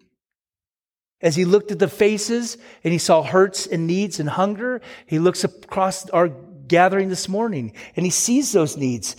As 1.20 1.36
he 1.36 1.44
looked 1.44 1.70
at 1.70 1.78
the 1.78 1.86
faces 1.86 2.58
and 2.82 2.92
he 2.92 2.98
saw 2.98 3.22
hurts 3.22 3.64
and 3.64 3.86
needs 3.86 4.18
and 4.18 4.28
hunger, 4.28 4.80
he 5.06 5.20
looks 5.20 5.44
across 5.44 6.10
our 6.10 6.30
gathering 6.66 7.10
this 7.10 7.28
morning 7.28 7.74
and 7.94 8.04
he 8.04 8.10
sees 8.10 8.50
those 8.50 8.76
needs. 8.76 9.14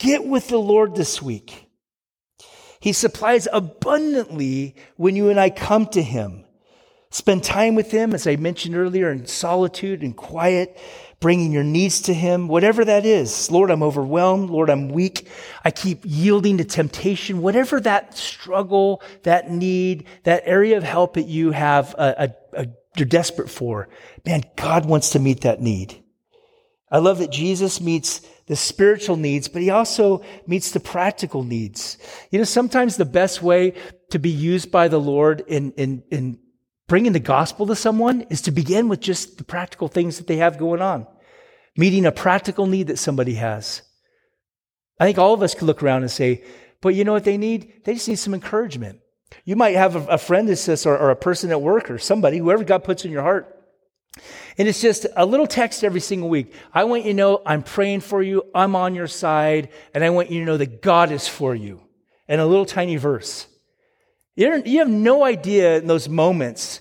Get 0.00 0.26
with 0.26 0.48
the 0.48 0.58
Lord 0.58 0.96
this 0.96 1.22
week. 1.22 1.65
He 2.86 2.92
supplies 2.92 3.48
abundantly 3.52 4.76
when 4.94 5.16
you 5.16 5.28
and 5.28 5.40
I 5.40 5.50
come 5.50 5.86
to 5.86 6.00
Him. 6.00 6.44
Spend 7.10 7.42
time 7.42 7.74
with 7.74 7.90
Him, 7.90 8.14
as 8.14 8.28
I 8.28 8.36
mentioned 8.36 8.76
earlier, 8.76 9.10
in 9.10 9.26
solitude 9.26 10.02
and 10.02 10.16
quiet, 10.16 10.78
bringing 11.18 11.50
your 11.50 11.64
needs 11.64 12.02
to 12.02 12.14
Him, 12.14 12.46
whatever 12.46 12.84
that 12.84 13.04
is. 13.04 13.50
Lord, 13.50 13.72
I'm 13.72 13.82
overwhelmed. 13.82 14.50
Lord, 14.50 14.70
I'm 14.70 14.90
weak. 14.90 15.26
I 15.64 15.72
keep 15.72 16.02
yielding 16.04 16.58
to 16.58 16.64
temptation. 16.64 17.42
Whatever 17.42 17.80
that 17.80 18.16
struggle, 18.16 19.02
that 19.24 19.50
need, 19.50 20.06
that 20.22 20.44
area 20.46 20.76
of 20.76 20.84
help 20.84 21.14
that 21.14 21.26
you 21.26 21.50
have, 21.50 21.92
a, 21.98 22.30
a, 22.54 22.62
a, 22.62 22.68
you're 22.96 23.06
desperate 23.06 23.50
for, 23.50 23.88
man, 24.24 24.44
God 24.54 24.86
wants 24.86 25.10
to 25.10 25.18
meet 25.18 25.40
that 25.40 25.60
need. 25.60 26.04
I 26.88 26.98
love 26.98 27.18
that 27.18 27.32
Jesus 27.32 27.80
meets 27.80 28.20
the 28.46 28.56
spiritual 28.56 29.16
needs, 29.16 29.48
but 29.48 29.62
he 29.62 29.70
also 29.70 30.22
meets 30.46 30.70
the 30.70 30.80
practical 30.80 31.42
needs. 31.42 31.98
You 32.30 32.38
know, 32.38 32.44
sometimes 32.44 32.96
the 32.96 33.04
best 33.04 33.42
way 33.42 33.74
to 34.10 34.18
be 34.18 34.30
used 34.30 34.70
by 34.70 34.88
the 34.88 35.00
Lord 35.00 35.42
in, 35.48 35.72
in, 35.72 36.04
in 36.10 36.38
bringing 36.86 37.12
the 37.12 37.20
gospel 37.20 37.66
to 37.66 37.76
someone 37.76 38.22
is 38.22 38.42
to 38.42 38.52
begin 38.52 38.88
with 38.88 39.00
just 39.00 39.38
the 39.38 39.44
practical 39.44 39.88
things 39.88 40.18
that 40.18 40.28
they 40.28 40.36
have 40.36 40.58
going 40.58 40.80
on, 40.80 41.06
meeting 41.76 42.06
a 42.06 42.12
practical 42.12 42.66
need 42.66 42.86
that 42.86 42.98
somebody 42.98 43.34
has. 43.34 43.82
I 45.00 45.04
think 45.04 45.18
all 45.18 45.34
of 45.34 45.42
us 45.42 45.54
could 45.54 45.66
look 45.66 45.82
around 45.82 46.02
and 46.02 46.10
say, 46.10 46.44
but 46.80 46.94
you 46.94 47.04
know 47.04 47.12
what 47.12 47.24
they 47.24 47.36
need? 47.38 47.84
They 47.84 47.94
just 47.94 48.08
need 48.08 48.16
some 48.16 48.34
encouragement. 48.34 49.00
You 49.44 49.56
might 49.56 49.74
have 49.74 49.96
a, 49.96 50.06
a 50.06 50.18
friend 50.18 50.48
that 50.48 50.56
says, 50.56 50.86
or, 50.86 50.96
or 50.96 51.10
a 51.10 51.16
person 51.16 51.50
at 51.50 51.60
work 51.60 51.90
or 51.90 51.98
somebody, 51.98 52.38
whoever 52.38 52.62
God 52.62 52.84
puts 52.84 53.04
in 53.04 53.10
your 53.10 53.22
heart. 53.22 53.55
And 54.58 54.66
it's 54.66 54.80
just 54.80 55.06
a 55.16 55.26
little 55.26 55.46
text 55.46 55.84
every 55.84 56.00
single 56.00 56.28
week. 56.28 56.52
I 56.72 56.84
want 56.84 57.04
you 57.04 57.10
to 57.10 57.16
know 57.16 57.42
I'm 57.44 57.62
praying 57.62 58.00
for 58.00 58.22
you. 58.22 58.44
I'm 58.54 58.74
on 58.74 58.94
your 58.94 59.06
side. 59.06 59.68
And 59.92 60.02
I 60.02 60.10
want 60.10 60.30
you 60.30 60.40
to 60.40 60.46
know 60.46 60.56
that 60.56 60.82
God 60.82 61.10
is 61.10 61.28
for 61.28 61.54
you. 61.54 61.82
And 62.28 62.40
a 62.40 62.46
little 62.46 62.66
tiny 62.66 62.96
verse. 62.96 63.46
You 64.34 64.62
you 64.64 64.78
have 64.80 64.88
no 64.88 65.24
idea 65.24 65.78
in 65.78 65.86
those 65.86 66.08
moments. 66.08 66.80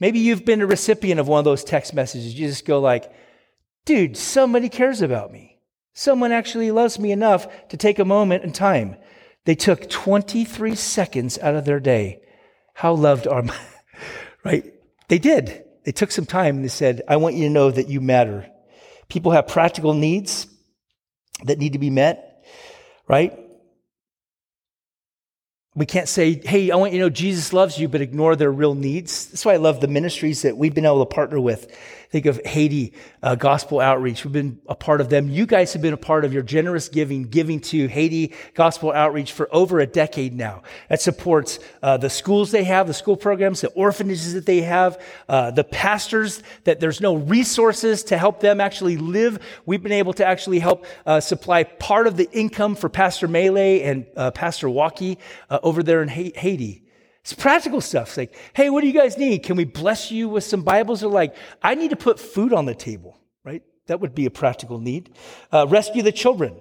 Maybe 0.00 0.20
you've 0.20 0.44
been 0.44 0.60
a 0.60 0.66
recipient 0.66 1.20
of 1.20 1.28
one 1.28 1.38
of 1.40 1.44
those 1.44 1.64
text 1.64 1.92
messages. 1.94 2.38
You 2.38 2.48
just 2.48 2.64
go 2.64 2.80
like, 2.80 3.12
dude, 3.84 4.16
somebody 4.16 4.68
cares 4.68 5.02
about 5.02 5.32
me. 5.32 5.58
Someone 5.94 6.30
actually 6.30 6.70
loves 6.70 6.98
me 6.98 7.10
enough 7.10 7.68
to 7.68 7.76
take 7.76 7.98
a 7.98 8.04
moment 8.04 8.44
in 8.44 8.52
time. 8.52 8.96
They 9.44 9.56
took 9.56 9.88
23 9.90 10.76
seconds 10.76 11.38
out 11.38 11.56
of 11.56 11.64
their 11.64 11.80
day. 11.80 12.20
How 12.74 12.94
loved 12.94 13.26
are 13.26 13.42
my, 13.42 13.56
right? 14.44 14.72
They 15.08 15.18
did. 15.18 15.64
They 15.84 15.92
took 15.92 16.10
some 16.10 16.26
time 16.26 16.56
and 16.56 16.64
they 16.64 16.68
said, 16.68 17.02
I 17.08 17.16
want 17.16 17.36
you 17.36 17.44
to 17.44 17.50
know 17.50 17.70
that 17.70 17.88
you 17.88 18.00
matter. 18.00 18.46
People 19.08 19.32
have 19.32 19.48
practical 19.48 19.94
needs 19.94 20.46
that 21.44 21.58
need 21.58 21.72
to 21.72 21.78
be 21.78 21.90
met, 21.90 22.44
right? 23.06 23.38
We 25.78 25.86
can't 25.86 26.08
say, 26.08 26.40
hey, 26.44 26.72
I 26.72 26.76
want 26.76 26.92
you 26.92 26.98
to 26.98 27.04
know 27.04 27.08
Jesus 27.08 27.52
loves 27.52 27.78
you, 27.78 27.86
but 27.86 28.00
ignore 28.00 28.34
their 28.34 28.50
real 28.50 28.74
needs. 28.74 29.26
That's 29.26 29.44
why 29.44 29.54
I 29.54 29.58
love 29.58 29.80
the 29.80 29.86
ministries 29.86 30.42
that 30.42 30.56
we've 30.56 30.74
been 30.74 30.84
able 30.84 31.06
to 31.06 31.14
partner 31.14 31.38
with. 31.38 31.72
Think 32.10 32.24
of 32.24 32.40
Haiti 32.42 32.94
uh, 33.22 33.34
Gospel 33.34 33.80
Outreach. 33.80 34.24
We've 34.24 34.32
been 34.32 34.62
a 34.66 34.74
part 34.74 35.02
of 35.02 35.10
them. 35.10 35.28
You 35.28 35.44
guys 35.44 35.74
have 35.74 35.82
been 35.82 35.92
a 35.92 35.98
part 35.98 36.24
of 36.24 36.32
your 36.32 36.42
generous 36.42 36.88
giving, 36.88 37.24
giving 37.24 37.60
to 37.60 37.86
Haiti 37.86 38.32
Gospel 38.54 38.92
Outreach 38.92 39.32
for 39.32 39.46
over 39.54 39.78
a 39.78 39.86
decade 39.86 40.32
now. 40.32 40.62
That 40.88 41.02
supports 41.02 41.58
uh, 41.82 41.98
the 41.98 42.08
schools 42.08 42.50
they 42.50 42.64
have, 42.64 42.86
the 42.86 42.94
school 42.94 43.16
programs, 43.16 43.60
the 43.60 43.68
orphanages 43.68 44.32
that 44.32 44.46
they 44.46 44.62
have, 44.62 44.98
uh, 45.28 45.50
the 45.50 45.64
pastors 45.64 46.42
that 46.64 46.80
there's 46.80 47.02
no 47.02 47.14
resources 47.14 48.02
to 48.04 48.16
help 48.16 48.40
them 48.40 48.58
actually 48.58 48.96
live. 48.96 49.38
We've 49.66 49.82
been 49.82 49.92
able 49.92 50.14
to 50.14 50.24
actually 50.24 50.60
help 50.60 50.86
uh, 51.04 51.20
supply 51.20 51.64
part 51.64 52.06
of 52.06 52.16
the 52.16 52.30
income 52.32 52.74
for 52.74 52.88
Pastor 52.88 53.28
Melee 53.28 53.82
and 53.82 54.06
uh, 54.16 54.30
Pastor 54.30 54.70
Waki 54.70 55.18
uh, 55.50 55.58
over 55.68 55.82
there 55.82 56.02
in 56.02 56.08
Haiti. 56.08 56.82
It's 57.20 57.34
practical 57.34 57.80
stuff. 57.80 58.08
It's 58.08 58.16
like, 58.16 58.34
hey, 58.54 58.70
what 58.70 58.80
do 58.80 58.86
you 58.86 58.92
guys 58.92 59.18
need? 59.18 59.42
Can 59.42 59.56
we 59.56 59.64
bless 59.64 60.10
you 60.10 60.28
with 60.28 60.44
some 60.44 60.62
Bibles? 60.62 61.04
Or 61.04 61.08
like, 61.08 61.36
I 61.62 61.74
need 61.74 61.90
to 61.90 61.96
put 61.96 62.18
food 62.18 62.52
on 62.52 62.64
the 62.64 62.74
table, 62.74 63.18
right? 63.44 63.62
That 63.86 64.00
would 64.00 64.14
be 64.14 64.26
a 64.26 64.30
practical 64.30 64.78
need. 64.78 65.14
Uh, 65.52 65.66
rescue 65.68 66.02
the 66.02 66.12
children. 66.12 66.60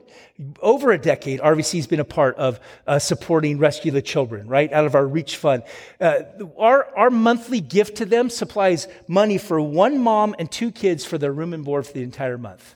Over 0.62 0.92
a 0.92 0.98
decade, 0.98 1.40
RVC 1.40 1.76
has 1.76 1.88
been 1.88 2.00
a 2.00 2.06
part 2.06 2.36
of 2.36 2.60
uh, 2.86 3.00
supporting 3.00 3.60
Rescue 3.60 3.92
the 3.92 4.02
Children, 4.02 4.48
right? 4.48 4.72
Out 4.72 4.86
of 4.86 4.96
our 4.96 5.06
Reach 5.06 5.38
Fund. 5.38 5.64
Uh, 6.00 6.20
our, 6.58 6.86
our 6.98 7.10
monthly 7.10 7.60
gift 7.60 7.98
to 7.98 8.06
them 8.06 8.30
supplies 8.30 8.88
money 9.08 9.38
for 9.38 9.60
one 9.62 10.00
mom 10.00 10.36
and 10.38 10.52
two 10.52 10.72
kids 10.72 11.06
for 11.06 11.18
their 11.18 11.32
room 11.32 11.54
and 11.54 11.64
board 11.66 11.88
for 11.88 11.94
the 11.94 12.04
entire 12.04 12.38
month. 12.38 12.76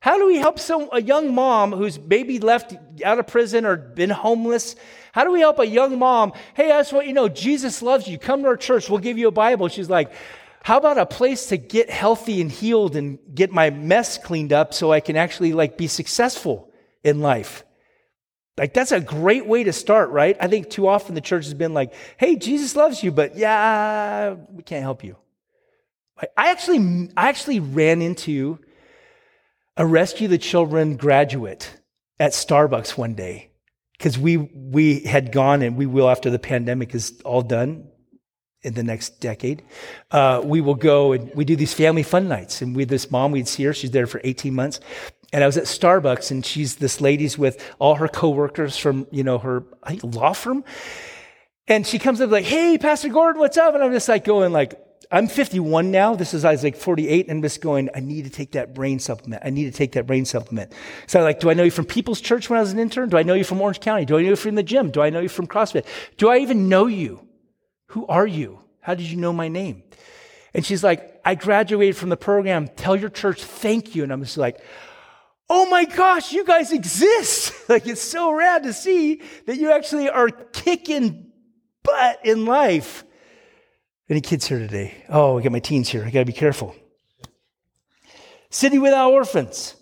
How 0.00 0.18
do 0.18 0.26
we 0.26 0.36
help 0.36 0.58
some, 0.58 0.88
a 0.92 1.00
young 1.00 1.32
mom 1.32 1.70
who's 1.70 1.98
maybe 1.98 2.40
left 2.40 2.74
out 3.04 3.20
of 3.20 3.28
prison 3.28 3.64
or 3.64 3.76
been 3.76 4.10
homeless 4.10 4.74
how 5.12 5.24
do 5.24 5.30
we 5.30 5.40
help 5.40 5.58
a 5.58 5.66
young 5.66 5.98
mom? 5.98 6.32
Hey, 6.54 6.72
I 6.72 6.80
just 6.80 6.92
want 6.92 7.06
you 7.06 7.12
know 7.12 7.28
Jesus 7.28 7.82
loves 7.82 8.08
you. 8.08 8.18
Come 8.18 8.42
to 8.42 8.48
our 8.48 8.56
church. 8.56 8.90
We'll 8.90 8.98
give 8.98 9.18
you 9.18 9.28
a 9.28 9.32
Bible. 9.32 9.68
She's 9.68 9.90
like, 9.90 10.12
how 10.64 10.78
about 10.78 10.96
a 10.96 11.06
place 11.06 11.46
to 11.46 11.58
get 11.58 11.90
healthy 11.90 12.40
and 12.40 12.50
healed 12.50 12.96
and 12.96 13.18
get 13.34 13.52
my 13.52 13.70
mess 13.70 14.16
cleaned 14.16 14.52
up 14.52 14.72
so 14.72 14.90
I 14.90 15.00
can 15.00 15.16
actually 15.16 15.52
like 15.52 15.76
be 15.76 15.86
successful 15.86 16.72
in 17.04 17.20
life? 17.20 17.62
Like 18.56 18.72
that's 18.72 18.92
a 18.92 19.00
great 19.00 19.46
way 19.46 19.64
to 19.64 19.72
start, 19.72 20.10
right? 20.10 20.36
I 20.40 20.48
think 20.48 20.70
too 20.70 20.88
often 20.88 21.14
the 21.14 21.20
church 21.20 21.44
has 21.44 21.54
been 21.54 21.74
like, 21.74 21.92
"Hey, 22.16 22.36
Jesus 22.36 22.74
loves 22.74 23.02
you, 23.02 23.12
but 23.12 23.36
yeah, 23.36 24.34
we 24.50 24.62
can't 24.62 24.82
help 24.82 25.04
you." 25.04 25.16
I 26.36 26.50
actually 26.50 27.10
I 27.16 27.28
actually 27.28 27.60
ran 27.60 28.00
into 28.00 28.58
a 29.76 29.84
rescue 29.84 30.28
the 30.28 30.38
children 30.38 30.96
graduate 30.96 31.80
at 32.18 32.32
Starbucks 32.32 32.96
one 32.96 33.14
day 33.14 33.51
because 34.02 34.18
we 34.18 34.36
we 34.36 34.98
had 35.00 35.30
gone 35.30 35.62
and 35.62 35.76
we 35.76 35.86
will 35.86 36.10
after 36.10 36.28
the 36.28 36.38
pandemic 36.38 36.92
is 36.92 37.20
all 37.24 37.40
done 37.40 37.86
in 38.62 38.74
the 38.74 38.82
next 38.82 39.20
decade. 39.20 39.62
Uh, 40.10 40.40
we 40.42 40.60
will 40.60 40.74
go 40.74 41.12
and 41.12 41.32
we 41.36 41.44
do 41.44 41.54
these 41.54 41.72
family 41.72 42.02
fun 42.02 42.26
nights. 42.26 42.62
And 42.62 42.74
we 42.74 42.84
this 42.84 43.12
mom, 43.12 43.30
we'd 43.30 43.46
see 43.46 43.62
her. 43.62 43.72
She's 43.72 43.92
there 43.92 44.08
for 44.08 44.20
18 44.24 44.54
months. 44.54 44.80
And 45.32 45.44
I 45.44 45.46
was 45.46 45.56
at 45.56 45.64
Starbucks 45.64 46.32
and 46.32 46.44
she's 46.44 46.76
this 46.76 47.00
lady's 47.00 47.38
with 47.38 47.64
all 47.78 47.94
her 47.94 48.08
coworkers 48.08 48.76
from, 48.76 49.06
you 49.12 49.22
know, 49.22 49.38
her 49.38 49.64
law 50.02 50.32
firm. 50.32 50.64
And 51.68 51.86
she 51.86 52.00
comes 52.00 52.20
up 52.20 52.30
like, 52.30 52.44
hey, 52.44 52.78
Pastor 52.78 53.08
Gordon, 53.08 53.40
what's 53.40 53.56
up? 53.56 53.74
And 53.74 53.84
I'm 53.84 53.92
just 53.92 54.08
like 54.08 54.24
going 54.24 54.52
like, 54.52 54.74
I'm 55.12 55.28
51 55.28 55.90
now. 55.90 56.14
This 56.14 56.32
is 56.32 56.42
I 56.42 56.52
was 56.52 56.64
like 56.64 56.74
48, 56.74 57.28
and 57.28 57.36
I'm 57.36 57.42
just 57.42 57.60
going. 57.60 57.90
I 57.94 58.00
need 58.00 58.24
to 58.24 58.30
take 58.30 58.52
that 58.52 58.74
brain 58.74 58.98
supplement. 58.98 59.42
I 59.44 59.50
need 59.50 59.64
to 59.64 59.70
take 59.70 59.92
that 59.92 60.06
brain 60.06 60.24
supplement. 60.24 60.72
So 61.06 61.18
I'm 61.18 61.24
like, 61.24 61.38
do 61.38 61.50
I 61.50 61.54
know 61.54 61.64
you 61.64 61.70
from 61.70 61.84
People's 61.84 62.20
Church 62.20 62.48
when 62.48 62.58
I 62.58 62.62
was 62.62 62.72
an 62.72 62.78
intern? 62.78 63.10
Do 63.10 63.18
I 63.18 63.22
know 63.22 63.34
you 63.34 63.44
from 63.44 63.60
Orange 63.60 63.80
County? 63.80 64.06
Do 64.06 64.16
I 64.16 64.22
know 64.22 64.30
you 64.30 64.36
from 64.36 64.54
the 64.54 64.62
gym? 64.62 64.90
Do 64.90 65.02
I 65.02 65.10
know 65.10 65.20
you 65.20 65.28
from 65.28 65.46
CrossFit? 65.46 65.84
Do 66.16 66.30
I 66.30 66.38
even 66.38 66.70
know 66.70 66.86
you? 66.86 67.28
Who 67.88 68.06
are 68.06 68.26
you? 68.26 68.60
How 68.80 68.94
did 68.94 69.04
you 69.04 69.18
know 69.18 69.34
my 69.34 69.48
name? 69.48 69.82
And 70.54 70.64
she's 70.64 70.82
like, 70.82 71.20
I 71.26 71.34
graduated 71.34 71.96
from 71.96 72.08
the 72.08 72.16
program. 72.16 72.68
Tell 72.68 72.96
your 72.96 73.10
church 73.10 73.44
thank 73.44 73.94
you. 73.94 74.02
And 74.04 74.12
I'm 74.12 74.22
just 74.22 74.38
like, 74.38 74.62
oh 75.50 75.68
my 75.68 75.84
gosh, 75.84 76.32
you 76.32 76.44
guys 76.44 76.72
exist. 76.72 77.52
like 77.68 77.86
it's 77.86 78.00
so 78.00 78.32
rad 78.32 78.62
to 78.62 78.72
see 78.72 79.20
that 79.46 79.58
you 79.58 79.72
actually 79.72 80.08
are 80.08 80.30
kicking 80.30 81.30
butt 81.82 82.20
in 82.24 82.46
life. 82.46 83.04
Any 84.12 84.20
kids 84.20 84.46
here 84.46 84.58
today? 84.58 84.92
Oh, 85.08 85.38
I 85.38 85.42
got 85.42 85.52
my 85.52 85.58
teens 85.58 85.88
here. 85.88 86.04
I 86.04 86.10
got 86.10 86.18
to 86.18 86.26
be 86.26 86.34
careful. 86.34 86.76
City 88.50 88.78
without 88.78 89.10
orphans. 89.10 89.74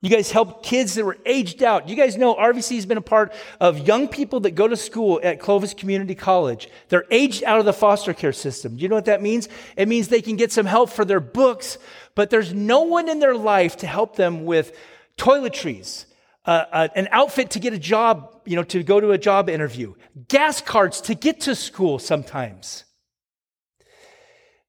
You 0.00 0.08
guys 0.08 0.30
help 0.30 0.62
kids 0.62 0.94
that 0.94 1.04
were 1.04 1.18
aged 1.26 1.62
out. 1.62 1.86
You 1.86 1.94
guys 1.94 2.16
know 2.16 2.34
RVC 2.36 2.76
has 2.76 2.86
been 2.86 2.96
a 2.96 3.02
part 3.02 3.34
of 3.60 3.86
young 3.86 4.08
people 4.08 4.40
that 4.40 4.52
go 4.52 4.66
to 4.66 4.78
school 4.78 5.20
at 5.22 5.40
Clovis 5.40 5.74
Community 5.74 6.14
College. 6.14 6.70
They're 6.88 7.04
aged 7.10 7.44
out 7.44 7.58
of 7.58 7.66
the 7.66 7.74
foster 7.74 8.14
care 8.14 8.32
system. 8.32 8.76
Do 8.76 8.82
you 8.82 8.88
know 8.88 8.94
what 8.94 9.04
that 9.04 9.20
means? 9.20 9.46
It 9.76 9.88
means 9.88 10.08
they 10.08 10.22
can 10.22 10.36
get 10.36 10.52
some 10.52 10.64
help 10.64 10.88
for 10.88 11.04
their 11.04 11.20
books, 11.20 11.76
but 12.14 12.30
there's 12.30 12.54
no 12.54 12.80
one 12.80 13.10
in 13.10 13.18
their 13.18 13.36
life 13.36 13.76
to 13.78 13.86
help 13.86 14.16
them 14.16 14.46
with 14.46 14.74
toiletries, 15.18 16.06
uh, 16.46 16.64
uh, 16.72 16.88
an 16.94 17.08
outfit 17.12 17.50
to 17.50 17.58
get 17.58 17.74
a 17.74 17.78
job, 17.78 18.40
you 18.46 18.56
know, 18.56 18.64
to 18.64 18.82
go 18.82 19.00
to 19.00 19.10
a 19.10 19.18
job 19.18 19.50
interview, 19.50 19.92
gas 20.28 20.62
cards 20.62 21.02
to 21.02 21.14
get 21.14 21.40
to 21.42 21.54
school 21.54 21.98
sometimes. 21.98 22.85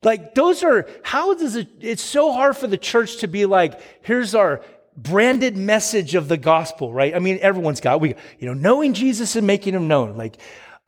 Like, 0.03 0.35
those 0.35 0.63
are, 0.63 0.87
how 1.03 1.33
does 1.33 1.55
it, 1.55 1.69
it's 1.79 2.03
so 2.03 2.31
hard 2.31 2.55
for 2.55 2.67
the 2.67 2.77
church 2.77 3.17
to 3.17 3.27
be 3.27 3.45
like, 3.45 3.79
here's 4.03 4.35
our 4.35 4.61
branded 4.95 5.57
message 5.57 6.15
of 6.15 6.27
the 6.27 6.37
gospel, 6.37 6.93
right? 6.93 7.15
I 7.15 7.19
mean, 7.19 7.39
everyone's 7.41 7.81
got, 7.81 7.99
we, 8.01 8.15
you 8.39 8.47
know, 8.47 8.53
knowing 8.53 8.93
Jesus 8.93 9.35
and 9.35 9.47
making 9.47 9.73
him 9.73 9.87
known. 9.87 10.17
Like, 10.17 10.37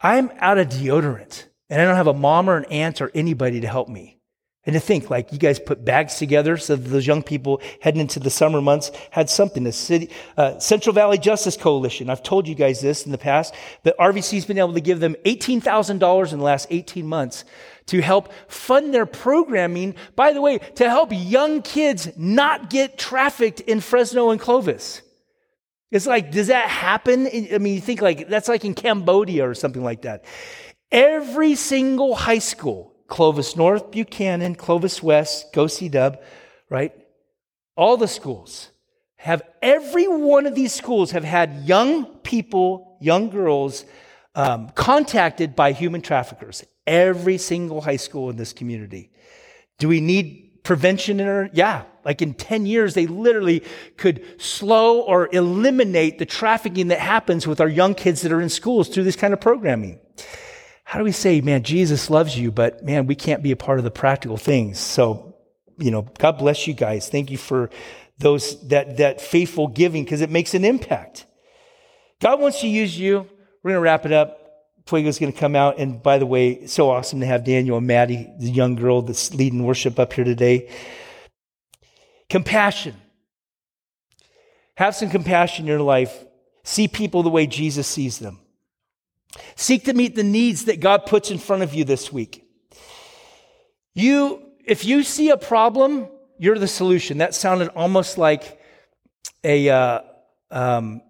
I'm 0.02 0.32
out 0.38 0.58
of 0.58 0.70
deodorant 0.70 1.46
and 1.70 1.82
I 1.82 1.86
don't 1.86 1.96
have 1.96 2.08
a 2.08 2.14
mom 2.14 2.50
or 2.50 2.58
an 2.58 2.66
aunt 2.66 3.02
or 3.02 3.12
anybody 3.14 3.62
to 3.62 3.68
help 3.68 3.90
me. 3.90 4.18
And 4.66 4.74
to 4.74 4.80
think, 4.80 5.10
like, 5.10 5.32
you 5.32 5.40
guys 5.40 5.58
put 5.58 5.84
bags 5.86 6.18
together 6.18 6.58
so 6.58 6.76
those 6.76 7.08
young 7.08 7.24
people 7.24 7.62
heading 7.82 8.02
into 8.02 8.20
the 8.20 8.30
summer 8.30 8.62
months 8.62 8.92
had 9.10 9.30
something. 9.30 9.64
The 9.64 9.72
city, 9.72 10.10
uh, 10.38 10.60
Central 10.60 10.94
Valley 10.94 11.18
Justice 11.18 11.56
Coalition, 11.56 12.10
I've 12.10 12.22
told 12.22 12.48
you 12.48 12.56
guys 12.56 12.82
this 12.82 13.06
in 13.06 13.12
the 13.12 13.18
past, 13.18 13.56
but 13.84 13.98
RVC's 13.98 14.46
been 14.46 14.60
able 14.60 14.74
to 14.74 14.82
give 14.82 15.00
them 15.00 15.16
$18,000 15.26 16.34
in 16.34 16.38
the 16.38 16.44
last 16.44 16.68
18 16.70 17.08
months 17.08 17.46
to 17.90 18.02
help 18.02 18.32
fund 18.48 18.94
their 18.94 19.08
programming, 19.08 19.96
by 20.16 20.32
the 20.32 20.42
way, 20.42 20.60
to 20.76 20.88
help 20.88 21.10
young 21.12 21.62
kids 21.64 22.08
not 22.16 22.70
get 22.70 22.98
trafficked 22.98 23.60
in 23.62 23.82
Fresno 23.82 24.30
and 24.30 24.40
Clovis. 24.40 25.02
It's 25.92 26.06
like, 26.06 26.32
does 26.32 26.48
that 26.48 26.70
happen? 26.70 27.26
I 27.28 27.58
mean, 27.58 27.74
you 27.74 27.82
think 27.82 28.02
like 28.02 28.28
that's 28.28 28.48
like 28.48 28.64
in 28.64 28.76
Cambodia 28.76 29.50
or 29.50 29.56
something 29.56 29.84
like 29.84 30.04
that. 30.04 30.24
Every 30.92 31.56
single 31.56 32.14
high 32.14 32.40
school, 32.40 32.94
Clovis 33.08 33.56
North, 33.56 33.90
Buchanan, 33.90 34.54
Clovis 34.54 35.02
West, 35.02 35.52
Go 35.52 35.66
See 35.66 35.90
Dub, 35.90 36.20
right? 36.70 36.94
All 37.76 37.98
the 37.98 38.08
schools 38.08 38.70
have 39.18 39.42
every 39.64 40.08
one 40.08 40.46
of 40.46 40.54
these 40.54 40.74
schools 40.74 41.12
have 41.12 41.24
had 41.24 41.64
young 41.66 42.06
people, 42.20 42.98
young 43.02 43.30
girls, 43.30 43.84
um, 44.36 44.70
contacted 44.76 45.56
by 45.56 45.72
human 45.72 46.02
traffickers 46.02 46.64
every 46.90 47.38
single 47.38 47.82
high 47.82 47.98
school 47.98 48.30
in 48.30 48.36
this 48.36 48.52
community. 48.52 49.12
Do 49.78 49.88
we 49.88 50.02
need 50.02 50.64
prevention 50.64 51.20
in 51.20 51.28
our? 51.28 51.50
Yeah. 51.54 51.84
Like 52.04 52.22
in 52.22 52.34
10 52.34 52.66
years, 52.66 52.96
they 52.96 53.06
literally 53.06 53.64
could 53.96 54.26
slow 54.42 55.02
or 55.02 55.30
eliminate 55.32 56.18
the 56.18 56.26
trafficking 56.26 56.88
that 56.88 57.00
happens 57.00 57.46
with 57.46 57.62
our 57.62 57.68
young 57.70 57.94
kids 57.94 58.22
that 58.24 58.32
are 58.32 58.42
in 58.42 58.50
schools 58.50 58.90
through 58.90 59.04
this 59.04 59.16
kind 59.16 59.34
of 59.34 59.40
programming. 59.40 60.00
how 60.84 60.98
do 60.98 61.06
we 61.06 61.12
say, 61.12 61.40
man, 61.40 61.62
Jesus 61.62 62.10
loves 62.10 62.38
you, 62.38 62.52
but 62.52 62.84
man, 62.84 63.06
we 63.06 63.14
can't 63.14 63.44
be 63.44 63.52
a 63.52 63.56
part 63.56 63.78
of 63.78 63.84
the 63.84 63.92
practical 63.92 64.38
things. 64.38 64.80
So, 64.80 65.36
you 65.78 65.92
know, 65.92 66.08
God 66.18 66.40
bless 66.40 66.66
you 66.66 66.74
guys. 66.74 67.10
Thank 67.10 67.30
you 67.30 67.38
for 67.38 67.70
those, 68.18 68.68
that, 68.70 68.98
that 68.98 69.22
faithful 69.22 69.68
giving 69.68 70.04
because 70.04 70.22
it 70.22 70.32
makes 70.32 70.56
an 70.56 70.66
impact. 70.66 71.28
God 72.20 72.40
wants 72.42 72.62
to 72.62 72.68
use 72.68 72.98
you. 72.98 73.28
We're 73.62 73.72
going 73.72 73.76
to 73.76 73.82
wrap 73.82 74.06
it 74.06 74.12
up. 74.12 74.39
Fuego's 74.90 75.20
going 75.20 75.32
to 75.32 75.38
come 75.40 75.56
out. 75.56 75.78
And 75.78 76.02
by 76.02 76.18
the 76.18 76.26
way, 76.26 76.66
so 76.68 76.90
awesome 76.90 77.20
to 77.20 77.26
have 77.26 77.44
Daniel 77.44 77.78
and 77.78 77.88
Maddie, 77.88 78.28
the 78.40 78.50
young 78.50 78.76
girl 78.76 79.02
that's 79.02 79.34
leading 79.34 79.64
worship 79.64 80.00
up 80.00 80.14
here 80.14 80.26
today. 80.26 80.70
Compassion. 82.30 82.96
Have 84.76 84.96
some 84.96 85.10
compassion 85.10 85.66
in 85.66 85.68
your 85.68 85.82
life. 85.82 86.26
See 86.64 86.88
people 86.88 87.24
the 87.24 87.30
way 87.30 87.48
Jesus 87.48 87.88
sees 87.88 88.20
them. 88.20 88.40
Seek 89.56 89.86
to 89.86 89.94
meet 89.94 90.16
the 90.16 90.24
needs 90.24 90.66
that 90.66 90.80
God 90.80 91.06
puts 91.06 91.32
in 91.32 91.38
front 91.38 91.64
of 91.64 91.74
you 91.74 91.84
this 91.84 92.12
week. 92.12 92.46
You, 93.94 94.42
if 94.66 94.86
you 94.86 95.04
see 95.04 95.30
a 95.30 95.38
problem, 95.38 96.08
you're 96.38 96.58
the 96.58 96.68
solution. 96.68 97.20
That 97.20 97.36
sounded 97.36 97.70
almost 97.70 98.18
like 98.18 98.60
a 99.44 99.70
uh, 99.70 100.02
um, 100.50 101.02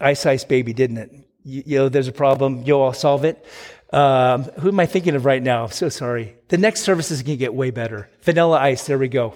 ice 0.00 0.26
ice 0.26 0.44
baby, 0.44 0.72
didn't 0.72 0.98
it? 0.98 1.27
You, 1.48 1.62
you, 1.64 1.78
know, 1.78 1.88
there's 1.88 2.08
a 2.08 2.12
problem. 2.12 2.62
Yo, 2.64 2.82
I'll 2.82 2.92
solve 2.92 3.24
it. 3.24 3.42
Um, 3.90 4.42
who 4.60 4.68
am 4.68 4.78
I 4.80 4.84
thinking 4.84 5.14
of 5.14 5.24
right 5.24 5.42
now? 5.42 5.64
I'm 5.64 5.70
so 5.70 5.88
sorry. 5.88 6.36
The 6.48 6.58
next 6.58 6.82
service 6.82 7.10
is 7.10 7.22
going 7.22 7.38
to 7.38 7.40
get 7.40 7.54
way 7.54 7.70
better. 7.70 8.10
Vanilla 8.20 8.58
ice. 8.58 8.86
There 8.86 8.98
we 8.98 9.08
go. 9.08 9.34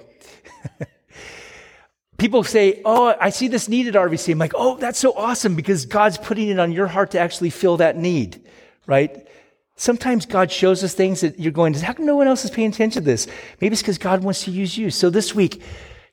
people 2.18 2.44
say, 2.44 2.82
Oh, 2.84 3.16
I 3.18 3.30
see 3.30 3.48
this 3.48 3.66
need 3.66 3.88
at 3.88 3.94
RVC. 3.94 4.30
I'm 4.30 4.38
like, 4.38 4.52
Oh, 4.54 4.76
that's 4.76 4.98
so 4.98 5.14
awesome 5.14 5.56
because 5.56 5.86
God's 5.86 6.18
putting 6.18 6.48
it 6.48 6.58
on 6.58 6.70
your 6.70 6.86
heart 6.86 7.12
to 7.12 7.18
actually 7.18 7.48
fill 7.48 7.78
that 7.78 7.96
need, 7.96 8.46
right? 8.86 9.26
Sometimes 9.76 10.26
God 10.26 10.52
shows 10.52 10.84
us 10.84 10.92
things 10.92 11.22
that 11.22 11.40
you're 11.40 11.50
going, 11.50 11.72
How 11.72 11.94
come 11.94 12.04
no 12.04 12.16
one 12.16 12.28
else 12.28 12.44
is 12.44 12.50
paying 12.50 12.68
attention 12.68 13.02
to 13.02 13.06
this? 13.06 13.26
Maybe 13.62 13.72
it's 13.72 13.80
because 13.80 13.96
God 13.96 14.22
wants 14.22 14.44
to 14.44 14.50
use 14.50 14.76
you. 14.76 14.90
So 14.90 15.08
this 15.08 15.34
week, 15.34 15.62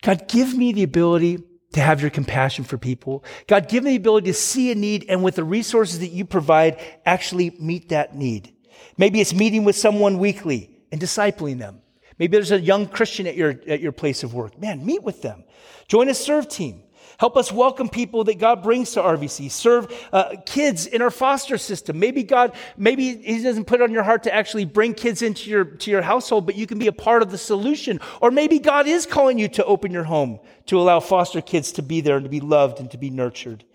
God, 0.02 0.30
give 0.30 0.58
me 0.58 0.72
the 0.72 0.84
ability 0.84 1.44
to 1.74 1.82
have 1.82 2.02
your 2.02 2.10
compassion 2.10 2.64
for 2.64 2.78
people. 2.78 3.24
God, 3.48 3.70
give 3.70 3.84
me 3.84 3.92
the 3.92 3.98
ability 3.98 4.28
to 4.28 4.34
see 4.34 4.72
a 4.72 4.76
need 4.76 5.06
and 5.08 5.24
with 5.24 5.36
the 5.36 5.44
resources 5.44 6.00
that 6.00 6.08
you 6.08 6.26
provide, 6.26 6.80
actually 7.06 7.52
meet 7.60 7.90
that 7.90 8.16
need. 8.16 8.54
Maybe 8.98 9.22
it's 9.22 9.34
meeting 9.34 9.66
with 9.66 9.76
someone 9.76 10.18
weekly 10.18 10.72
and 10.92 11.00
discipling 11.00 11.60
them. 11.60 11.82
Maybe 12.18 12.36
there's 12.36 12.52
a 12.52 12.60
young 12.60 12.88
Christian 12.88 13.28
at 13.28 13.36
your, 13.36 13.56
at 13.68 13.80
your 13.80 13.92
place 13.92 14.24
of 14.24 14.34
work. 14.34 14.60
Man, 14.60 14.86
meet 14.86 15.04
with 15.04 15.22
them. 15.22 15.44
Join 15.88 16.10
a 16.10 16.14
serve 16.14 16.50
team. 16.50 16.84
Help 17.20 17.36
us 17.36 17.52
welcome 17.52 17.90
people 17.90 18.24
that 18.24 18.40
God 18.40 18.64
brings 18.64 18.92
to 18.92 19.02
RVC. 19.02 19.52
Serve 19.52 19.94
uh, 20.14 20.36
kids 20.46 20.86
in 20.86 21.02
our 21.02 21.12
foster 21.12 21.58
system. 21.58 22.00
Maybe 22.00 22.24
God, 22.24 22.56
maybe 22.78 23.18
He 23.18 23.44
doesn't 23.44 23.66
put 23.66 23.82
it 23.82 23.84
on 23.84 23.92
your 23.92 24.04
heart 24.04 24.24
to 24.24 24.34
actually 24.34 24.64
bring 24.64 24.94
kids 24.94 25.22
into 25.22 25.50
your, 25.50 25.66
to 25.66 25.92
your 25.92 26.02
household, 26.02 26.46
but 26.46 26.56
you 26.56 26.66
can 26.66 26.80
be 26.80 26.88
a 26.88 26.94
part 26.94 27.22
of 27.22 27.30
the 27.30 27.38
solution. 27.38 28.00
Or 28.22 28.32
maybe 28.32 28.58
God 28.58 28.88
is 28.88 29.06
calling 29.06 29.38
you 29.38 29.50
to 29.50 29.66
open 29.66 29.92
your 29.92 30.06
home 30.06 30.40
to 30.68 30.80
allow 30.80 31.02
foster 31.02 31.42
kids 31.42 31.74
to 31.74 31.82
be 31.82 32.00
there 32.00 32.16
and 32.16 32.24
to 32.24 32.30
be 32.30 32.40
loved 32.40 32.80
and 32.80 32.90
to 32.92 32.98
be 32.98 33.10
nurtured. 33.10 33.66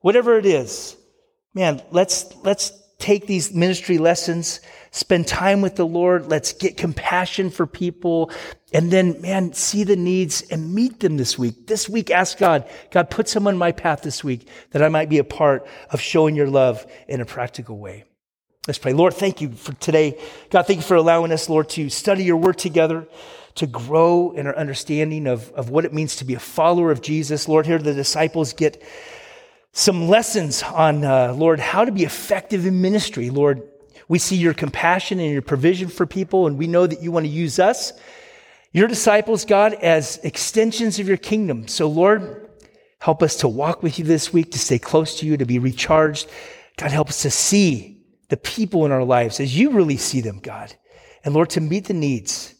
Whatever 0.00 0.36
it 0.36 0.44
is, 0.44 0.96
man, 1.54 1.80
let's, 1.92 2.34
let's 2.42 2.72
take 3.02 3.26
these 3.26 3.52
ministry 3.52 3.98
lessons, 3.98 4.60
spend 4.92 5.26
time 5.26 5.60
with 5.60 5.74
the 5.74 5.86
Lord. 5.86 6.28
Let's 6.28 6.52
get 6.52 6.76
compassion 6.76 7.50
for 7.50 7.66
people. 7.66 8.30
And 8.72 8.92
then, 8.92 9.20
man, 9.20 9.52
see 9.52 9.82
the 9.82 9.96
needs 9.96 10.42
and 10.42 10.72
meet 10.72 11.00
them 11.00 11.16
this 11.16 11.36
week. 11.36 11.66
This 11.66 11.88
week, 11.88 12.10
ask 12.10 12.38
God, 12.38 12.64
God, 12.92 13.10
put 13.10 13.28
someone 13.28 13.54
in 13.54 13.58
my 13.58 13.72
path 13.72 14.02
this 14.02 14.22
week 14.22 14.48
that 14.70 14.82
I 14.82 14.88
might 14.88 15.08
be 15.08 15.18
a 15.18 15.24
part 15.24 15.66
of 15.90 16.00
showing 16.00 16.36
your 16.36 16.46
love 16.46 16.86
in 17.08 17.20
a 17.20 17.26
practical 17.26 17.76
way. 17.76 18.04
Let's 18.68 18.78
pray. 18.78 18.92
Lord, 18.92 19.14
thank 19.14 19.40
you 19.40 19.50
for 19.50 19.72
today. 19.74 20.16
God, 20.50 20.68
thank 20.68 20.78
you 20.78 20.84
for 20.84 20.94
allowing 20.94 21.32
us, 21.32 21.48
Lord, 21.48 21.68
to 21.70 21.90
study 21.90 22.22
your 22.22 22.36
word 22.36 22.58
together, 22.58 23.08
to 23.56 23.66
grow 23.66 24.30
in 24.30 24.46
our 24.46 24.56
understanding 24.56 25.26
of, 25.26 25.50
of 25.54 25.70
what 25.70 25.84
it 25.84 25.92
means 25.92 26.14
to 26.16 26.24
be 26.24 26.34
a 26.34 26.40
follower 26.40 26.92
of 26.92 27.02
Jesus. 27.02 27.48
Lord, 27.48 27.66
here 27.66 27.78
the 27.78 27.92
disciples 27.92 28.52
get 28.52 28.80
some 29.72 30.08
lessons 30.08 30.62
on, 30.62 31.04
uh, 31.04 31.32
Lord, 31.32 31.58
how 31.58 31.84
to 31.84 31.92
be 31.92 32.04
effective 32.04 32.66
in 32.66 32.82
ministry. 32.82 33.30
Lord, 33.30 33.62
we 34.06 34.18
see 34.18 34.36
your 34.36 34.52
compassion 34.52 35.18
and 35.18 35.32
your 35.32 35.42
provision 35.42 35.88
for 35.88 36.06
people, 36.06 36.46
and 36.46 36.58
we 36.58 36.66
know 36.66 36.86
that 36.86 37.02
you 37.02 37.10
want 37.10 37.24
to 37.24 37.32
use 37.32 37.58
us, 37.58 37.92
your 38.72 38.86
disciples, 38.86 39.44
God, 39.44 39.74
as 39.74 40.18
extensions 40.18 40.98
of 40.98 41.08
your 41.08 41.16
kingdom. 41.16 41.68
So, 41.68 41.88
Lord, 41.88 42.50
help 42.98 43.22
us 43.22 43.36
to 43.36 43.48
walk 43.48 43.82
with 43.82 43.98
you 43.98 44.04
this 44.04 44.32
week, 44.32 44.52
to 44.52 44.58
stay 44.58 44.78
close 44.78 45.18
to 45.20 45.26
you, 45.26 45.38
to 45.38 45.46
be 45.46 45.58
recharged. 45.58 46.28
God, 46.76 46.90
help 46.90 47.08
us 47.08 47.22
to 47.22 47.30
see 47.30 48.02
the 48.28 48.36
people 48.36 48.84
in 48.84 48.92
our 48.92 49.04
lives 49.04 49.40
as 49.40 49.58
you 49.58 49.70
really 49.70 49.96
see 49.96 50.20
them, 50.20 50.38
God. 50.40 50.74
And 51.24 51.34
Lord, 51.34 51.50
to 51.50 51.60
meet 51.60 51.86
the 51.86 51.94
needs, 51.94 52.54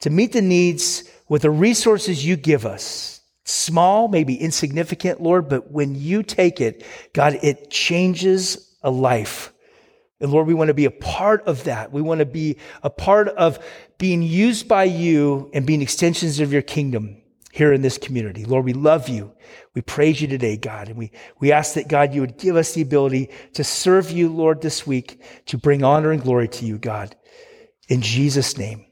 to 0.00 0.10
meet 0.10 0.32
the 0.32 0.42
needs 0.42 1.04
with 1.28 1.42
the 1.42 1.50
resources 1.50 2.26
you 2.26 2.36
give 2.36 2.66
us 2.66 3.17
small, 3.48 4.08
maybe 4.08 4.34
insignificant, 4.34 5.22
Lord, 5.22 5.48
but 5.48 5.70
when 5.70 5.94
you 5.94 6.22
take 6.22 6.60
it, 6.60 6.84
God, 7.12 7.38
it 7.42 7.70
changes 7.70 8.76
a 8.82 8.90
life. 8.90 9.52
And 10.20 10.30
Lord, 10.30 10.46
we 10.46 10.54
want 10.54 10.68
to 10.68 10.74
be 10.74 10.84
a 10.84 10.90
part 10.90 11.46
of 11.46 11.64
that. 11.64 11.92
We 11.92 12.02
want 12.02 12.18
to 12.18 12.26
be 12.26 12.58
a 12.82 12.90
part 12.90 13.28
of 13.28 13.58
being 13.98 14.22
used 14.22 14.68
by 14.68 14.84
you 14.84 15.50
and 15.54 15.66
being 15.66 15.82
extensions 15.82 16.40
of 16.40 16.52
your 16.52 16.62
kingdom 16.62 17.22
here 17.52 17.72
in 17.72 17.82
this 17.82 17.98
community. 17.98 18.44
Lord, 18.44 18.64
we 18.64 18.72
love 18.72 19.08
you. 19.08 19.32
We 19.74 19.80
praise 19.80 20.20
you 20.20 20.28
today, 20.28 20.56
God. 20.56 20.88
And 20.88 20.98
we, 20.98 21.12
we 21.40 21.52
ask 21.52 21.74
that, 21.74 21.88
God, 21.88 22.14
you 22.14 22.20
would 22.20 22.36
give 22.36 22.56
us 22.56 22.72
the 22.72 22.82
ability 22.82 23.30
to 23.54 23.64
serve 23.64 24.10
you, 24.10 24.28
Lord, 24.28 24.60
this 24.60 24.86
week, 24.86 25.22
to 25.46 25.56
bring 25.56 25.82
honor 25.82 26.10
and 26.10 26.22
glory 26.22 26.48
to 26.48 26.66
you, 26.66 26.78
God. 26.78 27.16
In 27.88 28.02
Jesus' 28.02 28.58
name, 28.58 28.86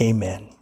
amen. 0.00 0.59